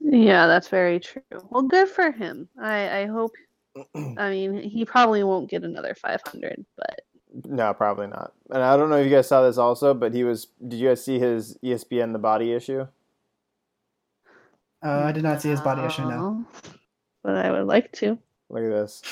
Yeah, 0.00 0.46
that's 0.46 0.68
very 0.68 1.00
true. 1.00 1.22
Well, 1.50 1.62
good 1.62 1.88
for 1.88 2.12
him. 2.12 2.48
I 2.60 3.00
I 3.00 3.06
hope. 3.06 3.32
I 4.18 4.30
mean, 4.30 4.62
he 4.62 4.84
probably 4.84 5.24
won't 5.24 5.50
get 5.50 5.64
another 5.64 5.94
500, 5.94 6.64
but 6.76 7.00
No, 7.46 7.72
probably 7.74 8.06
not. 8.06 8.32
And 8.50 8.62
I 8.62 8.76
don't 8.76 8.90
know 8.90 8.96
if 8.96 9.06
you 9.06 9.10
guys 9.10 9.28
saw 9.28 9.42
this 9.42 9.58
also, 9.58 9.92
but 9.92 10.14
he 10.14 10.22
was. 10.22 10.46
Did 10.68 10.78
you 10.78 10.88
guys 10.88 11.04
see 11.04 11.18
his 11.18 11.56
ESPN 11.64 12.12
the 12.12 12.18
body 12.18 12.52
issue? 12.52 12.86
Uh, 14.82 15.04
I 15.04 15.12
did 15.12 15.22
not 15.22 15.40
see 15.40 15.48
his 15.48 15.60
body 15.60 15.82
issue. 15.82 16.02
No. 16.02 16.08
No, 16.08 16.46
But 17.22 17.36
I 17.36 17.50
would 17.52 17.66
like 17.66 17.92
to. 17.92 18.18
Look 18.50 18.64
at 18.64 18.70
this. 18.70 19.02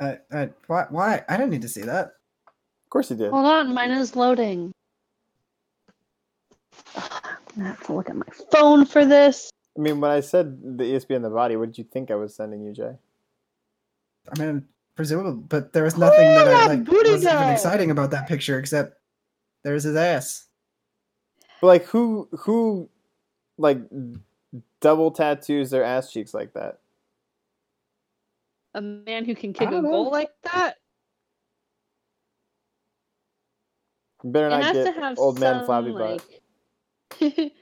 I, 0.00 0.18
I, 0.32 0.50
why? 0.66 0.86
Why? 0.88 1.22
I 1.28 1.36
didn't 1.36 1.50
need 1.50 1.62
to 1.62 1.68
see 1.68 1.82
that. 1.82 2.06
Of 2.46 2.90
course 2.90 3.10
he 3.10 3.14
did. 3.14 3.30
Hold 3.30 3.46
on, 3.46 3.74
mine 3.74 3.90
is 3.90 4.16
loading. 4.16 4.72
Ugh, 6.96 7.12
I'm 7.24 7.38
gonna 7.56 7.68
have 7.68 7.86
to 7.86 7.92
look 7.92 8.08
at 8.08 8.16
my 8.16 8.26
phone 8.50 8.86
for 8.86 9.04
this. 9.04 9.50
I 9.76 9.80
mean, 9.80 10.00
when 10.00 10.10
I 10.10 10.20
said 10.20 10.78
the 10.78 10.84
E 10.84 10.92
ESPN 10.92 11.22
the 11.22 11.30
body, 11.30 11.56
what 11.56 11.66
did 11.66 11.78
you 11.78 11.84
think 11.84 12.10
I 12.10 12.14
was 12.14 12.34
sending 12.34 12.62
you, 12.62 12.72
Jay? 12.72 12.96
I 14.34 14.38
mean, 14.38 14.66
presumably, 14.94 15.42
but 15.48 15.72
there 15.72 15.84
was 15.84 15.96
nothing 15.96 16.26
that 16.26 16.48
I 16.48 16.66
like 16.66 16.84
booty 16.84 17.12
was 17.12 17.24
even 17.24 17.48
exciting 17.48 17.90
about 17.90 18.10
that 18.10 18.28
picture 18.28 18.58
except 18.58 18.98
there's 19.62 19.84
his 19.84 19.96
ass. 19.96 20.46
But 21.60 21.66
like, 21.68 21.84
who 21.84 22.28
who 22.32 22.88
like 23.58 23.78
double 24.80 25.10
tattoos 25.10 25.70
their 25.70 25.84
ass 25.84 26.12
cheeks 26.12 26.34
like 26.34 26.52
that? 26.54 26.78
A 28.74 28.80
man 28.80 29.24
who 29.24 29.34
can 29.34 29.52
kick 29.52 29.68
a 29.68 29.72
know. 29.72 29.82
goal 29.82 30.10
like 30.10 30.30
that. 30.52 30.74
You 34.24 34.30
better 34.30 34.46
It 34.46 34.50
not 34.50 34.74
get 34.74 35.18
old 35.18 35.38
man 35.40 35.64
flabby 35.64 35.92
butt. 35.92 36.24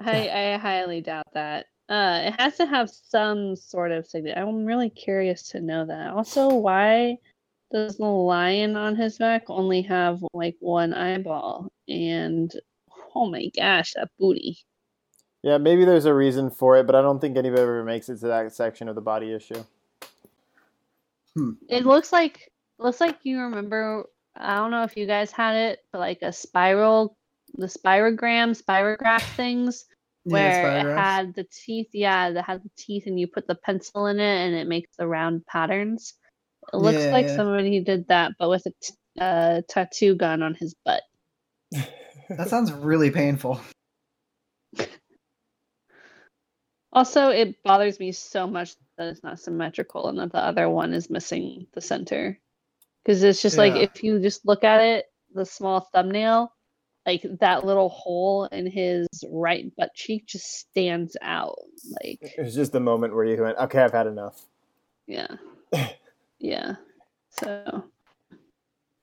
I 0.00 0.54
I 0.54 0.58
highly 0.58 1.00
doubt 1.00 1.32
that. 1.34 1.66
Uh, 1.88 2.22
it 2.26 2.40
has 2.40 2.56
to 2.56 2.66
have 2.66 2.88
some 2.88 3.56
sort 3.56 3.90
of 3.90 4.06
significance. 4.06 4.46
I'm 4.48 4.64
really 4.64 4.90
curious 4.90 5.42
to 5.48 5.60
know 5.60 5.84
that. 5.86 6.12
Also, 6.12 6.48
why 6.48 7.16
does 7.72 7.96
the 7.96 8.04
lion 8.04 8.76
on 8.76 8.94
his 8.94 9.18
back 9.18 9.44
only 9.48 9.82
have 9.82 10.20
like 10.32 10.56
one 10.60 10.94
eyeball? 10.94 11.72
And 11.88 12.52
oh 13.14 13.28
my 13.28 13.50
gosh, 13.56 13.94
that 13.94 14.10
booty. 14.18 14.58
Yeah, 15.42 15.58
maybe 15.58 15.84
there's 15.84 16.04
a 16.04 16.14
reason 16.14 16.50
for 16.50 16.76
it, 16.76 16.86
but 16.86 16.94
I 16.94 17.00
don't 17.02 17.18
think 17.20 17.36
anybody 17.36 17.62
ever 17.62 17.82
makes 17.84 18.08
it 18.08 18.18
to 18.20 18.26
that 18.26 18.52
section 18.52 18.88
of 18.88 18.94
the 18.94 19.00
body 19.00 19.32
issue. 19.32 19.64
Hmm. 21.34 21.52
It 21.68 21.86
looks 21.86 22.12
like 22.12 22.50
looks 22.78 23.00
like 23.00 23.18
you 23.22 23.40
remember. 23.40 24.04
I 24.36 24.56
don't 24.56 24.70
know 24.70 24.82
if 24.82 24.96
you 24.96 25.06
guys 25.06 25.32
had 25.32 25.54
it, 25.56 25.78
but 25.92 25.98
like 25.98 26.18
a 26.22 26.32
spiral, 26.32 27.16
the 27.54 27.66
spirogram, 27.66 28.60
spirograph 28.60 29.22
things 29.34 29.86
where 30.24 30.78
it 30.78 30.96
had 30.96 31.34
the 31.34 31.44
teeth. 31.44 31.88
Yeah, 31.92 32.30
that 32.32 32.44
had 32.44 32.62
the 32.62 32.70
teeth, 32.76 33.04
and 33.06 33.18
you 33.18 33.26
put 33.26 33.46
the 33.46 33.54
pencil 33.54 34.06
in 34.06 34.20
it, 34.20 34.46
and 34.46 34.54
it 34.54 34.66
makes 34.68 34.90
the 34.98 35.06
round 35.06 35.46
patterns. 35.46 36.14
It 36.72 36.76
looks 36.76 36.98
Yeah, 37.02 37.12
like 37.12 37.26
yeah. 37.26 37.36
somebody 37.36 37.80
did 37.80 38.08
that, 38.08 38.32
but 38.38 38.50
with 38.50 38.66
a 38.66 38.72
t- 38.82 38.94
a 39.18 39.62
tattoo 39.68 40.14
gun 40.14 40.42
on 40.42 40.54
his 40.54 40.74
butt. 40.84 41.02
That 42.28 42.48
sounds 42.48 42.70
really 42.72 43.10
painful. 43.10 43.60
Also, 46.92 47.28
it 47.28 47.62
bothers 47.62 48.00
me 48.00 48.10
so 48.12 48.46
much 48.46 48.74
that 48.98 49.08
it's 49.08 49.22
not 49.22 49.38
symmetrical 49.38 50.08
and 50.08 50.18
that 50.18 50.32
the 50.32 50.38
other 50.38 50.68
one 50.68 50.92
is 50.92 51.08
missing 51.10 51.66
the 51.72 51.80
center. 51.80 52.38
Because 53.04 53.22
it's 53.22 53.40
just 53.40 53.56
like 53.58 53.74
Yeah. 53.74 53.82
if 53.82 54.02
you 54.02 54.18
just 54.20 54.44
look 54.44 54.64
at 54.64 54.80
it, 54.80 55.06
the 55.34 55.46
small 55.46 55.80
thumbnail, 55.92 56.52
like 57.06 57.24
that 57.40 57.64
little 57.64 57.88
hole 57.88 58.44
in 58.46 58.66
his 58.66 59.06
right 59.30 59.74
butt 59.76 59.94
cheek 59.94 60.26
just 60.26 60.46
stands 60.52 61.16
out. 61.22 61.58
Like, 62.02 62.34
It 62.36 62.42
was 62.44 62.54
just 62.54 62.72
the 62.72 62.80
moment 62.80 63.14
where 63.14 63.24
you 63.24 63.40
went, 63.40 63.56
okay, 63.58 63.80
I've 63.82 63.92
had 63.92 64.06
enough. 64.06 64.44
yeah. 65.06 65.28
yeah. 66.40 66.74
So, 67.30 67.84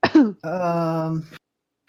Um, 0.44 1.26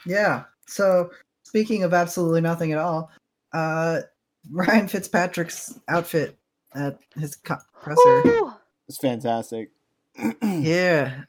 yeah. 0.07 0.45
So 0.67 1.11
speaking 1.43 1.83
of 1.83 1.93
absolutely 1.93 2.41
nothing 2.41 2.73
at 2.73 2.79
all, 2.79 3.11
uh, 3.53 4.01
Ryan 4.51 4.89
Fitzpatrick's 4.89 5.79
outfit 5.89 6.37
at 6.75 6.99
his 7.19 7.37
co- 7.37 7.57
presser. 7.83 8.23
Woo! 8.25 8.53
It's 8.89 8.99
fantastic. 8.99 9.71
Yeah, 10.43 11.23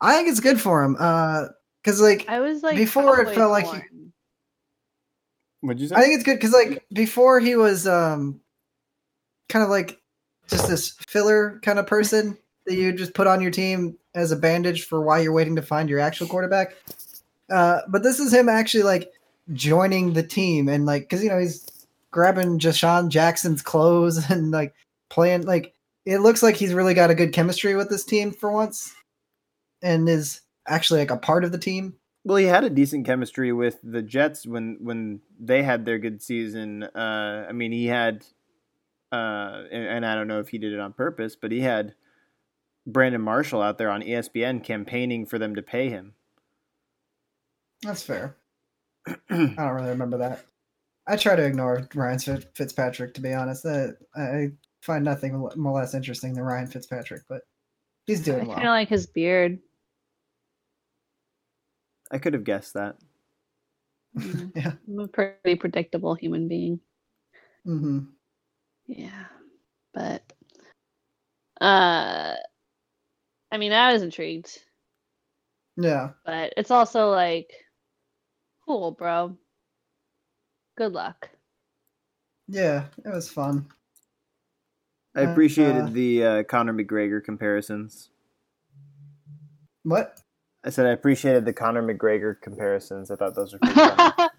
I 0.00 0.14
think 0.16 0.28
it's 0.28 0.40
good 0.40 0.60
for 0.60 0.82
him. 0.82 0.96
Uh, 0.98 1.46
because 1.82 2.00
like 2.00 2.28
I 2.28 2.40
was 2.40 2.62
like, 2.62 2.76
Before 2.76 3.14
it 3.14 3.18
halfway 3.18 3.34
felt 3.34 3.50
like 3.52 3.66
he- 3.66 4.08
What'd 5.60 5.80
you 5.80 5.88
say? 5.88 5.94
I 5.96 6.00
think 6.02 6.14
it's 6.14 6.24
good 6.24 6.36
because 6.36 6.52
like 6.52 6.84
before 6.92 7.40
he 7.40 7.56
was 7.56 7.86
um, 7.86 8.40
kind 9.48 9.62
of 9.64 9.70
like 9.70 10.00
just 10.48 10.68
this 10.68 10.90
filler 11.08 11.60
kind 11.62 11.78
of 11.78 11.86
person 11.86 12.36
that 12.66 12.74
you 12.74 12.92
just 12.92 13.14
put 13.14 13.26
on 13.26 13.40
your 13.40 13.50
team 13.50 13.96
as 14.14 14.30
a 14.32 14.36
bandage 14.36 14.84
for 14.86 15.00
while 15.00 15.20
you're 15.22 15.32
waiting 15.32 15.56
to 15.56 15.62
find 15.62 15.88
your 15.88 15.98
actual 16.00 16.26
quarterback. 16.28 16.74
Uh, 17.50 17.80
but 17.88 18.02
this 18.02 18.18
is 18.20 18.32
him 18.32 18.48
actually 18.48 18.82
like 18.84 19.12
joining 19.52 20.12
the 20.12 20.22
team 20.22 20.68
and 20.68 20.86
like 20.86 21.02
because 21.02 21.22
you 21.22 21.28
know 21.30 21.38
he's 21.38 21.64
grabbing 22.10 22.58
DeSean 22.58 23.08
Jackson's 23.08 23.62
clothes 23.62 24.30
and 24.30 24.50
like 24.50 24.74
playing 25.10 25.42
like 25.42 25.74
it 26.04 26.18
looks 26.18 26.42
like 26.42 26.56
he's 26.56 26.74
really 26.74 26.94
got 26.94 27.10
a 27.10 27.14
good 27.14 27.32
chemistry 27.32 27.74
with 27.74 27.90
this 27.90 28.04
team 28.04 28.32
for 28.32 28.50
once 28.50 28.94
and 29.82 30.08
is 30.08 30.40
actually 30.66 31.00
like 31.00 31.10
a 31.10 31.16
part 31.16 31.44
of 31.44 31.52
the 31.52 31.58
team. 31.58 31.94
Well, 32.24 32.36
he 32.36 32.46
had 32.46 32.64
a 32.64 32.70
decent 32.70 33.06
chemistry 33.06 33.52
with 33.52 33.78
the 33.82 34.02
Jets 34.02 34.46
when 34.46 34.78
when 34.80 35.20
they 35.38 35.62
had 35.62 35.84
their 35.84 35.98
good 35.98 36.20
season. 36.22 36.82
Uh, 36.82 37.46
I 37.48 37.52
mean, 37.52 37.72
he 37.72 37.86
had, 37.86 38.24
uh, 39.12 39.62
and, 39.70 39.84
and 39.84 40.06
I 40.06 40.14
don't 40.14 40.28
know 40.28 40.40
if 40.40 40.48
he 40.48 40.58
did 40.58 40.72
it 40.72 40.80
on 40.80 40.92
purpose, 40.92 41.36
but 41.36 41.52
he 41.52 41.60
had 41.60 41.94
Brandon 42.86 43.20
Marshall 43.20 43.62
out 43.62 43.78
there 43.78 43.90
on 43.90 44.02
ESPN 44.02 44.64
campaigning 44.64 45.26
for 45.26 45.38
them 45.38 45.54
to 45.54 45.62
pay 45.62 45.88
him. 45.88 46.14
That's 47.82 48.02
fair. 48.02 48.36
I 49.06 49.14
don't 49.30 49.56
really 49.58 49.90
remember 49.90 50.18
that. 50.18 50.44
I 51.08 51.16
try 51.16 51.34
to 51.36 51.44
ignore 51.44 51.88
Ryan 51.94 52.18
Fitzpatrick 52.54 53.14
to 53.14 53.20
be 53.20 53.32
honest. 53.32 53.64
Uh, 53.64 53.88
I 54.14 54.50
find 54.82 55.04
nothing 55.04 55.48
more 55.56 55.72
less 55.80 55.94
interesting 55.94 56.34
than 56.34 56.44
Ryan 56.44 56.66
Fitzpatrick, 56.66 57.22
but 57.28 57.42
he's 58.06 58.22
doing 58.22 58.42
I 58.42 58.44
doing 58.44 58.54
kind 58.56 58.68
of 58.68 58.72
like 58.72 58.88
his 58.88 59.06
beard. 59.06 59.58
I 62.10 62.18
could 62.18 62.34
have 62.34 62.44
guessed 62.44 62.74
that. 62.74 62.96
Mm. 64.16 64.52
Yeah. 64.56 64.72
I'm 64.88 65.00
a 65.00 65.08
pretty 65.08 65.54
predictable 65.56 66.14
human 66.14 66.48
being. 66.48 66.80
Mm-hmm. 67.66 68.00
Yeah. 68.86 69.24
But 69.94 70.32
uh 71.60 72.34
I 73.50 73.56
mean 73.58 73.72
I 73.72 73.92
was 73.92 74.02
intrigued, 74.02 74.58
Yeah. 75.76 76.10
but 76.24 76.52
it's 76.56 76.70
also 76.70 77.10
like 77.10 77.50
cool, 78.66 78.92
bro. 78.92 79.36
Good 80.78 80.92
luck. 80.92 81.28
Yeah. 82.46 82.84
It 83.04 83.08
was 83.12 83.28
fun. 83.28 83.66
I 85.16 85.22
appreciated 85.22 85.86
uh, 85.86 85.90
the 85.90 86.24
uh, 86.24 86.42
Conor 86.44 86.72
McGregor 86.72 87.22
comparisons. 87.22 88.10
What? 89.82 90.20
I 90.64 90.70
said 90.70 90.86
I 90.86 90.90
appreciated 90.90 91.44
the 91.44 91.52
Conor 91.52 91.82
McGregor 91.82 92.40
comparisons. 92.40 93.10
I 93.10 93.16
thought 93.16 93.34
those 93.34 93.52
were 93.52 93.58
pretty 93.62 93.74
funny. 93.74 94.30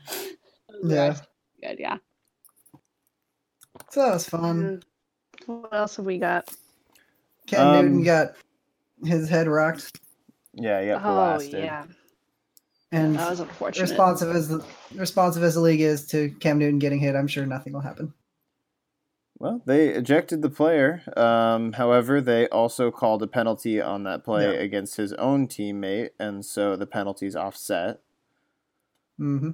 Yeah. 0.81 1.17
Good, 1.61 1.77
yeah. 1.77 1.97
So 3.89 4.05
that 4.05 4.13
was 4.13 4.29
fun. 4.29 4.81
What 5.45 5.73
else 5.73 5.97
have 5.97 6.05
we 6.05 6.19
got? 6.19 6.49
Ken 7.47 7.67
Um, 7.67 7.73
Newton 7.85 8.03
got 8.03 8.35
his 9.03 9.27
head 9.27 9.49
rocked, 9.49 9.99
yeah, 10.53 10.79
yeah, 10.79 11.01
Oh 11.03 11.37
blasted. 11.37 11.51
yeah. 11.51 11.85
And 12.91 13.15
That 13.15 13.29
was 13.29 13.39
unfortunate. 13.39 13.89
responsive 13.89 14.35
as 14.35 14.47
the 14.47 14.65
responsive 14.95 15.43
as 15.43 15.55
the 15.55 15.61
league 15.61 15.81
is 15.81 16.05
to 16.07 16.29
Cam 16.39 16.57
Newton 16.57 16.79
getting 16.79 16.99
hit, 16.99 17.15
I'm 17.15 17.27
sure 17.27 17.45
nothing 17.45 17.73
will 17.73 17.81
happen. 17.81 18.13
Well, 19.37 19.61
they 19.65 19.89
ejected 19.89 20.41
the 20.41 20.49
player. 20.49 21.01
Um, 21.15 21.71
however, 21.73 22.19
they 22.19 22.49
also 22.49 22.91
called 22.91 23.23
a 23.23 23.27
penalty 23.27 23.79
on 23.79 24.03
that 24.03 24.25
play 24.25 24.53
Yeah. 24.53 24.59
against 24.59 24.97
his 24.97 25.13
own 25.13 25.47
teammate, 25.47 26.09
and 26.19 26.43
so 26.45 26.75
the 26.75 26.85
penalty's 26.87 27.35
offset. 27.35 28.01
hmm 29.17 29.51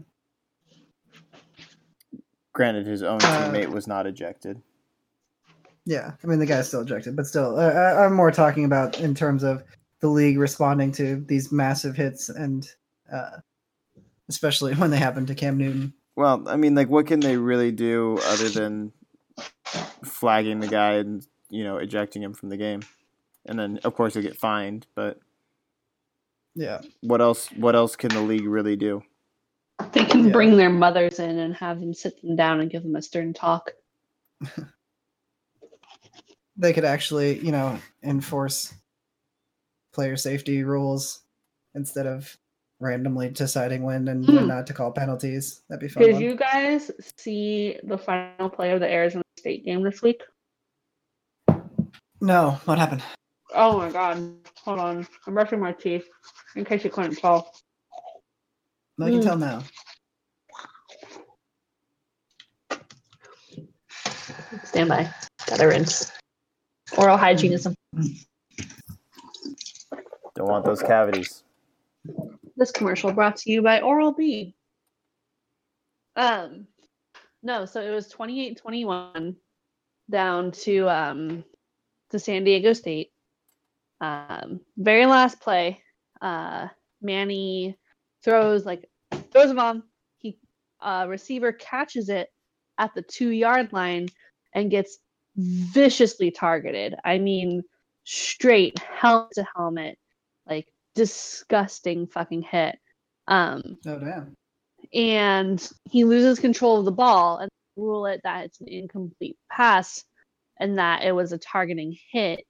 Granted, 2.53 2.87
his 2.87 3.03
own 3.03 3.17
Uh, 3.17 3.51
teammate 3.51 3.69
was 3.69 3.85
not 3.85 4.07
ejected. 4.07 4.61
Yeah, 5.85 6.13
I 6.23 6.27
mean 6.27 6.39
the 6.39 6.45
guy's 6.47 6.67
still 6.69 6.81
ejected, 6.81 7.15
but 7.15 7.27
still, 7.27 7.59
uh, 7.59 7.69
I'm 7.71 8.13
more 8.13 8.31
talking 8.31 8.65
about 8.65 8.99
in 9.01 9.13
terms 9.13 9.43
of 9.43 9.61
the 9.99 10.07
league 10.07 10.39
responding 10.39 10.91
to 10.93 11.17
these 11.27 11.51
massive 11.51 11.95
hits, 11.95 12.29
and 12.29 12.67
uh, 13.11 13.37
especially 14.29 14.73
when 14.75 14.91
they 14.91 14.97
happen 14.97 15.25
to 15.27 15.35
Cam 15.35 15.57
Newton. 15.57 15.93
Well, 16.15 16.47
I 16.47 16.55
mean, 16.55 16.75
like, 16.75 16.89
what 16.89 17.07
can 17.07 17.19
they 17.19 17.37
really 17.37 17.71
do 17.71 18.17
other 18.25 18.49
than 18.49 18.93
flagging 20.05 20.59
the 20.61 20.67
guy 20.67 20.93
and 20.93 21.25
you 21.49 21.63
know 21.63 21.77
ejecting 21.77 22.23
him 22.23 22.33
from 22.33 22.49
the 22.49 22.57
game? 22.57 22.81
And 23.45 23.59
then, 23.59 23.79
of 23.83 23.93
course, 23.93 24.13
he'll 24.13 24.23
get 24.23 24.37
fined. 24.37 24.87
But 24.95 25.19
Yeah, 26.55 26.81
what 27.01 27.21
else? 27.21 27.47
What 27.51 27.75
else 27.75 27.95
can 27.95 28.09
the 28.09 28.21
league 28.21 28.45
really 28.47 28.75
do? 28.75 29.03
They 29.91 30.05
can 30.05 30.27
Yeah. 30.27 30.31
bring 30.31 30.55
their 30.57 30.69
mothers 30.69 31.19
in 31.19 31.37
and 31.37 31.53
have 31.55 31.79
them 31.79 31.93
sit 31.93 32.21
them 32.21 32.35
down 32.35 32.61
and 32.61 32.71
give 32.71 32.83
them 32.83 32.95
a 32.95 33.01
stern 33.01 33.33
talk. 33.33 33.73
they 36.57 36.73
could 36.73 36.85
actually, 36.85 37.39
you 37.39 37.51
know, 37.51 37.77
enforce 38.03 38.73
player 39.93 40.15
safety 40.17 40.63
rules 40.63 41.21
instead 41.73 42.07
of 42.07 42.37
randomly 42.79 43.29
deciding 43.29 43.83
when 43.83 44.07
and 44.07 44.25
when 44.27 44.37
Hmm. 44.43 44.47
not 44.47 44.67
to 44.67 44.73
call 44.73 44.91
penalties. 44.91 45.61
That'd 45.69 45.81
be 45.81 45.87
fun. 45.87 46.03
Did 46.03 46.13
one. 46.13 46.21
you 46.21 46.35
guys 46.35 46.91
see 47.17 47.79
the 47.83 47.97
final 47.97 48.49
play 48.49 48.71
of 48.71 48.79
the 48.79 48.91
Arizona 48.91 49.23
State 49.37 49.63
game 49.65 49.81
this 49.83 50.01
week? 50.01 50.21
No, 52.21 52.51
what 52.65 52.77
happened? 52.77 53.03
Oh 53.53 53.77
my 53.77 53.91
god. 53.91 54.33
Hold 54.63 54.79
on. 54.79 55.07
I'm 55.27 55.33
brushing 55.33 55.59
my 55.59 55.71
teeth 55.71 56.07
in 56.55 56.65
case 56.65 56.83
you 56.83 56.89
couldn't 56.89 57.15
tell. 57.17 57.53
I 58.99 59.09
can 59.11 59.19
Mm. 59.19 59.23
tell 59.23 59.37
now. 59.37 59.63
Stand 64.63 64.89
by. 64.89 65.09
Gotta 65.47 65.67
rinse. 65.67 66.11
Oral 66.97 67.17
hygiene 67.17 67.53
is 67.53 67.63
something. 67.63 68.15
Don't 70.35 70.47
want 70.49 70.65
those 70.65 70.81
cavities. 70.81 71.43
This 72.55 72.71
commercial 72.71 73.11
brought 73.11 73.37
to 73.37 73.51
you 73.51 73.61
by 73.61 73.81
Oral 73.81 74.13
B. 74.13 74.55
Um, 76.15 76.67
no, 77.43 77.65
so 77.65 77.81
it 77.81 77.91
was 77.91 78.11
28-21 78.11 79.35
down 80.09 80.51
to 80.51 80.87
um 80.87 81.43
to 82.11 82.19
San 82.19 82.43
Diego 82.43 82.73
State. 82.73 83.11
Um, 84.01 84.61
very 84.77 85.05
last 85.05 85.39
play, 85.39 85.81
uh, 86.21 86.67
Manny 87.01 87.77
throws 88.23 88.65
like 88.65 88.89
throws 89.31 89.51
a 89.51 89.53
bomb. 89.53 89.83
He 90.17 90.37
uh, 90.81 91.05
receiver 91.07 91.51
catches 91.51 92.09
it 92.09 92.29
at 92.77 92.93
the 92.93 93.01
two 93.01 93.29
yard 93.29 93.73
line 93.73 94.07
and 94.53 94.71
gets 94.71 94.97
viciously 95.35 96.31
targeted. 96.31 96.95
I 97.03 97.17
mean, 97.17 97.63
straight 98.03 98.79
helmet 98.79 99.31
to 99.35 99.45
helmet, 99.55 99.97
like 100.47 100.67
disgusting 100.95 102.07
fucking 102.07 102.41
hit. 102.43 102.77
Um, 103.27 103.77
Oh 103.85 103.99
damn. 103.99 104.33
and 104.93 105.69
he 105.89 106.03
loses 106.05 106.39
control 106.39 106.79
of 106.79 106.85
the 106.85 106.91
ball 106.91 107.37
and 107.39 107.49
rule 107.75 108.05
it 108.07 108.21
that 108.23 108.45
it's 108.45 108.61
an 108.61 108.67
incomplete 108.69 109.37
pass 109.51 110.03
and 110.59 110.77
that 110.79 111.03
it 111.03 111.11
was 111.13 111.31
a 111.33 111.37
targeting 111.37 111.97
hit. 112.11 112.45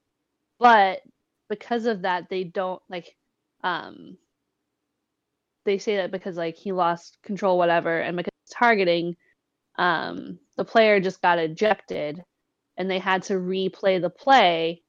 But 0.59 1.01
because 1.49 1.85
of 1.85 2.03
that, 2.03 2.29
they 2.29 2.43
don't 2.43 2.81
like 2.89 3.15
um 3.63 4.17
they 5.65 5.77
say 5.79 5.97
that 5.97 6.11
because 6.11 6.37
like 6.37 6.57
he 6.57 6.71
lost 6.71 7.17
control, 7.23 7.57
whatever, 7.57 7.99
and 7.99 8.15
because 8.17 8.31
targeting, 8.51 9.15
um, 9.77 10.39
the 10.57 10.65
player 10.65 10.99
just 10.99 11.21
got 11.21 11.39
ejected 11.39 12.23
and 12.77 12.89
they 12.89 12.99
had 12.99 13.23
to 13.23 13.33
replay 13.33 13.99
the 13.99 14.09
play 14.09 14.83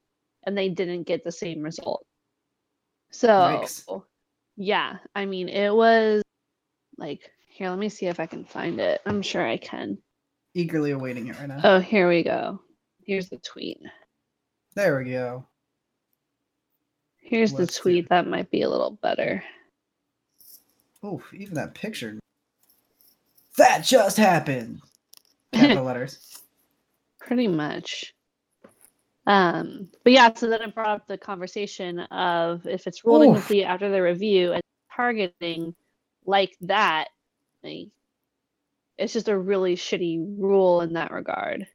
and 0.44 0.56
they 0.56 0.68
didn't 0.68 1.04
get 1.04 1.24
the 1.24 1.32
same 1.32 1.62
result. 1.62 2.04
So 3.16 3.28
Yikes. 3.28 4.02
yeah, 4.56 4.96
I 5.14 5.24
mean, 5.24 5.48
it 5.48 5.74
was 5.74 6.22
like 6.98 7.30
here. 7.48 7.70
Let 7.70 7.78
me 7.78 7.88
see 7.88 8.06
if 8.06 8.20
I 8.20 8.26
can 8.26 8.44
find 8.44 8.78
it. 8.78 9.00
I'm 9.06 9.22
sure 9.22 9.46
I 9.46 9.56
can. 9.56 9.96
Eagerly 10.54 10.90
awaiting 10.90 11.28
it 11.28 11.38
right 11.38 11.48
now. 11.48 11.60
Oh, 11.64 11.78
here 11.80 12.08
we 12.10 12.22
go. 12.22 12.60
Here's 13.06 13.30
the 13.30 13.38
tweet. 13.38 13.80
There 14.74 14.98
we 14.98 15.10
go. 15.12 15.46
Here's 17.22 17.52
the 17.52 17.60
Let's 17.60 17.76
see. 17.76 17.80
tweet. 17.80 18.08
That 18.10 18.26
might 18.26 18.50
be 18.50 18.62
a 18.62 18.68
little 18.68 18.98
better. 19.02 19.42
Oh, 21.02 21.22
even 21.32 21.54
that 21.54 21.74
picture. 21.74 22.18
That 23.56 23.82
just 23.84 24.18
happened. 24.18 24.80
Capital 25.54 25.84
letters. 25.86 26.38
Pretty 27.18 27.48
much. 27.48 28.12
Um, 29.26 29.88
but 30.04 30.12
yeah, 30.12 30.32
so 30.34 30.48
then 30.48 30.62
it 30.62 30.74
brought 30.74 30.88
up 30.88 31.06
the 31.06 31.18
conversation 31.18 32.00
of 32.00 32.66
if 32.66 32.86
it's 32.86 33.04
ruled 33.04 33.22
Oof. 33.22 33.28
incomplete 33.28 33.64
after 33.64 33.90
the 33.90 34.00
review 34.00 34.52
and 34.52 34.62
targeting 34.94 35.74
like 36.24 36.56
that, 36.62 37.08
like, 37.62 37.88
it's 38.98 39.12
just 39.12 39.28
a 39.28 39.36
really 39.36 39.76
shitty 39.76 40.24
rule 40.38 40.80
in 40.80 40.94
that 40.94 41.10
regard. 41.10 41.66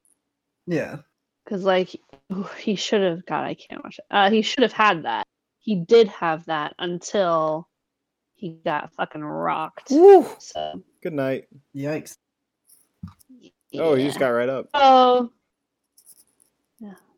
Yeah. 0.65 0.97
Because 1.43 1.63
like 1.63 1.95
ooh, 2.31 2.47
he 2.59 2.75
should 2.75 3.01
have 3.01 3.25
God, 3.25 3.43
I 3.43 3.53
can't 3.53 3.83
watch 3.83 3.99
it. 3.99 4.05
Uh, 4.09 4.29
he 4.31 4.41
should 4.41 4.63
have 4.63 4.73
had 4.73 5.03
that. 5.03 5.27
He 5.59 5.75
did 5.75 6.07
have 6.07 6.45
that 6.45 6.73
until 6.79 7.67
he 8.33 8.57
got 8.65 8.93
fucking 8.93 9.23
rocked. 9.23 9.91
Woo. 9.91 10.25
So 10.39 10.81
Good 11.03 11.13
night. 11.13 11.47
Yikes. 11.75 12.15
Oh, 13.75 13.95
he 13.95 14.05
just 14.05 14.19
got 14.19 14.29
right 14.29 14.49
up. 14.49 14.69
Oh. 14.73 15.31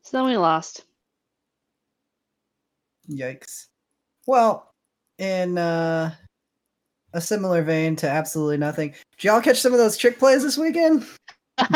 Yeah. 0.04 0.10
So 0.10 0.18
then 0.18 0.26
we 0.26 0.38
lost. 0.38 0.86
Yikes. 3.10 3.68
Well, 4.26 4.74
in 5.18 5.58
uh, 5.58 6.14
a 7.14 7.22
similar 7.22 7.62
vein 7.62 7.95
to 7.97 8.10
absolutely 8.10 8.58
nothing, 8.58 8.93
did 9.18 9.24
y'all 9.26 9.41
catch 9.41 9.60
some 9.60 9.74
of 9.74 9.80
those 9.80 9.97
trick 9.97 10.20
plays 10.20 10.43
this 10.43 10.58
weekend? 10.58 11.06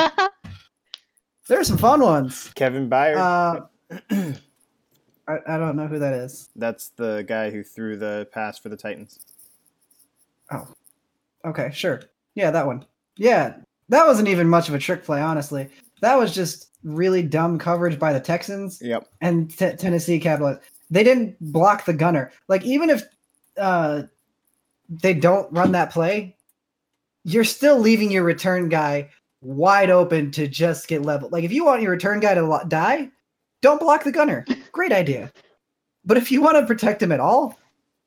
There 1.48 1.60
are 1.60 1.64
some 1.64 1.78
fun 1.78 2.02
ones. 2.02 2.52
Kevin 2.56 2.90
Byard. 2.90 3.70
Uh, 3.90 3.98
I, 5.30 5.38
I 5.48 5.58
don't 5.58 5.78
know 5.78 5.88
who 5.88 6.00
that 6.00 6.14
is. 6.14 6.50
That's 6.58 6.90
the 6.90 7.24
guy 7.28 7.50
who 7.50 7.64
threw 7.64 7.96
the 7.96 8.28
pass 8.34 8.60
for 8.60 8.68
the 8.68 8.76
Titans. 8.76 9.20
Oh, 10.52 10.68
okay, 11.46 11.70
sure. 11.74 12.02
Yeah, 12.36 12.52
that 12.52 12.66
one. 12.66 12.86
Yeah, 13.16 13.56
that 13.90 14.06
wasn't 14.06 14.28
even 14.28 14.50
much 14.50 14.68
of 14.68 14.76
a 14.76 14.80
trick 14.80 15.06
play, 15.06 15.22
honestly. 15.22 15.70
That 16.02 16.18
was 16.18 16.34
just 16.34 16.70
really 16.84 17.24
dumb 17.24 17.58
coverage 17.58 18.00
by 18.00 18.14
the 18.14 18.20
Texans 18.20 18.82
Yep. 18.82 19.08
and 19.22 19.50
T- 19.50 19.74
Tennessee 19.74 20.20
capitalized. 20.20 20.60
They 20.90 21.04
didn't 21.04 21.36
block 21.52 21.86
the 21.86 21.94
gunner. 21.94 22.32
Like 22.48 22.64
even 22.64 22.90
if 22.90 23.04
uh, 23.58 24.04
they 24.90 25.14
don't 25.14 25.52
run 25.52 25.72
that 25.74 25.92
play, 25.92 26.36
you're 27.24 27.44
still 27.44 27.78
leaving 27.80 28.12
your 28.12 28.24
return 28.24 28.70
guy 28.70 29.10
wide 29.42 29.90
open 29.90 30.32
to 30.32 30.48
just 30.48 30.88
get 30.88 31.02
leveled. 31.02 31.32
Like 31.32 31.44
if 31.44 31.52
you 31.52 31.66
want 31.66 31.82
your 31.82 31.92
return 31.92 32.20
guy 32.20 32.36
to 32.36 32.42
lo- 32.44 32.64
die, 32.68 33.10
don't 33.62 33.80
block 33.80 34.04
the 34.04 34.12
gunner. 34.12 34.46
Great 34.72 34.92
idea. 34.94 35.32
But 36.06 36.18
if 36.18 36.32
you 36.32 36.42
want 36.42 36.58
to 36.58 36.66
protect 36.66 37.04
him 37.04 37.12
at 37.12 37.20
all, 37.20 37.58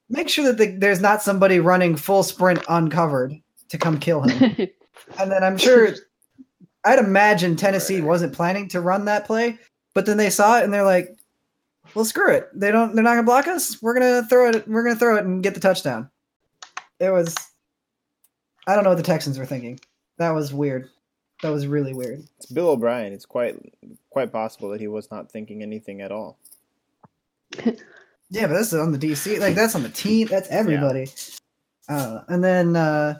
make 0.08 0.28
sure 0.28 0.44
that 0.46 0.56
the, 0.56 0.76
there's 0.78 1.00
not 1.02 1.22
somebody 1.22 1.60
running 1.60 1.96
full 1.96 2.22
sprint 2.22 2.64
uncovered 2.68 3.34
to 3.68 3.78
come 3.78 3.98
kill 3.98 4.22
him. 4.22 4.68
And 5.18 5.32
then 5.32 5.42
I'm 5.42 5.58
sure, 5.58 5.88
I'd 6.84 6.98
imagine 6.98 7.56
Tennessee 7.56 8.00
wasn't 8.00 8.34
planning 8.34 8.68
to 8.68 8.80
run 8.80 9.04
that 9.06 9.26
play, 9.26 9.58
but 9.94 10.06
then 10.06 10.16
they 10.16 10.30
saw 10.30 10.58
it 10.58 10.64
and 10.64 10.72
they're 10.72 10.84
like, 10.84 11.16
"Well, 11.94 12.04
screw 12.04 12.30
it. 12.32 12.48
They 12.54 12.70
don't. 12.70 12.94
They're 12.94 13.04
not 13.04 13.12
gonna 13.12 13.22
block 13.22 13.48
us. 13.48 13.80
We're 13.82 13.94
gonna 13.94 14.24
throw 14.28 14.48
it. 14.48 14.66
We're 14.66 14.82
gonna 14.82 14.98
throw 14.98 15.16
it 15.16 15.24
and 15.24 15.42
get 15.42 15.54
the 15.54 15.60
touchdown." 15.60 16.10
It 16.98 17.10
was. 17.10 17.34
I 18.66 18.74
don't 18.74 18.84
know 18.84 18.90
what 18.90 18.96
the 18.96 19.02
Texans 19.02 19.38
were 19.38 19.46
thinking. 19.46 19.80
That 20.18 20.30
was 20.30 20.52
weird. 20.54 20.88
That 21.42 21.50
was 21.50 21.66
really 21.66 21.94
weird. 21.94 22.22
It's 22.36 22.46
Bill 22.46 22.68
O'Brien. 22.68 23.12
It's 23.12 23.26
quite 23.26 23.56
quite 24.10 24.32
possible 24.32 24.68
that 24.70 24.80
he 24.80 24.88
was 24.88 25.10
not 25.10 25.30
thinking 25.30 25.62
anything 25.62 26.00
at 26.00 26.12
all. 26.12 26.38
Yeah, 28.30 28.46
but 28.46 28.54
that's 28.54 28.72
on 28.72 28.92
the 28.92 28.98
DC. 28.98 29.40
Like 29.40 29.56
that's 29.56 29.74
on 29.74 29.82
the 29.82 29.88
team. 29.88 30.28
That's 30.28 30.48
everybody. 30.48 31.08
Uh, 31.88 32.20
and 32.28 32.42
then 32.42 32.76
uh, 32.76 33.18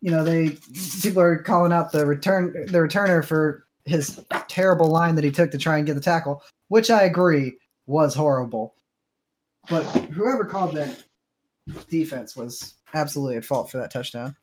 you 0.00 0.10
know 0.10 0.24
they 0.24 0.56
people 1.02 1.20
are 1.22 1.38
calling 1.38 1.72
out 1.72 1.92
the 1.92 2.06
return 2.06 2.52
the 2.52 2.78
returner 2.78 3.24
for 3.24 3.66
his 3.84 4.24
terrible 4.48 4.86
line 4.86 5.14
that 5.14 5.24
he 5.24 5.30
took 5.30 5.50
to 5.50 5.58
try 5.58 5.78
and 5.78 5.86
get 5.86 5.94
the 5.94 6.00
tackle, 6.00 6.42
which 6.68 6.90
I 6.90 7.02
agree 7.02 7.56
was 7.86 8.14
horrible. 8.14 8.74
But 9.68 9.82
whoever 10.12 10.44
called 10.44 10.74
that 10.74 11.02
defense 11.88 12.36
was 12.36 12.74
absolutely 12.94 13.36
at 13.36 13.44
fault 13.44 13.70
for 13.70 13.78
that 13.78 13.90
touchdown. 13.90 14.36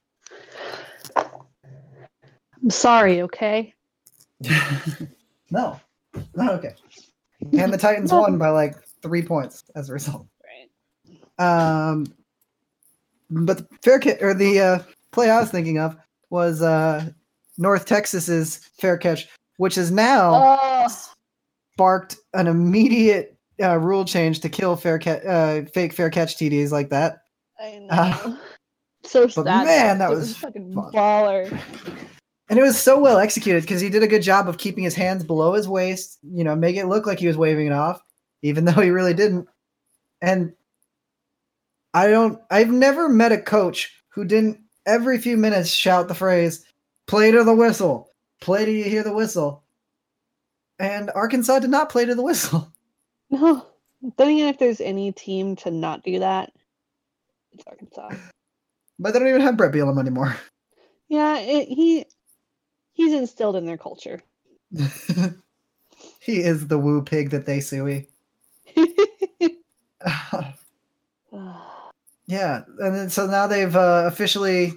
I'm 1.16 2.70
sorry, 2.70 3.22
okay? 3.22 3.74
no, 5.51 5.80
not 6.36 6.53
okay. 6.53 6.76
And 7.58 7.72
the 7.72 7.78
Titans 7.78 8.12
won 8.12 8.38
by 8.38 8.49
like 8.49 8.76
three 9.01 9.22
points 9.22 9.64
as 9.76 9.89
a 9.89 9.93
result. 9.93 10.28
Right. 11.39 11.91
Um, 11.91 12.05
but 13.30 13.58
the 13.58 13.68
fair 13.82 13.99
catch 13.99 14.22
or 14.22 14.34
the 14.34 14.60
uh, 14.60 14.80
play 15.12 15.30
I 15.30 15.39
was 15.39 15.51
thinking 15.51 15.80
of 15.80 15.95
was 16.30 16.62
uh, 16.62 17.10
North 17.58 17.86
Texas's 17.86 18.58
fair 18.80 18.97
catch, 18.97 19.28
which 19.58 19.76
has 19.76 19.91
now 19.91 20.58
Oh, 20.60 20.88
sparked 21.74 22.18
an 22.34 22.47
immediate 22.47 23.38
uh, 23.62 23.78
rule 23.78 24.05
change 24.05 24.39
to 24.41 24.49
kill 24.49 24.76
fair 24.76 24.99
ca- 24.99 25.22
uh, 25.28 25.66
fake 25.74 25.93
fair 25.93 26.10
catch 26.10 26.38
TDs 26.38 26.72
like 26.72 26.89
that. 26.89 27.20
I 27.60 27.80
know. 27.80 27.88
Uh, 27.89 28.36
so 29.03 29.28
sad. 29.28 29.45
man, 29.66 29.97
that 29.99 30.12
It 30.12 30.16
was 30.16 30.38
fucking 30.38 30.74
fun. 30.74 30.91
baller. 30.93 31.60
And 32.49 32.58
it 32.60 32.62
was 32.62 32.80
so 32.80 32.97
well 32.99 33.18
executed 33.18 33.64
because 33.64 33.82
he 33.82 33.89
did 33.89 34.03
a 34.03 34.08
good 34.08 34.22
job 34.22 34.47
of 34.47 34.58
keeping 34.58 34.84
his 34.84 34.95
hands 34.95 35.24
below 35.24 35.53
his 35.53 35.68
waist, 35.68 36.18
you 36.24 36.43
know, 36.43 36.55
make 36.55 36.76
it 36.78 36.86
look 36.88 37.05
like 37.05 37.20
he 37.20 37.28
was 37.28 37.36
waving 37.38 37.68
it 37.68 37.74
off, 37.74 38.01
even 38.41 38.64
though 38.66 38.74
he 38.82 38.89
really 38.89 39.14
didn't. 39.14 39.47
And 40.22 40.53
I 41.93 42.08
don't, 42.08 42.39
I've 42.51 42.72
never 42.72 43.10
met 43.10 43.32
a 43.32 43.38
coach 43.41 43.91
who 44.10 44.24
didn't 44.24 44.60
every 44.88 45.19
few 45.19 45.38
minutes 45.38 45.69
shout 45.69 46.07
the 46.07 46.15
phrase, 46.15 46.65
play 47.05 47.29
to 47.29 47.43
the 47.43 47.53
whistle, 47.53 48.11
play 48.41 48.65
till 48.65 48.73
you 48.73 48.85
hear 48.85 49.03
the 49.03 49.13
whistle. 49.13 49.63
And 50.79 51.11
Arkansas 51.13 51.59
did 51.59 51.69
not 51.69 51.89
play 51.89 52.05
to 52.05 52.15
the 52.15 52.23
whistle. 52.23 52.71
No. 53.29 53.65
Then 54.17 54.29
again, 54.29 54.47
if 54.47 54.57
there's 54.57 54.79
any 54.79 55.11
team 55.11 55.57
to 55.57 55.69
not 55.69 56.01
do 56.01 56.19
that, 56.19 56.53
it's 57.51 57.65
Arkansas. 57.67 58.11
But 58.97 59.11
they 59.11 59.19
don't 59.19 59.27
even 59.27 59.41
have 59.41 59.57
Bret 59.57 59.73
Bielema 59.73 59.99
anymore. 59.99 60.35
Yeah, 61.09 61.39
it, 61.39 61.69
he 61.69 62.05
he's 62.91 63.13
instilled 63.13 63.55
in 63.55 63.65
their 63.65 63.77
culture. 63.77 64.21
he 66.19 66.41
is 66.41 66.67
the 66.67 66.77
woo 66.77 67.01
pig 67.01 67.29
that 67.29 67.45
they 67.45 67.59
suey. 67.59 68.07
Ah. 71.33 71.66
Yeah, 72.28 72.61
and 72.80 72.95
then, 72.95 73.09
so 73.09 73.25
now 73.25 73.47
they've 73.47 73.75
uh, 73.75 74.03
officially, 74.05 74.73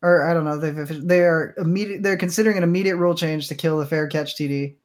or 0.00 0.28
I 0.28 0.32
don't 0.32 0.44
know, 0.44 0.58
they've 0.58 1.06
they 1.06 1.20
are 1.20 1.54
immediate. 1.58 2.02
They're 2.02 2.16
considering 2.16 2.56
an 2.56 2.62
immediate 2.62 2.96
rule 2.96 3.14
change 3.16 3.48
to 3.48 3.54
kill 3.56 3.78
the 3.78 3.86
fair 3.86 4.06
catch 4.06 4.36
TD 4.36 4.76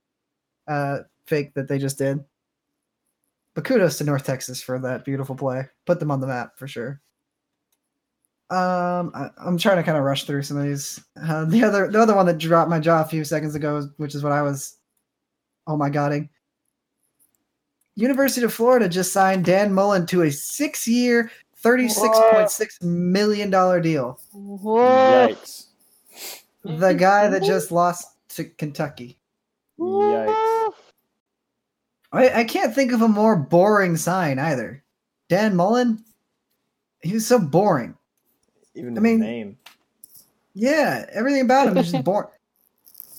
uh, 0.68 1.00
fake 1.28 1.54
that 1.54 1.68
they 1.68 1.78
just 1.78 2.00
did. 2.00 2.20
But 3.54 3.64
kudos 3.66 3.98
to 3.98 4.04
North 4.04 4.24
Texas 4.24 4.62
for 4.62 4.80
that 4.80 5.06
beautiful 5.06 5.36
play. 5.36 5.68
Put 5.86 6.00
them 6.00 6.12
on 6.12 6.20
the 6.20 6.28
map 6.28 6.58
for 6.58 6.68
sure. 6.68 7.02
Um, 8.50 9.12
I, 9.14 9.30
I'm 9.38 9.60
trying 9.60 9.78
to 9.78 9.84
kind 9.84 9.98
of 9.98 10.04
rush 10.04 10.24
through 10.24 10.42
some 10.42 10.58
of 10.58 10.64
these. 10.64 11.00
Uh, 11.22 11.46
the 11.46 11.64
other, 11.64 11.92
the 11.92 12.02
other 12.02 12.16
one 12.16 12.26
that 12.26 12.40
dropped 12.40 12.70
my 12.70 12.80
jaw 12.80 13.02
a 13.02 13.06
few 13.06 13.24
seconds 13.24 13.54
ago, 13.54 13.88
which 13.98 14.16
is 14.16 14.24
what 14.24 14.32
I 14.32 14.42
was, 14.42 14.78
oh 15.68 15.78
my 15.78 15.90
godding. 15.90 16.30
University 17.96 18.46
of 18.46 18.54
Florida 18.54 18.90
just 18.90 19.14
signed 19.14 19.46
Dan 19.46 19.74
Mullen 19.74 20.06
to 20.08 20.24
a 20.24 20.32
six-year, 20.32 21.30
thirty-six 21.60 22.18
point 22.32 22.50
six 22.50 22.82
million 22.82 23.50
dollar 23.50 23.80
deal. 23.80 24.20
What? 24.32 25.32
Yikes! 25.32 25.66
The 26.64 26.94
guy 26.94 27.28
that 27.28 27.44
just 27.44 27.72
lost 27.72 28.08
to 28.30 28.46
Kentucky. 28.46 29.18
Yikes. 29.80 30.74
I, 32.12 32.30
I 32.40 32.44
can't 32.44 32.74
think 32.74 32.92
of 32.92 33.02
a 33.02 33.08
more 33.08 33.36
boring 33.36 33.96
sign 33.96 34.40
either. 34.40 34.84
Dan 35.30 35.56
Mullen, 35.56 36.04
he 37.02 37.14
was 37.14 37.28
so 37.28 37.40
boring. 37.40 37.96
Even 38.76 38.98
I 38.98 39.02
mean- 39.02 39.20
name. 39.20 39.58
Yeah, 40.56 41.06
everything 41.14 41.42
about 41.44 41.68
him 41.68 41.78
is 41.78 41.92
just 41.92 42.04
boring. 42.04 42.30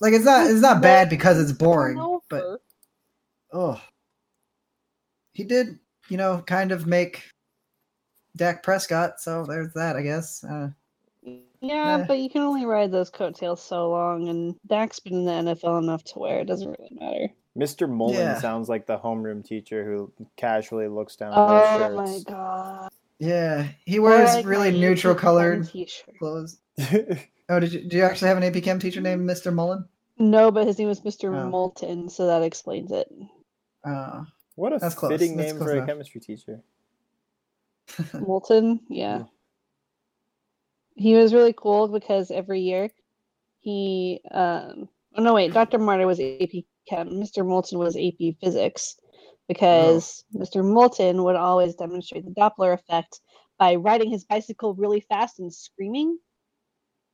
Like 0.01 0.13
it's 0.13 0.25
not 0.25 0.51
it's 0.51 0.61
not 0.61 0.83
bad 0.83 1.09
because 1.09 1.41
it's 1.41 1.53
boring, 1.53 2.21
but 2.29 2.61
oh, 3.53 3.81
he 5.33 5.45
did 5.45 5.79
you 6.09 6.17
know 6.17 6.43
kind 6.47 6.73
of 6.73 6.87
make 6.87 7.23
Dak 8.37 8.63
Prescott. 8.63 9.21
So 9.21 9.45
there's 9.45 9.73
that, 9.75 9.97
I 9.97 10.03
guess. 10.03 10.45
Uh, 10.45 10.71
Yeah, 11.63 11.99
Eh. 12.01 12.05
but 12.07 12.19
you 12.19 12.31
can 12.31 12.41
only 12.41 12.65
ride 12.65 12.91
those 12.91 13.11
coattails 13.11 13.63
so 13.63 13.91
long, 13.91 14.29
and 14.29 14.55
Dak's 14.67 14.99
been 14.99 15.13
in 15.15 15.25
the 15.27 15.33
NFL 15.55 15.79
enough 15.79 16.03
to 16.05 16.19
where 16.19 16.41
it 16.41 16.47
doesn't 16.47 16.71
really 16.79 16.97
matter. 16.99 17.29
Mr. 17.59 17.87
Mullen 17.91 18.15
Yeah. 18.15 18.41
sounds 18.41 18.69
like 18.71 18.87
the 18.87 18.97
homeroom 18.99 19.45
teacher 19.45 19.85
who 19.85 20.11
casually 20.37 20.89
looks 20.89 21.17
down 21.17 21.33
Oh 21.37 21.79
both 21.79 21.97
my 21.97 22.19
god. 22.33 22.89
Yeah, 23.19 23.67
he 23.85 23.99
wears 24.01 24.33
like 24.37 24.47
really 24.47 24.71
neutral 24.71 25.13
AP 25.15 25.21
colored 25.21 25.69
T-shirt. 25.69 26.19
clothes. 26.19 26.59
Oh, 27.53 27.59
did 27.59 27.73
you 27.73 27.81
do 27.83 27.97
you 27.97 28.05
actually 28.05 28.29
have 28.29 28.37
an 28.37 28.45
AP 28.45 28.63
Chem 28.63 28.79
teacher 28.79 29.01
named 29.01 29.29
Mr. 29.29 29.53
Mullen? 29.53 29.85
No, 30.19 30.53
but 30.53 30.69
his 30.69 30.79
name 30.79 30.87
was 30.87 31.01
Mr. 31.01 31.35
Oh. 31.37 31.49
Moulton, 31.51 32.09
so 32.09 32.29
that 32.29 32.43
explains 32.45 32.93
it. 32.93 33.13
Uh, 33.85 34.23
what 34.55 34.73
a 34.73 34.79
That's 34.79 34.95
close. 34.95 35.11
fitting 35.11 35.37
That's 35.37 35.49
name 35.51 35.59
close 35.59 35.71
for 35.73 35.83
a 35.83 35.85
chemistry 35.85 36.21
teacher. 36.21 36.63
Moulton, 38.19 38.81
yeah. 38.89 39.19
Yeah. 39.19 39.25
He 40.95 41.15
was 41.15 41.33
really 41.35 41.55
cool 41.55 41.89
because 41.89 42.31
every 42.31 42.61
year 42.61 42.91
he 43.61 44.21
um 44.31 44.89
oh 45.17 45.23
no 45.23 45.35
wait, 45.35 45.53
Dr. 45.53 45.79
Martyr 45.79 46.07
was 46.07 46.21
AP 46.21 46.65
Chem, 46.89 47.11
Mr. 47.11 47.45
Moulton 47.47 47.79
was 47.79 47.97
AP 47.97 48.37
Physics 48.41 48.97
because 49.49 50.25
Mr. 50.35 50.65
Moulton 50.65 51.23
would 51.25 51.37
always 51.37 51.75
demonstrate 51.75 52.25
the 52.25 52.31
Doppler 52.31 52.75
effect 52.75 53.21
by 53.59 53.75
riding 53.77 54.11
his 54.11 54.25
bicycle 54.25 54.75
really 54.75 55.01
fast 55.01 55.39
and 55.41 55.53
screaming. 55.53 56.19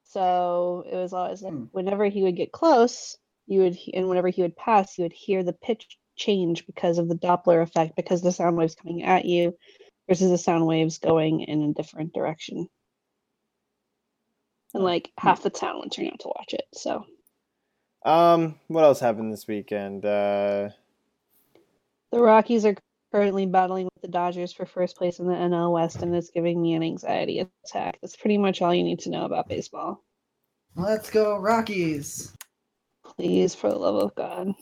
So 0.05 0.85
it 0.91 0.97
was 0.97 1.13
always 1.13 1.43
like 1.43 1.53
Hmm. 1.53 1.65
whenever 1.73 2.07
he 2.07 2.23
would 2.23 2.37
get 2.37 2.53
close, 2.53 3.17
you 3.47 3.61
would 3.61 3.79
and 3.93 4.09
whenever 4.09 4.29
he 4.29 4.43
would 4.43 4.57
pass, 4.57 4.99
you 4.99 5.05
would 5.05 5.13
hear 5.13 5.43
the 5.43 5.53
pitch 5.53 5.99
change 6.17 6.67
because 6.67 6.99
of 6.99 7.09
the 7.09 7.15
Doppler 7.15 7.63
effect 7.63 7.95
because 7.97 8.23
the 8.23 8.33
sound 8.33 8.57
waves 8.57 8.75
coming 8.75 9.03
at 9.03 9.25
you 9.25 9.57
versus 10.09 10.31
the 10.31 10.39
sound 10.39 10.67
waves 10.67 10.99
going 10.99 11.41
in 11.41 11.63
a 11.63 11.73
different 11.75 12.13
direction. 12.13 12.69
And 14.75 14.85
like 14.85 15.11
half 15.19 15.43
the 15.43 15.51
town 15.51 15.81
would 15.81 15.93
turn 15.93 16.07
out 16.09 16.21
to 16.21 16.29
watch 16.29 16.53
it. 16.55 16.67
So 16.75 17.05
Um, 18.05 18.57
what 18.69 18.85
else 18.85 19.01
happened 19.01 19.33
this 19.33 19.47
weekend? 19.49 20.05
Uh, 20.05 20.69
the 22.13 22.21
Rockies 22.21 22.65
are 22.65 22.77
currently 23.13 23.47
battling 23.47 23.87
with 23.87 24.03
the 24.03 24.09
Dodgers 24.09 24.53
for 24.53 24.67
first 24.67 24.97
place 24.97 25.19
in 25.19 25.27
the 25.27 25.35
NL 25.35 25.73
West, 25.73 26.03
and 26.03 26.15
it's 26.15 26.31
giving 26.31 26.61
me 26.61 26.75
an 26.75 26.83
anxiety 26.83 27.47
attack. 27.65 27.99
That's 28.03 28.17
pretty 28.17 28.39
much 28.39 28.61
all 28.63 28.75
you 28.75 28.85
need 28.85 29.01
to 29.01 29.11
know 29.11 29.25
about 29.25 29.49
baseball. 29.49 30.05
let's 30.77 31.11
go 31.11 31.39
Rockies. 31.39 32.33
Please, 33.05 33.55
for 33.55 33.71
the 33.71 33.79
love 33.79 33.97
of 33.97 34.15
God. 34.15 34.53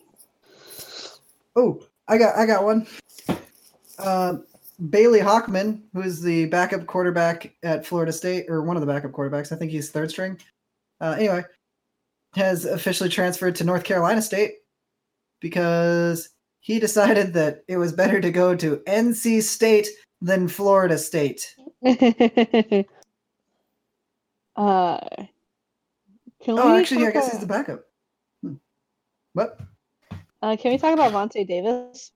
Oh, 1.57 1.83
I 2.09 2.19
got 2.19 2.37
I 2.37 2.47
got 2.47 2.65
one. 2.65 2.87
Uh, 3.99 4.35
Bailey 4.91 5.21
Hockman, 5.21 5.83
who 5.93 6.03
is 6.03 6.21
the 6.21 6.47
backup 6.47 6.87
quarterback 6.87 7.55
at 7.63 7.87
Florida 7.87 8.13
State, 8.13 8.47
or 8.49 8.63
one 8.63 8.77
of 8.77 8.81
the 8.81 8.87
backup 8.87 9.13
quarterbacks, 9.13 9.53
I 9.53 9.57
think 9.57 9.71
he's 9.71 9.91
third 9.91 10.11
string. 10.11 10.39
Uh, 11.01 11.15
anyway, 11.19 11.45
has 12.35 12.65
officially 12.65 13.09
transferred 13.09 13.55
to 13.57 13.65
North 13.65 13.85
Carolina 13.85 14.23
State 14.23 14.55
because 15.41 16.31
he 16.61 16.79
decided 16.81 17.33
that 17.35 17.63
it 17.69 17.77
was 17.77 17.93
better 17.93 18.21
to 18.21 18.31
go 18.31 18.55
to 18.57 18.79
NC 18.87 19.43
State 19.43 19.89
than 20.21 20.49
Florida 20.49 20.99
State. 20.99 21.55
uh, 21.85 21.95
can 26.43 26.59
Oh, 26.59 26.77
actually, 26.77 27.07
I 27.07 27.11
guess 27.11 27.31
he's 27.31 27.41
the 27.41 27.47
backup. 27.47 27.85
Hmm. 28.43 28.55
What? 29.35 29.61
Uh, 30.43 30.57
can 30.57 30.73
we 30.73 30.79
talk 30.79 30.93
about 30.93 31.13
Vontae 31.13 31.47
Davis? 31.47 32.13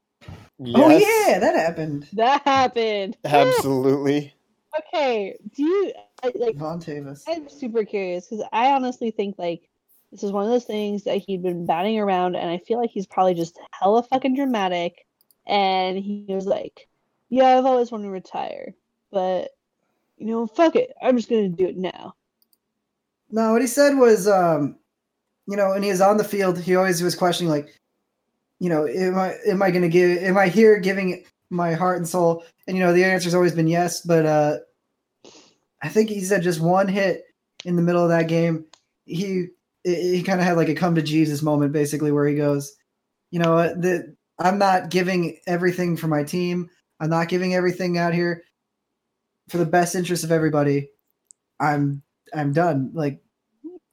Oh 0.61 0.91
yeah, 0.91 1.39
that 1.39 1.55
happened. 1.55 2.09
That 2.15 2.43
happened. 2.45 3.17
absolutely. 3.25 4.35
okay. 4.79 5.37
Do 5.55 5.63
you 5.63 5.93
I- 6.23 6.33
like? 6.35 6.57
Von 6.57 6.81
Tavis. 6.81 7.23
I'm 7.29 7.49
super 7.49 7.85
curious 7.85 8.27
because 8.27 8.45
I 8.53 8.73
honestly 8.73 9.11
think 9.11 9.37
like 9.39 9.69
this 10.11 10.23
is 10.23 10.33
one 10.33 10.45
of 10.45 10.51
those 10.51 10.65
things 10.65 11.05
that 11.05 11.19
he'd 11.19 11.43
been 11.43 11.67
batting 11.67 11.99
around, 11.99 12.35
and 12.35 12.51
I 12.51 12.59
feel 12.59 12.81
like 12.81 12.91
he's 12.91 13.07
probably 13.07 13.35
just 13.35 13.59
hella 13.71 14.03
fucking 14.03 14.35
dramatic. 14.35 15.07
And 15.47 15.97
he 15.99 16.27
was 16.29 16.47
like, 16.47 16.89
"Yeah, 17.31 17.57
I've 17.57 17.65
always 17.67 17.91
wanted 17.91 18.05
to 18.05 18.11
retire, 18.11 18.75
but 19.11 19.51
you 20.19 20.27
know, 20.27 20.47
fuck 20.47 20.77
it, 20.77 20.93
I'm 21.01 21.17
just 21.17 21.29
gonna 21.31 21.49
do 21.49 21.67
it 21.67 21.77
now." 21.77 22.15
No, 23.31 23.53
what 23.53 23.61
he 23.61 23.67
said 23.69 23.97
was, 23.97 24.27
um, 24.27 24.77
you 25.47 25.57
know, 25.57 25.71
when 25.71 25.83
he 25.83 25.91
was 25.91 26.01
on 26.01 26.17
the 26.17 26.25
field, 26.25 26.59
he 26.59 26.77
always 26.77 27.03
was 27.03 27.15
questioning, 27.15 27.51
like, 27.51 27.79
you 28.61 28.69
know, 28.69 28.87
am 28.87 29.19
I 29.19 29.37
am 29.47 29.63
I 29.63 29.71
going 29.71 29.83
to 29.83 29.89
give? 29.89 30.23
Am 30.23 30.37
I 30.37 30.49
here 30.49 30.79
giving 30.79 31.25
my 31.51 31.75
heart 31.75 31.99
and 31.99 32.09
soul? 32.09 32.45
And 32.67 32.77
you 32.77 32.83
know, 32.83 32.93
the 32.93 33.05
answer's 33.05 33.35
always 33.35 33.55
been 33.55 33.69
yes. 33.69 34.01
But 34.01 34.27
uh, 34.27 34.59
I 35.83 35.89
think 35.89 36.09
he 36.11 36.21
said 36.21 36.43
just 36.43 36.61
one 36.61 36.89
hit 36.89 37.25
in 37.65 37.77
the 37.77 37.83
middle 37.83 38.03
of 38.03 38.11
that 38.11 38.29
game, 38.29 38.65
he 39.05 39.49
he 39.85 40.23
kind 40.23 40.41
of 40.41 40.47
had 40.47 40.57
like 40.57 40.69
a 40.69 40.75
come 40.75 40.95
to 40.97 41.03
Jesus 41.03 41.43
moment, 41.43 41.73
basically, 41.73 42.13
where 42.13 42.27
he 42.27 42.35
goes, 42.35 42.75
you 43.31 43.39
know, 43.39 43.57
the 43.75 44.15
I'm 44.39 44.59
not 44.59 44.91
giving 44.91 45.39
everything 45.47 45.97
for 45.97 46.09
my 46.09 46.25
team. 46.25 46.69
I'm 47.01 47.11
not 47.11 47.29
giving 47.29 47.55
everything 47.55 47.99
out 47.99 48.15
here 48.15 48.43
for 49.49 49.59
the 49.59 49.67
best 49.67 49.95
interest 49.95 50.25
of 50.25 50.33
everybody. 50.33 50.91
I'm 51.61 52.03
I'm 52.35 52.53
done. 52.53 52.91
Like 52.95 53.21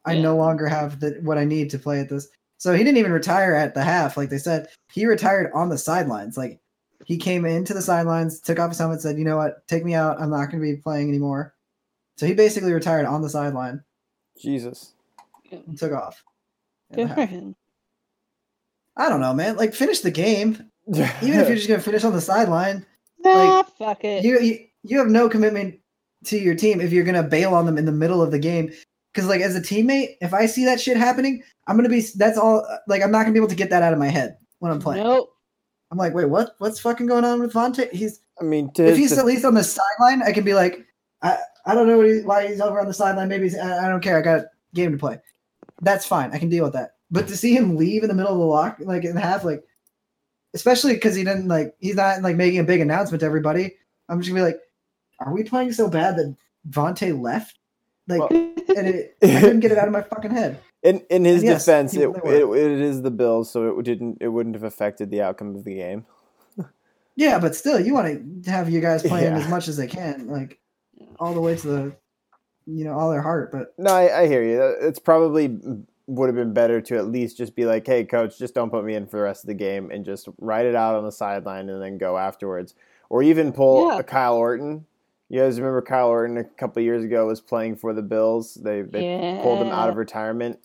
I 0.06 0.14
Yeah. 0.14 0.22
no 0.24 0.38
longer 0.38 0.68
have 0.68 1.00
the 1.00 1.20
what 1.22 1.38
I 1.38 1.46
need 1.46 1.70
to 1.72 1.80
play 1.80 2.00
at 2.00 2.10
this. 2.10 2.28
So 2.58 2.74
he 2.74 2.84
didn't 2.84 2.98
even 2.98 3.12
retire 3.12 3.54
at 3.54 3.74
the 3.74 3.84
half, 3.84 4.18
like 4.18 4.30
they 4.30 4.38
said. 4.38 4.68
He 4.92 5.06
retired 5.06 5.52
on 5.54 5.70
the 5.70 5.78
sidelines. 5.78 6.38
Like 6.38 6.60
he 7.06 7.18
came 7.18 7.46
into 7.46 7.74
the 7.74 7.82
sidelines, 7.82 8.40
took 8.40 8.60
off 8.60 8.70
his 8.70 8.80
helmet, 8.80 9.02
said, 9.02 9.18
"You 9.18 9.26
know 9.26 9.38
what? 9.38 9.68
Take 9.68 9.84
me 9.86 9.94
out. 9.94 10.22
I'm 10.22 10.30
not 10.30 10.50
going 10.50 10.64
to 10.64 10.72
be 10.74 10.78
playing 10.78 11.10
anymore." 11.10 11.54
So 12.18 12.26
he 12.26 12.34
basically 12.34 12.72
retired 12.72 13.06
on 13.06 13.22
the 13.22 13.30
sideline 13.30 13.84
Jesus. 14.42 14.94
and 15.52 15.78
took 15.78 15.92
off. 15.92 16.24
at 16.92 16.98
the 16.98 17.06
Good 17.06 17.16
for 17.16 17.26
him. 17.26 17.56
I 18.98 19.10
don't 19.10 19.20
know, 19.20 19.34
man. 19.34 19.58
Like 19.58 19.74
finish 19.74 20.00
the 20.00 20.12
game, 20.12 20.72
even 20.88 21.40
if 21.40 21.48
you're 21.48 21.58
just 21.58 21.68
going 21.68 21.80
to 21.80 21.84
finish 21.84 22.04
on 22.04 22.14
the 22.14 22.22
sideline. 22.22 22.86
Nah, 23.26 23.64
fuck 23.64 24.04
it. 24.04 24.24
you, 24.24 24.40
you 24.40 24.68
you 24.84 25.00
have 25.00 25.08
no 25.08 25.28
commitment 25.28 25.80
to 26.26 26.38
your 26.38 26.54
team 26.54 26.80
if 26.80 26.92
you're 26.92 27.04
gonna 27.04 27.24
bail 27.24 27.56
on 27.56 27.66
them 27.66 27.80
in 27.80 27.86
the 27.86 27.92
middle 27.92 28.22
of 28.22 28.30
the 28.30 28.38
game. 28.38 28.72
Because 29.16 29.30
like 29.30 29.40
as 29.40 29.56
a 29.56 29.62
teammate, 29.62 30.18
if 30.20 30.34
I 30.34 30.46
see 30.46 30.66
that 30.66 30.82
shit 30.82 30.98
happening, 30.98 31.42
I'm 31.68 31.78
gonna 31.78 31.88
be 31.88 32.02
that's 32.16 32.38
all. 32.38 32.68
Like 32.86 33.02
I'm 33.02 33.12
not 33.12 33.22
gonna 33.22 33.32
be 33.32 33.40
able 33.40 33.48
to 33.48 33.56
get 33.56 33.70
that 33.70 33.82
out 33.82 33.94
of 33.94 34.00
my 34.00 34.10
head 34.10 34.38
when 34.60 34.74
I'm 34.74 34.82
playing. 34.82 35.06
Nope. 35.06 35.30
I'm 35.90 35.98
like, 35.98 36.14
wait, 36.14 36.26
what? 36.26 36.56
What's 36.58 36.82
fucking 36.82 37.08
going 37.08 37.24
on 37.24 37.40
with 37.40 37.54
Vontae? 37.54 37.90
He's 37.94 38.20
I 38.42 38.44
mean, 38.44 38.74
to 38.74 38.86
if 38.86 38.98
he's 38.98 39.12
def- 39.12 39.20
at 39.20 39.26
least 39.26 39.46
on 39.46 39.54
the 39.54 39.64
sideline, 39.64 40.22
I 40.22 40.34
can 40.34 40.44
be 40.44 40.54
like, 40.54 40.86
I 41.22 41.38
I 41.66 41.74
don't 41.74 41.88
know 41.88 41.98
what 41.98 42.08
he, 42.08 42.22
why 42.22 42.46
he's 42.48 42.60
over 42.60 42.82
on 42.82 42.88
the 42.88 42.94
sideline. 42.94 43.30
Maybe 43.30 43.46
he's, 43.46 43.58
I, 43.58 43.86
I 43.86 43.88
don't 43.88 44.02
care. 44.02 44.18
I 44.18 44.22
got 44.22 44.40
a 44.40 44.50
game 44.74 44.92
to 44.92 44.98
play. 44.98 45.18
That's 45.82 46.06
fine. 46.06 46.32
I 46.34 46.38
can 46.38 46.50
deal 46.50 46.66
with 46.66 46.74
that. 46.74 46.96
But 47.10 47.30
to 47.30 47.38
see 47.38 47.56
him 47.56 47.78
leave 47.78 48.04
in 48.04 48.10
the 48.10 48.16
middle 48.16 48.34
of 48.34 48.40
the 48.40 48.46
lock, 48.46 48.78
like 48.80 49.06
in 49.06 49.16
half, 49.16 49.46
like 49.46 49.64
especially 50.54 50.96
because 50.96 51.16
he 51.16 51.24
didn't 51.24 51.48
like 51.48 51.74
he's 51.80 51.96
not 51.96 52.22
like 52.22 52.36
making 52.36 52.60
a 52.60 52.66
big 52.66 52.82
announcement 52.82 53.22
to 53.22 53.26
everybody. 53.26 53.78
I'm 54.10 54.20
just 54.20 54.30
gonna 54.30 54.42
be 54.42 54.46
like, 54.46 54.60
are 55.22 55.34
we 55.34 55.44
playing 55.44 55.72
so 55.72 55.90
bad 55.90 56.18
that 56.18 56.36
Vontae 56.70 57.20
left? 57.20 57.60
Like, 58.08 58.20
Well- 58.30 58.30
and 58.78 58.88
it, 58.88 59.18
I 59.24 59.40
couldn't 59.42 59.60
get 59.62 59.72
it 59.72 59.78
out 59.78 59.88
of 59.88 59.94
my 59.94 60.02
fucking 60.02 60.32
head. 60.32 60.60
in 60.84 61.00
in 61.10 61.24
his 61.26 61.44
yes, 61.44 61.64
defense, 61.66 61.96
it, 61.96 62.10
it 62.10 62.44
it 62.44 62.82
is 62.82 63.02
the 63.02 63.12
Bills, 63.12 63.50
so 63.52 63.80
it 63.80 63.84
didn't 63.84 64.18
it 64.22 64.28
wouldn't 64.28 64.56
have 64.56 64.64
affected 64.64 65.10
the 65.12 65.22
outcome 65.22 65.56
of 65.56 65.64
the 65.64 65.76
game. 65.76 66.06
Yeah, 67.18 67.40
but 67.40 67.56
still, 67.56 67.80
you 67.80 67.94
want 67.94 68.44
to 68.44 68.52
have 68.52 68.70
you 68.70 68.82
guys 68.82 69.02
playing 69.02 69.32
Yeah. 69.34 69.38
as 69.40 69.48
much 69.50 69.68
as 69.70 69.78
they 69.78 69.88
can, 69.88 70.28
like 70.28 70.60
all 71.18 71.34
the 71.34 71.40
way 71.40 71.56
to 71.56 71.68
the, 71.68 71.96
you 72.66 72.84
know, 72.84 72.94
all 72.94 73.10
their 73.10 73.22
heart. 73.22 73.52
But 73.54 73.74
No, 73.78 73.94
I, 73.94 74.24
I 74.24 74.28
hear 74.28 74.44
you. 74.44 74.62
It's 74.82 75.00
probably 75.00 75.58
would 76.08 76.28
have 76.28 76.36
been 76.36 76.54
better 76.54 76.82
to 76.82 76.98
at 76.98 77.08
least 77.08 77.38
just 77.38 77.56
be 77.56 77.66
like, 77.66 77.88
"Hey, 77.88 78.04
coach, 78.04 78.38
just 78.38 78.54
don't 78.54 78.70
put 78.70 78.84
me 78.84 78.96
in 78.96 79.08
for 79.08 79.18
the 79.18 79.24
rest 79.24 79.44
of 79.46 79.48
the 79.48 79.54
game 79.54 79.92
and 79.92 80.04
just 80.04 80.28
ride 80.40 80.66
it 80.66 80.76
out 80.76 80.96
on 80.96 81.06
the 81.06 81.12
sideline 81.12 81.70
and 81.70 81.82
then 81.82 81.98
go 81.98 82.18
afterwards." 82.18 82.76
Or 83.10 83.24
even 83.24 83.54
pull 83.54 83.88
Yeah. 83.94 84.00
a 84.00 84.04
Kyle 84.04 84.36
Orton. 84.36 84.86
You 85.30 85.42
guys 85.42 85.58
remember 85.60 85.82
Kyle 85.82 86.08
Orton 86.10 86.38
a 86.38 86.44
couple 86.44 86.82
years 86.84 87.04
ago 87.04 87.26
was 87.28 87.42
playing 87.42 87.78
for 87.78 87.94
the 87.94 88.02
Bills. 88.04 88.56
They 88.56 88.84
they 88.84 89.06
yeah. 89.36 89.42
pulled 89.42 89.62
him 89.62 89.70
out 89.74 89.90
of 89.90 89.96
retirement, 89.96 90.60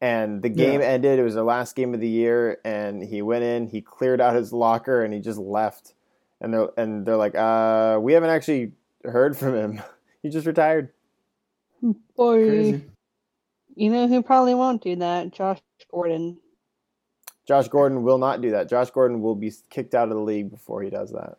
and 0.00 0.42
the 0.42 0.50
game 0.50 0.80
Yeah. 0.80 0.86
ended. 0.88 1.18
It 1.18 1.22
was 1.22 1.34
the 1.34 1.42
last 1.44 1.74
game 1.74 1.94
of 1.94 2.00
the 2.00 2.08
year, 2.08 2.58
and 2.64 3.02
he 3.02 3.22
went 3.22 3.44
in, 3.44 3.66
he 3.66 3.80
cleared 3.80 4.20
out 4.20 4.34
his 4.34 4.52
locker, 4.52 5.02
and 5.02 5.14
he 5.14 5.20
just 5.20 5.38
left. 5.38 5.94
And 6.40 6.52
they're 6.52 6.68
and 6.76 7.06
they're 7.06 7.16
like, 7.16 7.34
"Uh, 7.34 7.98
we 8.00 8.12
haven't 8.12 8.30
actually 8.30 8.72
heard 9.04 9.36
from 9.36 9.54
him. 9.54 9.82
he 10.22 10.28
just 10.28 10.46
retired." 10.46 10.90
Boy, 12.16 12.46
crazy. 12.48 12.84
you 13.74 13.90
know 13.90 14.06
who 14.08 14.22
probably 14.22 14.54
won't 14.54 14.82
do 14.82 14.96
that? 14.96 15.32
Josh 15.32 15.60
Gordon. 15.90 16.38
Josh 17.46 17.68
Gordon 17.68 18.02
will 18.02 18.18
not 18.18 18.40
do 18.40 18.50
that. 18.52 18.68
Josh 18.68 18.90
Gordon 18.90 19.20
will 19.20 19.34
be 19.34 19.52
kicked 19.70 19.94
out 19.94 20.08
of 20.08 20.14
the 20.14 20.20
league 20.22 20.50
before 20.50 20.82
he 20.82 20.88
does 20.90 21.10
that. 21.12 21.36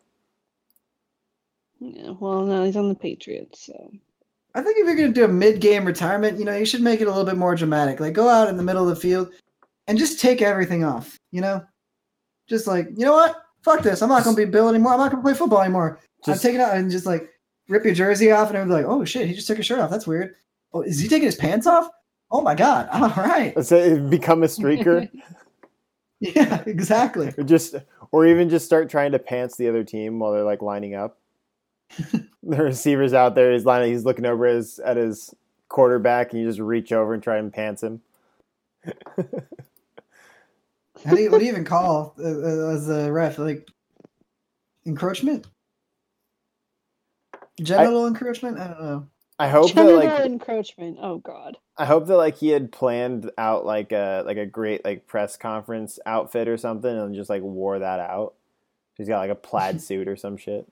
Yeah, 1.80 2.10
well, 2.18 2.42
no, 2.44 2.64
he's 2.64 2.76
on 2.76 2.88
the 2.88 2.94
Patriots, 2.94 3.66
so 3.66 3.90
I 4.54 4.62
think 4.62 4.78
if 4.78 4.86
you're 4.86 4.96
going 4.96 5.12
to 5.12 5.20
do 5.20 5.24
a 5.24 5.28
mid-game 5.28 5.84
retirement, 5.84 6.38
you 6.38 6.44
know, 6.46 6.56
you 6.56 6.64
should 6.64 6.80
make 6.80 7.00
it 7.02 7.06
a 7.06 7.10
little 7.10 7.26
bit 7.26 7.36
more 7.36 7.54
dramatic. 7.54 8.00
Like 8.00 8.14
go 8.14 8.28
out 8.28 8.48
in 8.48 8.56
the 8.56 8.62
middle 8.62 8.88
of 8.88 8.94
the 8.94 9.00
field 9.00 9.30
and 9.86 9.98
just 9.98 10.18
take 10.18 10.40
everything 10.40 10.84
off. 10.84 11.18
You 11.32 11.42
know, 11.42 11.64
just 12.48 12.66
like 12.66 12.88
you 12.96 13.04
know 13.04 13.12
what, 13.12 13.36
fuck 13.62 13.82
this. 13.82 14.00
I'm 14.02 14.08
not 14.08 14.24
going 14.24 14.34
to 14.36 14.46
be 14.46 14.50
Bill 14.50 14.68
anymore. 14.70 14.92
I'm 14.92 14.98
not 14.98 15.10
going 15.10 15.22
to 15.22 15.26
play 15.28 15.34
football 15.34 15.60
anymore. 15.60 16.00
Just- 16.24 16.42
I'm 16.44 16.48
taking 16.48 16.60
out 16.62 16.74
and 16.74 16.90
just 16.90 17.04
like 17.06 17.28
rip 17.68 17.84
your 17.84 17.94
jersey 17.94 18.30
off, 18.32 18.48
and 18.48 18.56
I'm 18.58 18.70
like, 18.70 18.86
oh 18.86 19.04
shit, 19.04 19.28
he 19.28 19.34
just 19.34 19.46
took 19.46 19.58
his 19.58 19.66
shirt 19.66 19.80
off. 19.80 19.90
That's 19.90 20.06
weird. 20.06 20.34
Oh, 20.72 20.80
is 20.80 20.98
he 21.00 21.08
taking 21.08 21.26
his 21.26 21.36
pants 21.36 21.66
off? 21.66 21.88
Oh 22.30 22.40
my 22.40 22.54
god! 22.54 22.88
All 22.92 23.08
right. 23.24 23.54
Let's 23.54 23.68
say 23.68 23.98
become 23.98 24.42
a 24.42 24.46
streaker, 24.46 25.08
Yeah, 26.20 26.62
exactly. 26.66 27.32
or 27.36 27.44
just, 27.44 27.74
or 28.10 28.26
even 28.26 28.48
just 28.48 28.64
start 28.64 28.88
trying 28.88 29.12
to 29.12 29.18
pants 29.18 29.56
the 29.56 29.68
other 29.68 29.84
team 29.84 30.18
while 30.18 30.32
they're 30.32 30.42
like 30.42 30.62
lining 30.62 30.94
up. 30.94 31.18
the 32.42 32.62
receiver's 32.62 33.14
out 33.14 33.34
there. 33.34 33.52
He's 33.52 33.64
lining. 33.64 33.92
He's 33.92 34.04
looking 34.04 34.26
over 34.26 34.46
his 34.46 34.78
at 34.78 34.96
his 34.96 35.34
quarterback, 35.68 36.32
and 36.32 36.40
you 36.40 36.48
just 36.48 36.60
reach 36.60 36.92
over 36.92 37.14
and 37.14 37.22
try 37.22 37.38
and 37.38 37.52
pants 37.52 37.82
him. 37.82 38.00
How 41.04 41.14
do 41.14 41.20
you, 41.22 41.30
what 41.30 41.38
do 41.38 41.44
you 41.44 41.50
even 41.50 41.64
call 41.64 42.14
uh, 42.18 42.22
uh, 42.22 42.74
as 42.74 42.88
a 42.88 43.12
ref? 43.12 43.38
Like 43.38 43.68
encroachment, 44.84 45.46
genital 47.60 48.06
encroachment. 48.06 48.58
I 48.58 48.68
don't 48.68 48.82
know. 48.82 49.06
I 49.38 49.48
hope 49.48 49.72
that 49.74 49.84
like 49.84 50.24
encroachment. 50.24 50.98
Oh 51.00 51.18
God. 51.18 51.58
I 51.76 51.84
hope 51.84 52.06
that 52.06 52.16
like 52.16 52.38
he 52.38 52.48
had 52.48 52.72
planned 52.72 53.30
out 53.36 53.66
like 53.66 53.92
a 53.92 54.22
like 54.24 54.38
a 54.38 54.46
great 54.46 54.84
like 54.84 55.06
press 55.06 55.36
conference 55.36 55.98
outfit 56.06 56.48
or 56.48 56.56
something, 56.56 56.90
and 56.90 57.14
just 57.14 57.28
like 57.28 57.42
wore 57.42 57.78
that 57.78 58.00
out. 58.00 58.34
He's 58.96 59.08
got 59.08 59.18
like 59.18 59.30
a 59.30 59.34
plaid 59.34 59.80
suit 59.82 60.08
or 60.08 60.16
some 60.16 60.38
shit. 60.38 60.66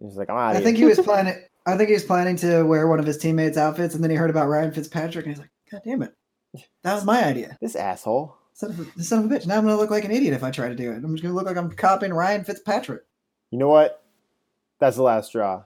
He's 0.00 0.16
like, 0.16 0.30
I'm 0.30 0.36
out 0.36 0.56
I 0.56 0.60
think 0.60 0.76
he 0.76 0.84
was 0.84 0.98
planning. 1.04 1.40
I 1.66 1.76
think 1.76 1.88
he 1.88 1.94
was 1.94 2.04
planning 2.04 2.36
to 2.36 2.62
wear 2.62 2.86
one 2.86 2.98
of 2.98 3.06
his 3.06 3.18
teammates' 3.18 3.56
outfits, 3.56 3.94
and 3.94 4.02
then 4.02 4.10
he 4.10 4.16
heard 4.16 4.30
about 4.30 4.48
Ryan 4.48 4.72
Fitzpatrick, 4.72 5.24
and 5.24 5.34
he's 5.34 5.40
like, 5.40 5.50
"God 5.70 5.82
damn 5.84 6.02
it, 6.02 6.14
that 6.82 6.94
was 6.94 7.04
my 7.04 7.24
idea." 7.24 7.56
This 7.60 7.76
asshole. 7.76 8.36
Son 8.52 8.70
of 8.70 8.80
a, 8.96 9.02
son 9.02 9.24
of 9.24 9.32
a 9.32 9.34
bitch. 9.34 9.46
Now 9.46 9.56
I'm 9.56 9.64
gonna 9.64 9.76
look 9.76 9.90
like 9.90 10.04
an 10.04 10.12
idiot 10.12 10.34
if 10.34 10.44
I 10.44 10.50
try 10.50 10.68
to 10.68 10.76
do 10.76 10.92
it. 10.92 10.96
I'm 10.96 11.14
just 11.14 11.22
gonna 11.22 11.34
look 11.34 11.46
like 11.46 11.56
I'm 11.56 11.70
copying 11.70 12.12
Ryan 12.12 12.44
Fitzpatrick. 12.44 13.02
You 13.50 13.58
know 13.58 13.68
what? 13.68 14.04
That's 14.78 14.96
the 14.96 15.02
last 15.02 15.28
straw. 15.28 15.64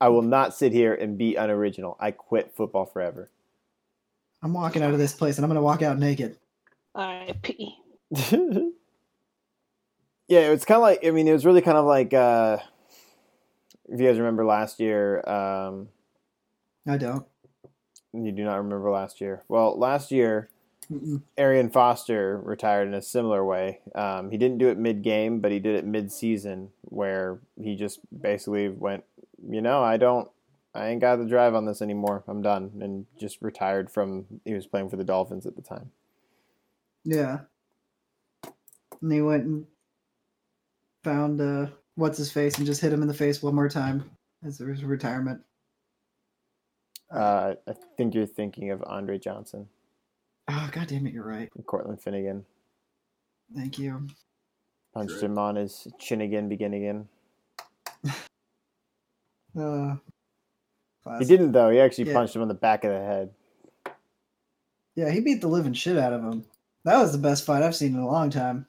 I 0.00 0.08
will 0.08 0.22
not 0.22 0.54
sit 0.54 0.72
here 0.72 0.94
and 0.94 1.16
be 1.16 1.36
unoriginal. 1.36 1.96
I 2.00 2.10
quit 2.10 2.54
football 2.56 2.86
forever. 2.86 3.30
I'm 4.42 4.52
walking 4.52 4.82
out 4.82 4.92
of 4.92 4.98
this 4.98 5.14
place, 5.14 5.38
and 5.38 5.44
I'm 5.44 5.48
gonna 5.48 5.62
walk 5.62 5.82
out 5.82 5.98
naked. 5.98 6.36
R.I.P. 6.94 7.76
yeah, 10.28 10.50
it's 10.50 10.64
kind 10.64 10.76
of 10.76 10.82
like 10.82 11.06
I 11.06 11.10
mean, 11.12 11.28
it 11.28 11.32
was 11.32 11.46
really 11.46 11.62
kind 11.62 11.78
of 11.78 11.86
like 11.86 12.12
uh, 12.12 12.58
if 13.92 14.00
you 14.00 14.06
guys 14.08 14.18
remember 14.18 14.44
last 14.44 14.80
year. 14.80 15.20
Um, 15.28 15.88
I 16.86 16.96
don't. 16.96 17.26
you 18.12 18.32
do 18.32 18.44
not 18.44 18.56
remember 18.56 18.90
last 18.90 19.20
year. 19.20 19.44
Well, 19.48 19.78
last 19.78 20.10
year, 20.10 20.48
Mm-mm. 20.90 21.22
Arian 21.38 21.70
Foster 21.70 22.40
retired 22.42 22.88
in 22.88 22.94
a 22.94 23.02
similar 23.02 23.44
way. 23.44 23.80
Um, 23.94 24.30
he 24.30 24.38
didn't 24.38 24.58
do 24.58 24.68
it 24.68 24.78
mid 24.78 25.02
game, 25.02 25.40
but 25.40 25.52
he 25.52 25.58
did 25.58 25.76
it 25.76 25.84
mid 25.84 26.10
season, 26.10 26.70
where 26.82 27.38
he 27.60 27.76
just 27.76 28.00
basically 28.18 28.68
went, 28.68 29.04
you 29.48 29.60
know, 29.60 29.82
I 29.82 29.96
don't, 29.96 30.28
I 30.74 30.88
ain't 30.88 31.00
got 31.00 31.16
the 31.16 31.26
drive 31.26 31.54
on 31.54 31.66
this 31.66 31.82
anymore. 31.82 32.24
I'm 32.26 32.42
done, 32.42 32.72
and 32.80 33.06
just 33.20 33.42
retired 33.42 33.90
from. 33.90 34.24
He 34.44 34.54
was 34.54 34.66
playing 34.66 34.88
for 34.88 34.96
the 34.96 35.04
Dolphins 35.04 35.46
at 35.46 35.54
the 35.54 35.62
time. 35.62 35.90
Yeah. 37.04 37.40
And 39.00 39.12
he 39.12 39.20
went 39.20 39.44
and 39.44 39.66
found 41.02 41.40
uh, 41.40 41.66
what's 41.96 42.18
his 42.18 42.32
face 42.32 42.56
and 42.58 42.66
just 42.66 42.80
hit 42.80 42.92
him 42.92 43.02
in 43.02 43.08
the 43.08 43.14
face 43.14 43.42
one 43.42 43.54
more 43.54 43.68
time 43.68 44.10
as 44.44 44.58
his 44.58 44.82
retirement. 44.84 45.40
Uh, 47.10 47.54
I 47.68 47.74
think 47.96 48.14
you're 48.14 48.26
thinking 48.26 48.70
of 48.70 48.82
Andre 48.86 49.18
Johnson 49.18 49.68
Oh 50.48 50.68
god 50.72 50.88
damn 50.88 51.06
it, 51.06 51.12
you're 51.14 51.26
right. 51.26 51.50
and 51.54 51.66
Cortland 51.66 52.00
Finnegan. 52.02 52.44
Thank 53.54 53.78
you. 53.78 54.08
Punched 54.94 55.14
Good. 55.14 55.24
him 55.24 55.38
on 55.38 55.56
his 55.56 55.86
chin 55.98 56.20
again, 56.22 56.48
begin 56.48 56.74
again. 56.74 57.08
Uh, 59.54 59.96
He 61.18 61.24
didn't 61.26 61.52
though. 61.52 61.68
He 61.70 61.78
actually 61.80 62.08
Yeah. 62.08 62.14
punched 62.14 62.34
him 62.34 62.42
on 62.42 62.48
the 62.48 62.54
back 62.54 62.84
of 62.84 62.90
the 62.90 62.98
head. 62.98 63.34
Yeah, 64.94 65.10
he 65.10 65.20
beat 65.20 65.40
the 65.42 65.48
living 65.48 65.72
shit 65.74 65.98
out 65.98 66.12
of 66.14 66.22
him. 66.22 66.44
That 66.84 66.98
was 66.98 67.12
the 67.12 67.18
best 67.18 67.44
fight 67.44 67.62
I've 67.62 67.76
seen 67.76 67.94
in 67.94 68.00
a 68.00 68.06
long 68.06 68.30
time. 68.30 68.66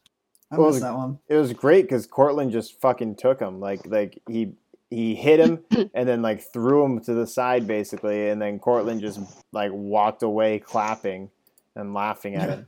I 0.53 0.57
Well, 0.57 0.69
missed 0.69 0.81
that 0.81 0.95
one. 0.95 1.19
It 1.27 1.35
was 1.35 1.51
great 1.53 1.83
because 1.83 2.05
Cortland 2.05 2.51
just 2.51 2.79
fucking 2.79 3.15
took 3.15 3.39
him. 3.39 3.59
Like 3.59 3.85
like 3.87 4.21
he 4.29 4.53
he 4.89 5.15
hit 5.15 5.39
him 5.39 5.59
and 5.93 6.07
then 6.07 6.21
like 6.21 6.41
threw 6.53 6.83
him 6.85 6.99
to 7.01 7.13
the 7.13 7.25
side 7.27 7.65
basically, 7.67 8.29
and 8.29 8.41
then 8.41 8.59
Cortland 8.59 9.01
just 9.01 9.19
like 9.51 9.71
walked 9.73 10.21
away 10.23 10.59
clapping 10.59 11.31
and 11.75 11.93
laughing 11.93 12.35
at 12.35 12.49
Yeah. 12.49 12.55
him. 12.57 12.67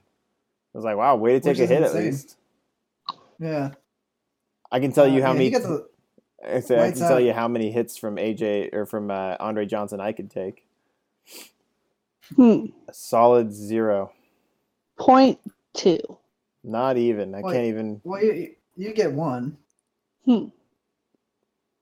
I 0.74 0.78
was 0.78 0.84
like, 0.86 0.98
wow, 0.98 1.16
way 1.16 1.34
to 1.34 1.40
take 1.40 1.58
Which 1.58 1.70
a 1.70 1.74
hit 1.74 1.84
at 1.84 1.94
least. 1.94 2.38
Yeah. 3.40 3.72
I 4.72 4.80
can 4.80 4.92
tell 4.92 5.08
you 5.08 5.22
Uh, 5.22 5.28
how 5.28 5.32
yeah, 5.34 5.38
many. 5.38 5.50
The, 5.52 5.88
I 6.46 6.60
say, 6.60 6.80
I 6.80 6.92
can 6.92 7.00
tell 7.00 7.20
you 7.20 7.32
how 7.34 7.48
many 7.48 7.72
hits 7.72 7.98
from 7.98 8.18
AJ 8.18 8.74
or 8.74 8.86
from 8.86 9.10
uh, 9.12 9.38
Andre 9.40 9.66
Johnson 9.66 10.02
I 10.02 10.12
could 10.12 10.30
take. 10.30 10.66
Hmm. 12.36 12.66
A 12.90 12.94
solid 12.94 13.54
zero. 13.54 14.12
Point 14.98 15.40
two. 15.74 16.00
Not 16.66 16.98
even. 16.98 17.36
I 17.36 17.42
Wait. 17.42 17.54
can't 17.54 17.66
even. 17.68 18.02
well, 18.04 18.24
you, 18.24 18.56
you 18.76 18.94
get 18.94 19.12
one. 19.14 19.58
Hmm. 20.26 20.46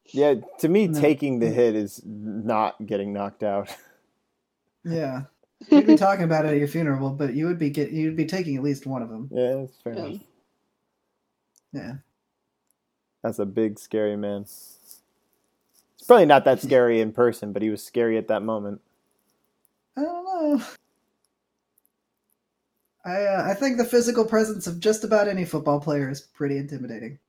Yeah, 0.07 0.35
to 0.59 0.67
me, 0.67 0.87
No. 0.87 0.99
taking 0.99 1.39
the 1.39 1.47
hit 1.49 1.75
is 1.75 2.01
not 2.05 2.85
getting 2.85 3.13
knocked 3.13 3.43
out. 3.43 3.69
Yeah. 4.85 5.21
You'd 5.69 5.87
be 5.87 5.95
talking 5.95 6.25
about 6.25 6.43
it 6.43 6.49
at 6.49 6.57
your 6.57 6.67
funeral, 6.67 7.11
but 7.11 7.33
you 7.35 7.45
would 7.47 7.57
be 7.57 7.69
get 7.69 7.91
you'd 7.91 8.17
be 8.17 8.25
taking 8.25 8.57
at 8.57 8.63
least 8.63 8.85
one 8.85 9.01
of 9.01 9.07
them. 9.07 9.29
yeah, 9.31 9.53
that's 9.61 9.77
fair 9.81 9.93
Yeah. 9.93 10.05
enough. 10.07 10.21
Yeah. 11.71 11.93
That's 13.23 13.39
a 13.39 13.45
big, 13.45 13.79
scary 13.79 14.17
man. 14.17 14.41
It's 14.41 14.99
probably 16.05 16.25
not 16.25 16.43
that 16.43 16.61
scary 16.61 16.99
in 16.99 17.13
person, 17.13 17.53
but 17.53 17.61
he 17.61 17.69
was 17.69 17.81
scary 17.81 18.17
at 18.17 18.27
that 18.27 18.41
moment. 18.43 18.81
I 19.95 20.01
don't 20.01 20.25
know. 20.25 20.65
I 23.05 23.23
uh, 23.25 23.43
I 23.49 23.53
think 23.53 23.77
the 23.77 23.85
physical 23.85 24.25
presence 24.25 24.67
of 24.67 24.79
just 24.79 25.03
about 25.03 25.27
any 25.27 25.45
football 25.45 25.79
player 25.79 26.09
is 26.09 26.21
pretty 26.21 26.57
intimidating. 26.57 27.19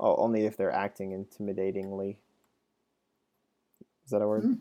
Oh, 0.00 0.16
only 0.16 0.46
if 0.46 0.56
they're 0.56 0.72
acting 0.72 1.10
intimidatingly. 1.12 2.16
Is 4.04 4.10
that 4.10 4.22
a 4.22 4.28
word? 4.28 4.44
Mm. 4.44 4.58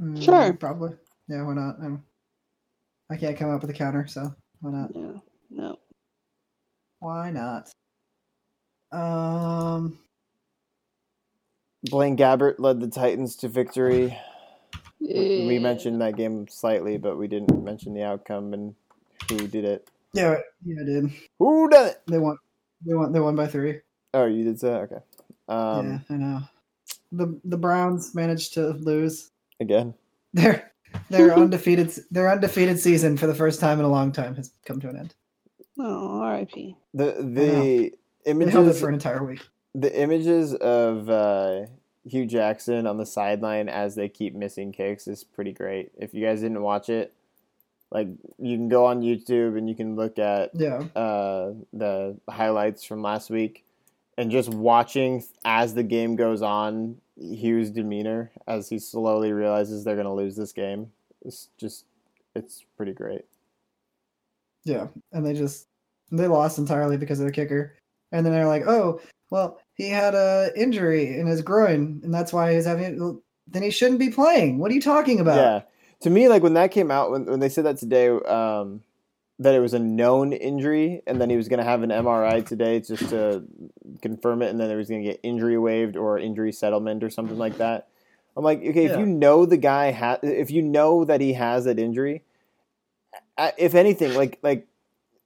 Mm, 0.00 0.22
Sure. 0.22 0.52
Probably. 0.54 0.92
Yeah. 1.28 1.42
Why 1.44 1.54
not? 1.54 1.76
I'm, 1.82 2.02
I 3.10 3.16
can't 3.16 3.36
come 3.36 3.50
up 3.50 3.60
with 3.60 3.70
a 3.70 3.74
counter, 3.74 4.06
so 4.06 4.34
why 4.60 4.70
not? 4.72 4.94
No. 4.94 5.22
No. 5.50 5.78
Why 7.00 7.30
not? 7.30 7.70
Um. 8.92 9.98
Blaine 11.84 12.16
Gabbert 12.16 12.56
led 12.58 12.80
the 12.80 12.88
Titans 12.88 13.36
to 13.36 13.48
victory. 13.48 14.18
We 15.00 15.46
we 15.46 15.58
mentioned 15.58 16.00
that 16.02 16.16
game 16.16 16.46
slightly, 16.48 16.98
but 16.98 17.16
we 17.16 17.26
didn't 17.26 17.64
mention 17.64 17.94
the 17.94 18.02
outcome 18.02 18.52
and 18.52 18.74
who 19.28 19.46
did 19.48 19.64
it. 19.64 19.88
Yeah. 20.12 20.38
Yeah. 20.64 20.80
I 20.80 20.84
did. 20.84 21.10
Who 21.38 21.68
done 21.68 21.86
it? 21.88 22.02
They 22.06 22.18
won. 22.18 22.36
They 22.84 22.94
won. 22.94 23.12
They 23.12 23.20
won 23.20 23.36
by 23.36 23.46
three. 23.46 23.80
Oh, 24.14 24.26
you 24.26 24.44
did 24.44 24.58
say 24.58 24.68
okay. 24.68 24.96
Um, 25.48 25.86
yeah. 26.08 26.14
I 26.14 26.18
know. 26.18 26.40
The 27.12 27.40
the 27.44 27.56
Browns 27.56 28.14
managed 28.14 28.54
to 28.54 28.68
lose. 28.70 29.30
Again, 29.60 29.94
Their 30.34 30.72
their 31.10 31.34
undefeated 31.36 31.92
their 32.10 32.30
undefeated 32.30 32.78
season 32.80 33.16
for 33.16 33.26
the 33.26 33.34
first 33.34 33.60
time 33.60 33.78
in 33.78 33.84
a 33.84 33.88
long 33.90 34.10
time 34.12 34.34
has 34.36 34.50
come 34.64 34.80
to 34.80 34.88
an 34.88 34.96
end. 34.96 35.14
Oh, 35.78 36.20
R.I.P. 36.20 36.76
the 36.94 37.04
the 37.18 37.22
They 37.24 37.50
held 37.52 37.86
it 37.86 37.94
images 38.26 38.80
for 38.80 38.88
an 38.88 38.94
entire 38.94 39.24
week. 39.24 39.40
the 39.74 39.96
images 40.00 40.54
of 40.54 41.08
uh, 41.08 41.66
Hue 42.04 42.26
Jackson 42.26 42.86
on 42.86 42.96
the 42.96 43.06
sideline 43.06 43.68
as 43.68 43.94
they 43.94 44.08
keep 44.08 44.34
missing 44.34 44.72
kicks 44.72 45.06
is 45.06 45.22
pretty 45.24 45.52
great. 45.52 45.92
If 45.98 46.12
you 46.14 46.24
guys 46.24 46.40
didn't 46.40 46.60
watch 46.62 46.88
it, 46.88 47.14
like 47.90 48.08
you 48.38 48.56
can 48.56 48.68
go 48.68 48.84
on 48.86 49.00
YouTube 49.02 49.58
and 49.58 49.68
you 49.68 49.74
can 49.74 49.96
look 49.96 50.18
at 50.18 50.50
Yeah. 50.54 50.78
uh, 50.94 51.52
the 51.72 52.16
highlights 52.28 52.84
from 52.84 53.02
last 53.02 53.30
week, 53.30 53.64
and 54.16 54.30
just 54.30 54.48
watching 54.50 55.24
as 55.44 55.74
the 55.74 55.82
game 55.82 56.14
goes 56.16 56.42
on, 56.42 56.96
Hue's 57.16 57.70
demeanor 57.70 58.30
as 58.46 58.68
he 58.68 58.78
slowly 58.78 59.32
realizes 59.32 59.82
they're 59.84 59.96
gonna 59.96 60.14
lose 60.14 60.36
this 60.36 60.52
game. 60.52 60.92
It's 61.24 61.48
just 61.58 61.84
it's 62.34 62.64
pretty 62.76 62.92
great. 62.92 63.24
Yeah, 64.64 64.88
and 65.12 65.24
they 65.26 65.34
just 65.34 65.66
they 66.12 66.26
lost 66.26 66.58
entirely 66.58 66.96
because 66.96 67.20
of 67.20 67.26
the 67.26 67.32
kicker, 67.32 67.76
and 68.12 68.24
then 68.24 68.32
they're 68.32 68.46
like, 68.46 68.66
"Oh, 68.66 69.00
well, 69.30 69.58
he 69.74 69.88
had 69.88 70.14
a 70.14 70.50
injury 70.56 71.18
in 71.18 71.26
his 71.26 71.40
groin, 71.42 72.00
and 72.04 72.12
that's 72.12 72.32
why 72.32 72.54
he's 72.54 72.66
having." 72.66 72.98
well, 73.00 73.22
Then 73.48 73.62
he 73.64 73.70
shouldn't 73.70 73.98
be 73.98 74.10
playing. 74.10 74.58
What 74.58 74.70
are 74.70 74.74
you 74.74 74.80
talking 74.80 75.18
about? 75.18 75.36
Yeah. 75.36 75.62
To 76.02 76.10
me, 76.10 76.28
like 76.28 76.42
when 76.42 76.54
that 76.54 76.70
came 76.70 76.90
out, 76.90 77.10
when, 77.10 77.26
when 77.26 77.40
they 77.40 77.48
said 77.48 77.64
that 77.66 77.76
today, 77.76 78.08
um, 78.08 78.82
that 79.38 79.54
it 79.54 79.60
was 79.60 79.74
a 79.74 79.78
known 79.78 80.32
injury, 80.32 81.02
and 81.06 81.20
then 81.20 81.30
he 81.30 81.36
was 81.36 81.48
going 81.48 81.58
to 81.58 81.64
have 81.64 81.82
an 81.82 81.90
MRI 81.90 82.44
today 82.46 82.80
just 82.80 83.08
to 83.08 83.42
confirm 84.02 84.42
it, 84.42 84.50
and 84.50 84.60
then 84.60 84.68
he 84.68 84.76
was 84.76 84.88
going 84.88 85.02
to 85.02 85.10
get 85.10 85.20
injury 85.22 85.58
waived 85.58 85.96
or 85.96 86.18
injury 86.18 86.52
settlement 86.52 87.02
or 87.02 87.10
something 87.10 87.38
like 87.38 87.56
that. 87.58 87.88
I'm 88.36 88.44
like, 88.44 88.58
okay, 88.60 88.84
if 88.84 88.98
you 88.98 89.06
know 89.06 89.44
the 89.44 89.56
guy 89.56 89.92
ha- 89.92 90.18
if 90.22 90.50
you 90.50 90.62
know 90.62 91.04
that 91.04 91.20
he 91.20 91.32
has 91.34 91.64
that 91.64 91.78
injury, 91.78 92.22
if 93.58 93.74
anything, 93.74 94.14
like 94.14 94.38
like 94.42 94.66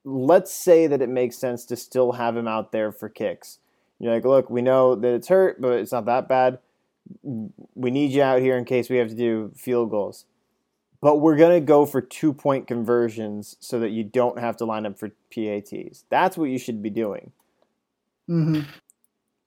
let's 0.05 0.53
say 0.53 0.87
that 0.87 1.03
it 1.03 1.09
makes 1.09 1.37
sense 1.37 1.65
to 1.67 1.77
still 1.77 2.13
have 2.13 2.37
him 2.37 2.47
out 2.49 2.73
there 2.73 2.93
for 2.93 3.09
kicks. 3.09 3.59
You're 3.99 4.15
like, 4.15 4.25
look, 4.25 4.51
we 4.51 4.63
know 4.63 4.95
that 4.95 5.15
it's 5.15 5.29
hurt, 5.29 5.61
but 5.61 5.73
it's 5.73 5.93
not 5.93 6.07
that 6.07 6.29
bad. 6.29 6.59
We 7.23 7.91
need 7.91 8.13
you 8.13 8.23
out 8.23 8.41
here 8.41 8.57
in 8.57 8.65
case 8.65 8.89
we 8.89 8.97
have 8.99 9.09
to 9.09 9.15
do 9.15 9.53
field 9.57 9.91
goals. 9.91 10.25
But 11.05 11.17
we're 11.17 11.37
going 11.37 11.61
to 11.61 11.61
go 11.61 11.85
for 11.85 12.01
two 12.01 12.33
point 12.33 12.67
conversions 12.67 13.59
so 13.61 13.79
that 13.79 13.91
you 13.91 14.05
don't 14.05 14.39
have 14.39 14.57
to 14.57 14.65
line 14.65 14.87
up 14.87 14.99
for 14.99 15.11
PATs. 15.31 16.07
That's 16.09 16.39
what 16.39 16.47
you 16.49 16.57
should 16.57 16.83
be 16.83 16.89
doing. 16.89 17.31
hmm 18.27 18.61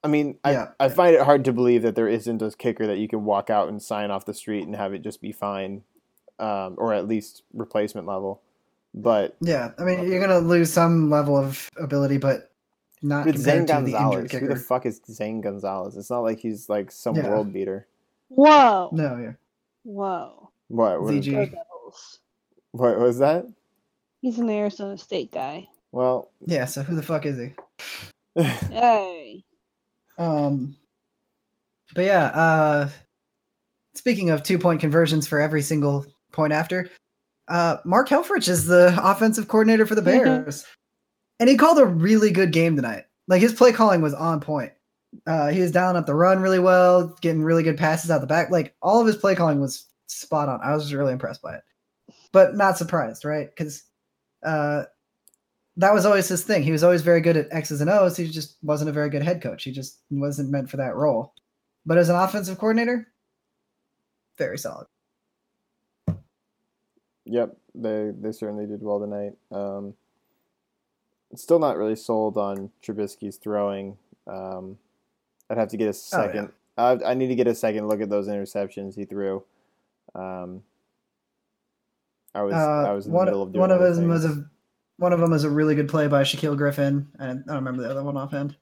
I 0.03 0.07
mean, 0.07 0.37
Yeah. 0.45 0.67
I, 0.79 0.85
I 0.85 0.89
find 0.89 1.15
it 1.15 1.23
hard 1.23 1.43
to 1.45 1.51
believe 1.53 1.81
that 1.81 1.95
there 1.95 2.07
isn't 2.07 2.43
a 2.43 2.51
kicker 2.51 2.85
that 2.85 2.99
you 2.99 3.07
can 3.07 3.25
walk 3.25 3.49
out 3.49 3.69
and 3.69 3.81
sign 3.81 4.11
off 4.11 4.23
the 4.23 4.35
street 4.35 4.67
and 4.67 4.75
have 4.75 4.93
it 4.93 5.01
just 5.01 5.19
be 5.19 5.31
fine, 5.31 5.81
um, 6.37 6.75
or 6.77 6.93
at 6.93 7.07
least 7.07 7.41
replacement 7.55 8.05
level. 8.05 8.39
But 8.93 9.35
Yeah, 9.41 9.71
I 9.79 9.83
mean 9.83 10.07
you're 10.07 10.21
gonna 10.21 10.37
lose 10.37 10.71
some 10.71 11.09
level 11.09 11.35
of 11.35 11.67
ability, 11.81 12.19
but 12.19 12.51
not 13.01 13.25
with 13.25 13.35
Zane 13.39 13.65
compared 13.65 13.85
to 13.85 13.91
the 13.91 13.97
injured 13.97 14.29
Gonzalez, 14.29 14.31
who 14.33 14.47
the 14.47 14.55
fuck 14.55 14.85
is 14.85 15.01
Zane 15.09 15.41
Gonzalez? 15.41 15.97
It's 15.97 16.11
not 16.11 16.19
like 16.19 16.37
he's 16.39 16.69
like 16.69 16.91
some 16.91 17.15
Yeah. 17.15 17.27
world 17.27 17.51
beater. 17.51 17.87
Whoa. 18.29 18.89
no, 18.93 19.17
yeah. 19.17 19.33
Whoa. 19.83 20.51
What? 20.69 21.01
What, 21.01 21.13
ZG. 21.13 21.53
What 22.71 22.99
was 22.99 23.17
that? 23.19 23.45
He's 24.21 24.39
an 24.39 24.49
Arizona 24.49 24.97
State 24.97 25.31
guy. 25.31 25.67
Well, 25.91 26.31
Yeah, 26.45 26.65
so 26.65 26.83
who 26.83 26.95
the 26.95 27.03
fuck 27.03 27.25
is 27.25 27.37
he? 27.37 27.53
Hey. 28.69 29.43
Um, 30.17 30.75
but 31.95 32.05
yeah, 32.05 32.25
uh, 32.25 32.89
speaking 33.95 34.29
of 34.29 34.43
two 34.43 34.59
point 34.59 34.79
conversions 34.81 35.27
for 35.27 35.39
every 35.39 35.61
single 35.61 36.05
point 36.31 36.53
after, 36.53 36.89
uh, 37.47 37.77
Mark 37.85 38.09
Helfrich 38.09 38.47
is 38.49 38.65
the 38.65 38.97
offensive 39.01 39.47
coordinator 39.47 39.85
for 39.85 39.95
the 39.95 40.01
Mhm. 40.01 40.05
Bears, 40.23 40.65
and 41.39 41.49
he 41.49 41.55
called 41.57 41.79
a 41.79 41.85
really 41.85 42.31
good 42.31 42.51
game 42.51 42.75
tonight. 42.75 43.05
Like 43.27 43.41
his 43.41 43.53
play 43.53 43.71
calling 43.71 44.01
was 44.01 44.13
on 44.13 44.39
point. 44.39 44.73
Uh, 45.25 45.47
he 45.47 45.61
was 45.61 45.71
down 45.71 45.95
up 45.95 46.05
the 46.05 46.13
run 46.13 46.39
really 46.41 46.59
well, 46.59 47.07
getting 47.21 47.43
really 47.43 47.63
good 47.63 47.77
passes 47.77 48.11
out 48.11 48.21
the 48.21 48.27
back. 48.27 48.49
Like 48.51 48.75
all 48.81 48.99
of 49.01 49.07
his 49.07 49.15
play 49.17 49.35
calling 49.35 49.59
was 49.61 49.85
spot 50.07 50.49
on. 50.49 50.59
I 50.63 50.73
was 50.73 50.93
really 50.93 51.13
impressed 51.13 51.41
by 51.41 51.55
it, 51.55 51.61
but 52.31 52.55
not 52.55 52.77
surprised, 52.77 53.23
right? 53.25 53.47
Because 53.49 53.83
uh, 54.43 54.83
that 55.77 55.93
was 55.93 56.05
always 56.05 56.27
his 56.27 56.43
thing. 56.43 56.63
He 56.63 56.71
was 56.71 56.83
always 56.83 57.01
very 57.01 57.21
good 57.21 57.37
at 57.37 57.47
X's 57.51 57.81
and 57.81 57.89
O's. 57.89 58.17
He 58.17 58.27
just 58.27 58.57
wasn't 58.63 58.89
a 58.89 58.93
very 58.93 59.09
good 59.09 59.21
head 59.23 59.41
coach. 59.41 59.63
He 59.63 59.71
just 59.71 59.99
wasn't 60.09 60.49
meant 60.49 60.69
for 60.69 60.77
that 60.77 60.95
role. 60.95 61.33
But 61.85 61.97
as 61.97 62.09
an 62.09 62.15
offensive 62.15 62.57
coordinator, 62.57 63.07
very 64.37 64.57
solid. 64.57 64.87
Yep, 67.25 67.57
they 67.75 68.11
they 68.19 68.31
certainly 68.31 68.65
did 68.65 68.81
well 68.81 68.99
tonight. 68.99 69.33
Um, 69.51 69.93
still 71.35 71.59
not 71.59 71.77
really 71.77 71.95
sold 71.95 72.37
on 72.37 72.71
Trubisky's 72.81 73.37
throwing. 73.37 73.97
Um, 74.27 74.77
I'd 75.49 75.57
have 75.57 75.69
to 75.69 75.77
get 75.77 75.85
a 75.85 75.89
Oh, 75.89 76.21
yeah. 76.21 76.25
second. 76.25 76.51
I, 76.77 76.99
I 77.05 77.13
need 77.15 77.27
to 77.27 77.35
get 77.35 77.47
a 77.47 77.55
second 77.55 77.87
look 77.87 78.01
at 78.01 78.09
those 78.09 78.27
interceptions 78.27 78.95
he 78.95 79.05
threw. 79.05 79.43
Um, 80.15 80.63
I 82.33 82.41
was 82.43 82.53
I 82.53 82.91
Uh, 82.91 82.95
was 82.95 83.05
in 83.05 83.11
the 83.11 83.15
one 83.17 83.25
middle 83.25 83.41
of 83.43 83.51
doing 83.51 83.61
one 83.61 83.71
of 83.71 83.79
them 83.95 84.07
was 84.07 84.25
a 84.25 84.45
one 84.97 85.13
of 85.13 85.19
them 85.19 85.31
was 85.31 85.43
a 85.43 85.49
really 85.49 85.75
good 85.75 85.89
play 85.89 86.07
by 86.07 86.23
Shaquill 86.23 86.57
Griffin, 86.57 87.07
and 87.19 87.43
I 87.43 87.53
don't 87.53 87.55
remember 87.63 87.83
the 87.83 87.89
other 87.91 88.03
one 88.03 88.17
offhand. 88.17 88.55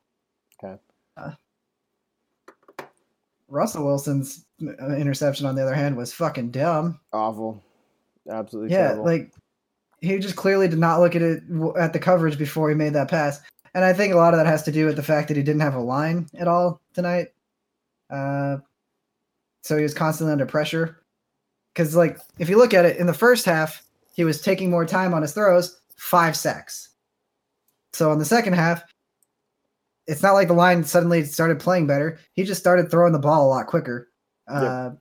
Okay. 0.63 0.77
Uh, 1.17 1.31
Russell 3.47 3.85
Wilson's 3.85 4.45
uh, 4.61 4.95
interception, 4.95 5.45
on 5.45 5.55
the 5.55 5.61
other 5.61 5.73
hand, 5.75 5.95
was 5.95 6.11
fucking 6.13 6.51
dumb. 6.51 6.99
awful, 7.13 7.63
absolutely 8.29 8.71
yeah, 8.75 8.87
terrible. 8.87 9.05
like 9.05 9.33
he 10.01 10.17
just 10.19 10.35
clearly 10.35 10.67
did 10.67 10.79
not 10.79 10.99
look 10.99 11.15
at 11.15 11.21
it 11.21 11.43
at 11.77 11.93
the 11.93 11.99
coverage 11.99 12.37
before 12.37 12.69
he 12.69 12.75
made 12.75 12.93
that 12.93 13.09
pass, 13.09 13.39
and 13.73 13.85
I 13.85 13.93
think 13.93 14.13
a 14.13 14.17
lot 14.17 14.33
of 14.33 14.39
that 14.39 14.47
has 14.47 14.63
to 14.63 14.71
do 14.71 14.85
with 14.85 14.95
the 14.95 15.03
fact 15.03 15.27
that 15.29 15.37
he 15.37 15.43
didn't 15.43 15.61
have 15.61 15.75
a 15.75 15.79
line 15.79 16.27
at 16.37 16.47
all 16.47 16.81
tonight. 16.93 17.27
Uh, 18.09 18.57
so 19.63 19.77
he 19.77 19.83
was 19.83 19.93
constantly 19.93 20.31
under 20.31 20.45
pressure. 20.45 21.01
Because 21.75 21.95
like 21.95 22.17
if 22.39 22.49
you 22.49 22.57
look 22.57 22.73
at 22.73 22.85
it 22.85 22.97
in 22.97 23.05
the 23.05 23.13
first 23.13 23.45
half, 23.45 23.83
he 24.13 24.23
was 24.23 24.41
taking 24.41 24.69
more 24.69 24.85
time 24.85 25.13
on 25.13 25.21
his 25.21 25.33
throws, 25.33 25.79
five 25.97 26.37
sacks. 26.37 26.89
So 27.91 28.11
in 28.13 28.19
the 28.19 28.25
second 28.25 28.53
half, 28.53 28.81
it's 30.07 30.23
not 30.23 30.33
like 30.33 30.47
the 30.47 30.53
line 30.53 30.83
suddenly 30.83 31.23
started 31.25 31.59
playing 31.59 31.87
better. 31.87 32.19
He 32.33 32.43
just 32.43 32.61
started 32.61 32.89
throwing 32.89 33.13
the 33.13 33.19
ball 33.19 33.45
a 33.45 33.49
lot 33.49 33.67
quicker. 33.67 34.09
Uh, 34.47 34.91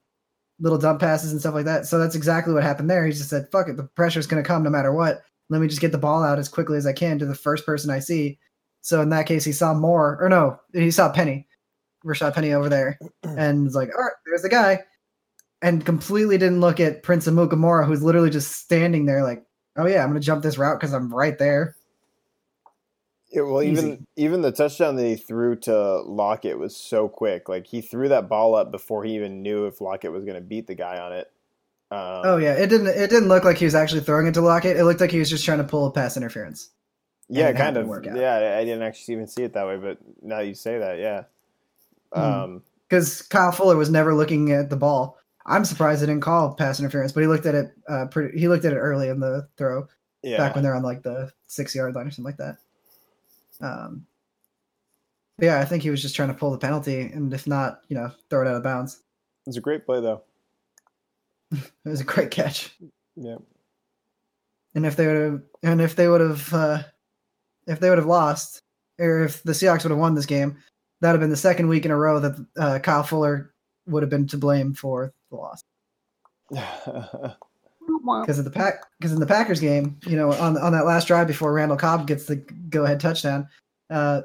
little 0.60 0.78
dump 0.78 1.00
passes 1.00 1.30
and 1.30 1.40
stuff 1.40 1.54
like 1.54 1.66
that. 1.66 1.86
So 1.86 1.98
that's 1.98 2.14
exactly 2.14 2.54
what 2.54 2.62
happened 2.62 2.88
there. 2.88 3.06
He 3.06 3.12
just 3.12 3.28
said, 3.28 3.48
"Fuck 3.52 3.68
it, 3.68 3.76
the 3.76 3.84
pressure's 3.84 4.26
going 4.26 4.42
to 4.42 4.46
come 4.46 4.62
no 4.62 4.70
matter 4.70 4.92
what. 4.92 5.22
Let 5.50 5.60
me 5.60 5.68
just 5.68 5.80
get 5.80 5.92
the 5.92 5.98
ball 5.98 6.22
out 6.22 6.38
as 6.38 6.48
quickly 6.48 6.78
as 6.78 6.86
I 6.86 6.92
can 6.92 7.18
to 7.18 7.26
the 7.26 7.34
first 7.34 7.66
person 7.66 7.90
I 7.90 7.98
see." 7.98 8.38
So 8.80 9.00
in 9.00 9.10
that 9.10 9.26
case, 9.26 9.44
he 9.44 9.52
saw 9.52 9.74
more, 9.74 10.18
or 10.20 10.28
no, 10.28 10.58
he 10.72 10.90
saw 10.90 11.10
Penny, 11.12 11.46
Rashad 12.04 12.34
Penny 12.34 12.52
over 12.52 12.68
there, 12.68 12.98
and 13.22 13.64
was 13.64 13.74
like, 13.74 13.90
"All 13.94 14.02
right, 14.02 14.12
there's 14.26 14.42
the 14.42 14.48
guy," 14.48 14.82
and 15.64 15.84
completely 15.84 16.36
didn't 16.36 16.60
look 16.60 16.78
at 16.78 17.02
Prince 17.02 17.26
Amukamara, 17.26 17.86
who's 17.86 18.02
literally 18.02 18.28
just 18.28 18.52
standing 18.52 19.06
there, 19.06 19.24
like, 19.24 19.42
"Oh 19.76 19.86
yeah, 19.86 20.02
I'm 20.02 20.10
going 20.10 20.20
to 20.20 20.24
jump 20.24 20.42
this 20.42 20.58
route 20.58 20.78
because 20.78 20.92
I'm 20.92 21.12
right 21.12 21.38
there." 21.38 21.74
Yeah, 23.32 23.42
well, 23.42 23.62
even 23.62 23.92
Easy. 23.92 24.06
even 24.16 24.42
the 24.42 24.52
touchdown 24.52 24.96
that 24.96 25.06
he 25.06 25.16
threw 25.16 25.56
to 25.60 26.02
Lockett 26.02 26.58
was 26.58 26.76
so 26.76 27.08
quick. 27.08 27.48
Like 27.48 27.66
he 27.66 27.80
threw 27.80 28.10
that 28.10 28.28
ball 28.28 28.54
up 28.54 28.70
before 28.70 29.04
he 29.04 29.14
even 29.14 29.42
knew 29.42 29.64
if 29.64 29.80
Lockett 29.80 30.12
was 30.12 30.26
going 30.26 30.36
to 30.36 30.42
beat 30.42 30.66
the 30.66 30.74
guy 30.74 30.98
on 30.98 31.14
it. 31.14 31.32
Um, 31.90 32.22
Oh 32.24 32.36
yeah, 32.36 32.52
it 32.52 32.68
didn't. 32.68 32.88
It 32.88 33.08
didn't 33.08 33.28
look 33.30 33.44
like 33.44 33.56
he 33.56 33.64
was 33.64 33.74
actually 33.74 34.02
throwing 34.02 34.26
it 34.26 34.34
to 34.34 34.42
Lockett. 34.42 34.76
It 34.76 34.84
looked 34.84 35.00
like 35.00 35.10
he 35.10 35.18
was 35.18 35.30
just 35.30 35.46
trying 35.46 35.58
to 35.58 35.64
pull 35.64 35.86
a 35.86 35.90
pass 35.90 36.18
interference. 36.18 36.68
yeah, 37.30 37.50
kind 37.52 37.78
of. 37.78 37.84
to 37.84 37.88
work 37.88 38.06
out. 38.06 38.18
Yeah, 38.18 38.58
I- 38.58 38.64
didn't 38.64 38.82
actually 38.82 39.14
even 39.14 39.26
see 39.28 39.44
it 39.44 39.54
that 39.54 39.66
way, 39.66 39.78
but 39.78 39.96
now 40.22 40.40
you 40.40 40.54
say 40.54 40.78
that, 40.78 40.98
yeah. 40.98 41.22
Hmm. 42.12 42.20
Um, 42.20 42.62
because 42.86 43.22
Kyle 43.22 43.50
Fuller 43.50 43.76
was 43.76 43.88
never 43.88 44.14
looking 44.14 44.52
at 44.52 44.68
the 44.68 44.76
ball. 44.76 45.18
I'm 45.46 45.64
surprised 45.64 46.02
they 46.02 46.06
didn't 46.06 46.22
call 46.22 46.54
pass 46.54 46.80
interference, 46.80 47.12
but 47.12 47.20
he 47.20 47.26
looked 47.26 47.46
at 47.46 47.54
it. 47.54 47.72
Uh, 47.88 48.06
pretty, 48.06 48.38
he 48.38 48.48
looked 48.48 48.64
at 48.64 48.72
it 48.72 48.78
early 48.78 49.08
in 49.08 49.20
the 49.20 49.46
throw, 49.56 49.86
yeah, 50.22 50.38
back 50.38 50.54
when 50.54 50.64
they're 50.64 50.74
on 50.74 50.82
like 50.82 51.02
the 51.02 51.30
six 51.46 51.74
yard 51.74 51.94
line 51.94 52.06
or 52.06 52.10
something 52.10 52.24
like 52.24 52.38
that. 52.38 52.56
Um, 53.60 54.06
yeah, 55.38 55.60
I 55.60 55.64
think 55.64 55.82
he 55.82 55.90
was 55.90 56.00
just 56.00 56.16
trying 56.16 56.28
to 56.28 56.34
pull 56.34 56.50
the 56.50 56.58
penalty, 56.58 57.00
and 57.00 57.32
if 57.32 57.46
not, 57.46 57.80
you 57.88 57.96
know, 57.96 58.10
throw 58.30 58.42
it 58.42 58.48
out 58.48 58.56
of 58.56 58.62
bounds. 58.62 59.02
It 59.46 59.50
was 59.50 59.56
a 59.56 59.60
great 59.60 59.84
play 59.84 60.00
though. 60.00 60.22
It 61.52 61.88
was 61.88 62.00
a 62.00 62.04
great 62.04 62.30
catch, 62.30 62.74
Yeah, 63.14 63.36
and 64.74 64.86
if 64.86 64.96
they 64.96 65.06
would 65.06 65.16
have, 65.16 65.42
and 65.62 65.80
if 65.80 65.94
they 65.94 66.08
would 66.08 66.22
have, 66.22 66.54
uh, 66.54 66.82
if 67.66 67.80
they 67.80 67.90
would 67.90 67.98
have 67.98 68.06
lost, 68.06 68.62
or 68.98 69.24
if 69.24 69.42
the 69.42 69.52
Seahawks 69.52 69.82
would 69.82 69.90
have 69.90 69.98
won 69.98 70.14
this 70.14 70.26
game, 70.26 70.56
that 71.00 71.08
would 71.08 71.16
have 71.16 71.20
been 71.20 71.30
the 71.30 71.36
second 71.36 71.68
week 71.68 71.84
in 71.84 71.90
a 71.90 71.96
row 71.96 72.18
that 72.18 72.46
uh, 72.58 72.78
Kyle 72.78 73.02
Fuller 73.02 73.52
would 73.86 74.02
have 74.02 74.10
been 74.10 74.26
to 74.28 74.38
blame 74.38 74.72
for 74.72 75.12
the 75.34 75.40
loss. 75.40 75.62
because 78.20 78.38
of 78.38 78.44
the 78.44 78.50
pack 78.50 78.84
because 78.98 79.12
in 79.12 79.20
the 79.20 79.26
Packers 79.26 79.60
game, 79.60 79.98
you 80.06 80.16
know, 80.16 80.32
on 80.32 80.56
on 80.58 80.72
that 80.72 80.86
last 80.86 81.06
drive 81.06 81.26
before 81.26 81.52
Randall 81.52 81.76
Cobb 81.76 82.06
gets 82.06 82.26
the 82.26 82.36
go 82.36 82.84
ahead 82.84 83.00
touchdown, 83.00 83.48
uh, 83.90 84.22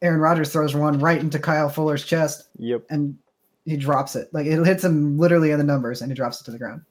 Aaron 0.00 0.20
Rodgers 0.20 0.52
throws 0.52 0.74
one 0.74 0.98
right 0.98 1.20
into 1.20 1.38
Kyle 1.38 1.68
Fuller's 1.68 2.04
chest 2.04 2.48
yep. 2.58 2.84
and 2.90 3.16
he 3.64 3.76
drops 3.76 4.16
it. 4.16 4.28
Like 4.32 4.46
it 4.46 4.64
hits 4.64 4.84
him 4.84 5.18
literally 5.18 5.52
in 5.52 5.58
the 5.58 5.64
numbers 5.64 6.02
and 6.02 6.10
he 6.10 6.16
drops 6.16 6.40
it 6.40 6.44
to 6.44 6.50
the 6.50 6.58
ground. 6.58 6.82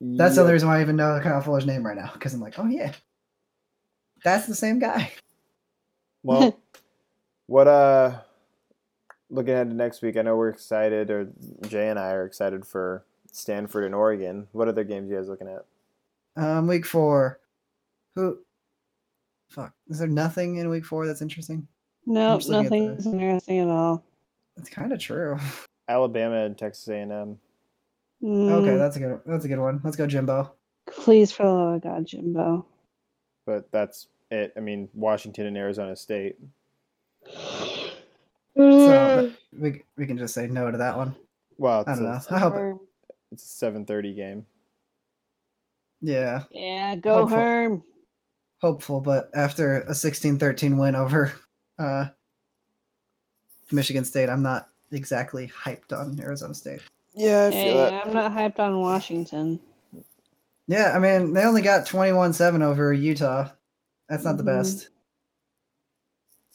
That's 0.00 0.34
the 0.34 0.40
only 0.40 0.54
reason 0.54 0.68
why 0.68 0.78
I 0.78 0.82
even 0.82 0.96
know 0.96 1.20
Kyle 1.22 1.40
Fuller's 1.40 1.64
name 1.64 1.86
right 1.86 1.96
now 1.96 2.10
because 2.12 2.34
I'm 2.34 2.40
like, 2.40 2.58
oh 2.58 2.66
yeah, 2.66 2.92
that's 4.24 4.46
the 4.46 4.54
same 4.54 4.78
guy. 4.78 5.12
Well, 6.24 6.58
what 7.46 7.68
uh, 7.68 8.18
looking 9.32 9.54
ahead 9.54 9.70
to 9.70 9.74
next 9.76 10.02
week, 10.02 10.16
I 10.16 10.22
know 10.22 10.36
we're 10.36 10.50
excited, 10.50 11.10
or 11.10 11.28
Jay 11.66 11.88
and 11.88 11.98
I 11.98 12.12
are 12.12 12.26
excited 12.26 12.64
for 12.66 13.04
Stanford 13.32 13.84
and 13.84 13.94
Oregon. 13.94 14.46
What 14.52 14.68
other 14.68 14.84
games 14.84 15.10
you 15.10 15.16
guys 15.16 15.28
looking 15.28 15.48
at? 15.48 15.64
Um, 16.42 16.66
week 16.66 16.86
four, 16.86 17.40
who? 18.14 18.38
Fuck, 19.48 19.72
is 19.88 19.98
there 19.98 20.08
nothing 20.08 20.56
in 20.56 20.68
week 20.68 20.84
four 20.84 21.06
that's 21.06 21.22
interesting? 21.22 21.66
Nope, 22.06 22.40
just 22.40 22.50
looking 22.50 22.86
nothing's 22.86 23.06
interesting 23.06 23.58
at 23.60 23.68
all. 23.68 24.04
That's 24.56 24.70
kind 24.70 24.92
of 24.92 24.98
true. 24.98 25.38
Alabama 25.88 26.44
and 26.44 26.56
Texas 26.56 26.86
A&M. 26.88 27.10
Okay, 27.10 27.38
Mm, 28.24 28.78
that's 28.78 28.96
a 28.96 29.00
good. 29.00 29.20
That's 29.26 29.44
a 29.44 29.48
good 29.48 29.58
one. 29.58 29.80
Let's 29.82 29.96
go, 29.96 30.06
Jimbo. 30.06 30.52
please, 30.86 31.32
for 31.32 31.42
the 31.42 31.52
love 31.52 31.74
of 31.74 31.82
God, 31.82 32.06
Jimbo. 32.06 32.64
but 33.46 33.70
that's 33.72 34.06
it. 34.30 34.52
I 34.56 34.60
mean, 34.60 34.88
Washington 34.94 35.46
and 35.46 35.56
Arizona 35.56 35.96
State. 35.96 36.36
So 38.56 39.32
we 39.58 39.82
we 39.96 40.06
can 40.06 40.18
just 40.18 40.34
say 40.34 40.46
no 40.46 40.70
to 40.70 40.78
that 40.78 40.96
one. 40.96 41.14
Well, 41.58 41.84
I 41.86 41.94
don't 41.94 42.04
a, 42.04 42.08
know. 42.08 42.20
I 42.30 42.38
hope. 42.38 42.54
Herm. 42.54 42.80
it's 43.30 43.44
a 43.44 43.46
seven 43.46 43.84
thirty 43.86 44.14
game. 44.14 44.46
Yeah, 46.00 46.42
Yeah, 46.50 46.96
go 46.96 47.14
Hopeful. 47.20 47.38
Herm. 47.38 47.82
hopeful, 48.60 49.00
but 49.00 49.30
after 49.34 49.82
a 49.82 49.92
16-13 49.92 50.76
win 50.76 50.96
over 50.96 51.32
uh, 51.78 52.06
Michigan 53.70 54.04
State, 54.04 54.28
I'm 54.28 54.42
not 54.42 54.68
exactly 54.90 55.48
hyped 55.48 55.92
on 55.92 56.18
Arizona 56.20 56.54
State. 56.54 56.80
Yeah, 57.14 57.46
I 57.46 57.50
Hey, 57.50 58.00
I'm 58.04 58.12
not 58.12 58.32
hyped 58.32 58.58
on 58.58 58.80
Washington. 58.80 59.60
Yeah, 60.66 60.92
I 60.94 60.98
mean 60.98 61.32
they 61.32 61.44
only 61.44 61.62
got 61.62 61.86
21-7 61.86 62.62
over 62.62 62.92
Utah. 62.92 63.48
That's 64.08 64.24
not 64.24 64.36
the 64.36 64.42
Mhm. 64.42 64.46
best, 64.46 64.88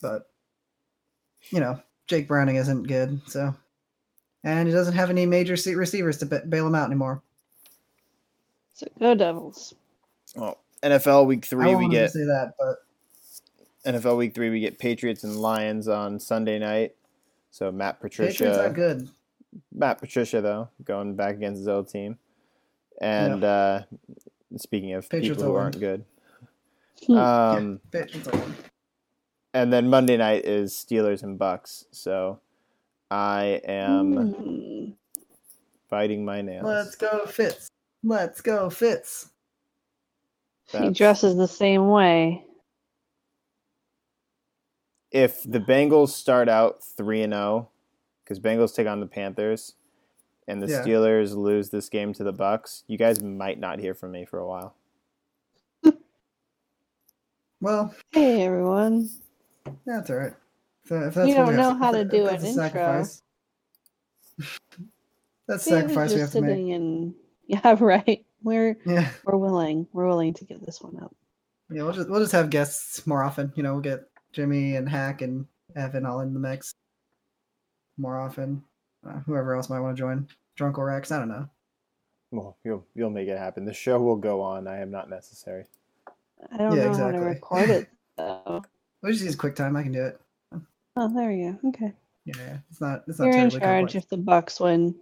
but 0.02 0.30
you 1.52 1.60
know 1.60 1.82
Jake 2.08 2.28
Browning 2.28 2.56
isn't 2.56 2.84
good, 2.84 3.22
so 3.28 3.54
and 4.44 4.68
he 4.68 4.74
doesn't 4.74 4.94
have 4.94 5.10
any 5.10 5.26
major 5.26 5.56
se- 5.58 5.76
receivers 5.76 6.18
to 6.20 6.26
ba- 6.26 6.44
bail 6.48 6.68
him 6.68 6.76
out 6.76 6.88
anymore. 6.88 7.22
So 8.74 8.88
go 9.00 9.14
Devils. 9.16 9.74
Well, 10.36 10.58
NFL 10.84 11.26
week 11.26 11.46
I 11.46 11.48
three, 11.48 11.76
we 11.76 11.90
get 11.90 12.04
to 12.04 12.10
say 12.10 12.24
that, 12.26 12.54
but 12.60 13.94
NFL 13.94 14.18
Week 14.18 14.34
Three, 14.36 14.50
we 14.50 14.60
get 14.60 14.80
Patriots 14.80 15.24
and 15.24 15.36
Lions 15.38 15.88
on 15.88 16.20
Sunday 16.20 16.60
night. 16.60 16.96
So 17.52 17.72
Matt 17.72 18.00
Patricia. 18.00 18.32
Patriots 18.32 18.58
Patricia, 18.58 18.70
are 18.70 18.74
good. 18.74 19.10
Matt 19.74 20.00
Patricia 20.00 20.42
though, 20.42 20.70
going 20.84 21.16
back 21.16 21.36
against 21.36 21.60
his 21.60 21.68
old 21.68 21.90
team. 21.90 22.18
And 23.02 23.44
uh, 23.44 23.84
speaking 24.58 24.94
of 24.94 25.08
Patriots 25.10 25.38
people 25.38 25.52
who 25.52 25.58
aren't 25.58 25.80
good, 25.80 26.04
Hmm. 27.06 27.14
um, 27.18 27.80
Patriots 27.92 28.28
are 28.28 28.32
good. 28.32 28.54
And 29.62 29.74
then 29.74 29.90
Monday 29.90 30.18
night 30.18 30.46
is 30.46 30.74
Steelers 30.74 31.24
and 31.24 31.38
Bucks. 31.40 31.86
So 31.92 32.40
I 33.12 33.62
am 33.66 34.34
Hmm. 34.34 34.92
biting 35.90 36.24
my 36.26 36.42
nails. 36.42 36.66
Let's 36.66 36.96
go, 36.96 37.26
Fitz. 37.26 37.68
Let's 38.04 38.42
go, 38.42 38.70
Fitz. 38.70 39.30
He 40.72 40.90
dresses 40.92 41.36
the 41.38 41.48
same 41.48 41.90
way. 41.90 42.44
if 45.10 45.42
the 45.44 45.60
Bengals 45.60 46.10
start 46.10 46.50
out 46.50 46.84
three 46.84 47.22
and 47.24 47.32
zero, 47.32 47.70
because 48.24 48.40
Bengals 48.42 48.76
take 48.76 48.88
on 48.88 49.00
the 49.00 49.08
Panthers, 49.08 49.74
and 50.50 50.62
the 50.62 50.68
Yeah. 50.68 50.84
Steelers 50.84 51.34
lose 51.34 51.70
this 51.70 51.88
game 51.88 52.12
to 52.14 52.24
the 52.26 52.34
Bucks, 52.34 52.84
you 52.88 52.98
guys 52.98 53.22
might 53.24 53.58
not 53.58 53.80
hear 53.80 53.94
from 53.94 54.12
me 54.12 54.26
for 54.26 54.38
a 54.40 54.46
while. 54.48 54.76
Well, 57.62 57.96
Hey 58.12 58.44
everyone. 58.44 59.10
That's 59.86 60.10
all 60.10 60.18
right. 60.18 60.34
So 60.86 61.02
if 61.02 61.14
that's 61.16 61.28
You 61.30 61.36
don't 61.36 61.56
know 61.56 61.74
how 61.76 61.92
to 61.92 62.00
if 62.02 62.10
do 62.10 62.24
that's 62.26 62.44
an 62.44 62.60
a 62.60 62.64
intro. 62.64 62.64
Sacrifice. 62.64 63.22
that's 65.48 65.66
the 65.66 65.70
sacrifice 65.72 66.14
we 66.14 66.20
have 66.20 66.30
just 66.30 66.34
to 66.34 66.42
make. 66.42 66.50
sitting 66.52 66.74
and 66.74 67.14
yeah, 67.48 67.76
right. 67.80 68.26
We're 68.44 68.78
Yeah, 68.86 69.10
we're 69.26 69.38
willing. 69.38 69.88
We're 69.94 70.08
willing 70.08 70.34
to 70.36 70.46
give 70.46 70.62
this 70.62 70.82
one 70.82 70.98
up. 71.02 71.14
yeah. 71.72 71.84
We'll 71.84 71.94
just 71.94 72.10
we'll 72.10 72.20
just 72.22 72.32
have 72.34 72.50
guests 72.50 73.06
more 73.08 73.24
often. 73.24 73.52
You 73.56 73.64
know, 73.64 73.74
we'll 73.74 73.82
get 73.82 74.02
Jimmy 74.34 74.76
and 74.76 74.88
Hack 74.88 75.22
and 75.22 75.46
Evan 75.76 76.06
all 76.06 76.22
in 76.22 76.34
the 76.34 76.40
mix 76.40 76.72
more 77.98 78.20
often. 78.20 78.64
Uh, 79.08 79.20
whoever 79.26 79.56
else 79.56 79.70
might 79.70 79.80
want 79.80 79.96
to 79.98 80.02
join. 80.02 80.28
Drunk 80.56 80.78
or 80.78 80.86
Rex, 80.86 81.12
I 81.12 81.20
don't 81.20 81.30
know. 81.30 81.48
Well, 82.32 82.58
you'll 82.64 82.86
you'll 82.96 83.10
make 83.10 83.28
it 83.28 83.38
happen. 83.38 83.66
The 83.66 83.74
show 83.74 84.00
will 84.02 84.18
go 84.18 84.42
on. 84.42 84.68
I 84.68 84.80
am 84.82 84.92
not 84.92 85.10
necessary. 85.10 85.66
I 86.52 86.58
don't 86.58 86.76
Yeah, 86.76 86.84
know 86.84 86.90
exactly. 86.90 87.14
how 87.14 87.20
to 87.24 87.26
record 87.26 87.70
it 87.70 87.90
though. 88.18 88.64
We 89.04 89.12
just 89.12 89.24
use 89.24 89.36
QuickTime. 89.36 89.78
I 89.78 89.84
can 89.84 89.92
do 89.92 90.06
it. 90.06 90.20
Oh, 90.96 91.14
there 91.14 91.30
we 91.30 91.44
go. 91.44 91.70
Okay. 91.70 91.94
Yeah, 92.26 92.34
yeah. 92.38 92.58
It's 92.70 92.82
not. 92.82 93.04
It's 93.08 93.20
not 93.20 93.26
You're 93.26 93.38
in 93.38 93.50
charge 93.52 93.62
complex. 93.62 93.96
if 93.96 94.10
the 94.10 94.18
Bucks 94.18 94.60
win. 94.60 94.96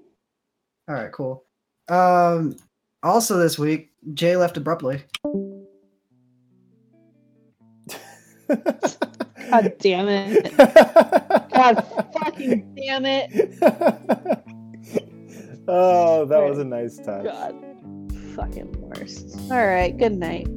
All 0.87 0.95
right, 0.95 1.11
cool. 1.11 1.43
Um, 1.87 2.57
also 3.01 3.37
this 3.37 3.57
week, 3.57 3.91
Jay 4.13 4.35
left 4.35 4.57
abruptly. 4.57 5.03
God 8.47 9.73
damn 9.79 10.09
it. 10.09 10.57
God 10.57 11.87
fucking 12.13 12.75
damn 12.75 13.05
it. 13.05 13.31
oh, 15.67 16.25
that 16.25 16.43
was 16.43 16.59
a 16.59 16.65
nice 16.65 16.97
touch. 16.97 17.23
God. 17.23 17.55
Fucking 18.35 18.71
worst. 18.81 19.39
All 19.49 19.65
right. 19.65 19.97
Good 19.97 20.17
night. 20.17 20.47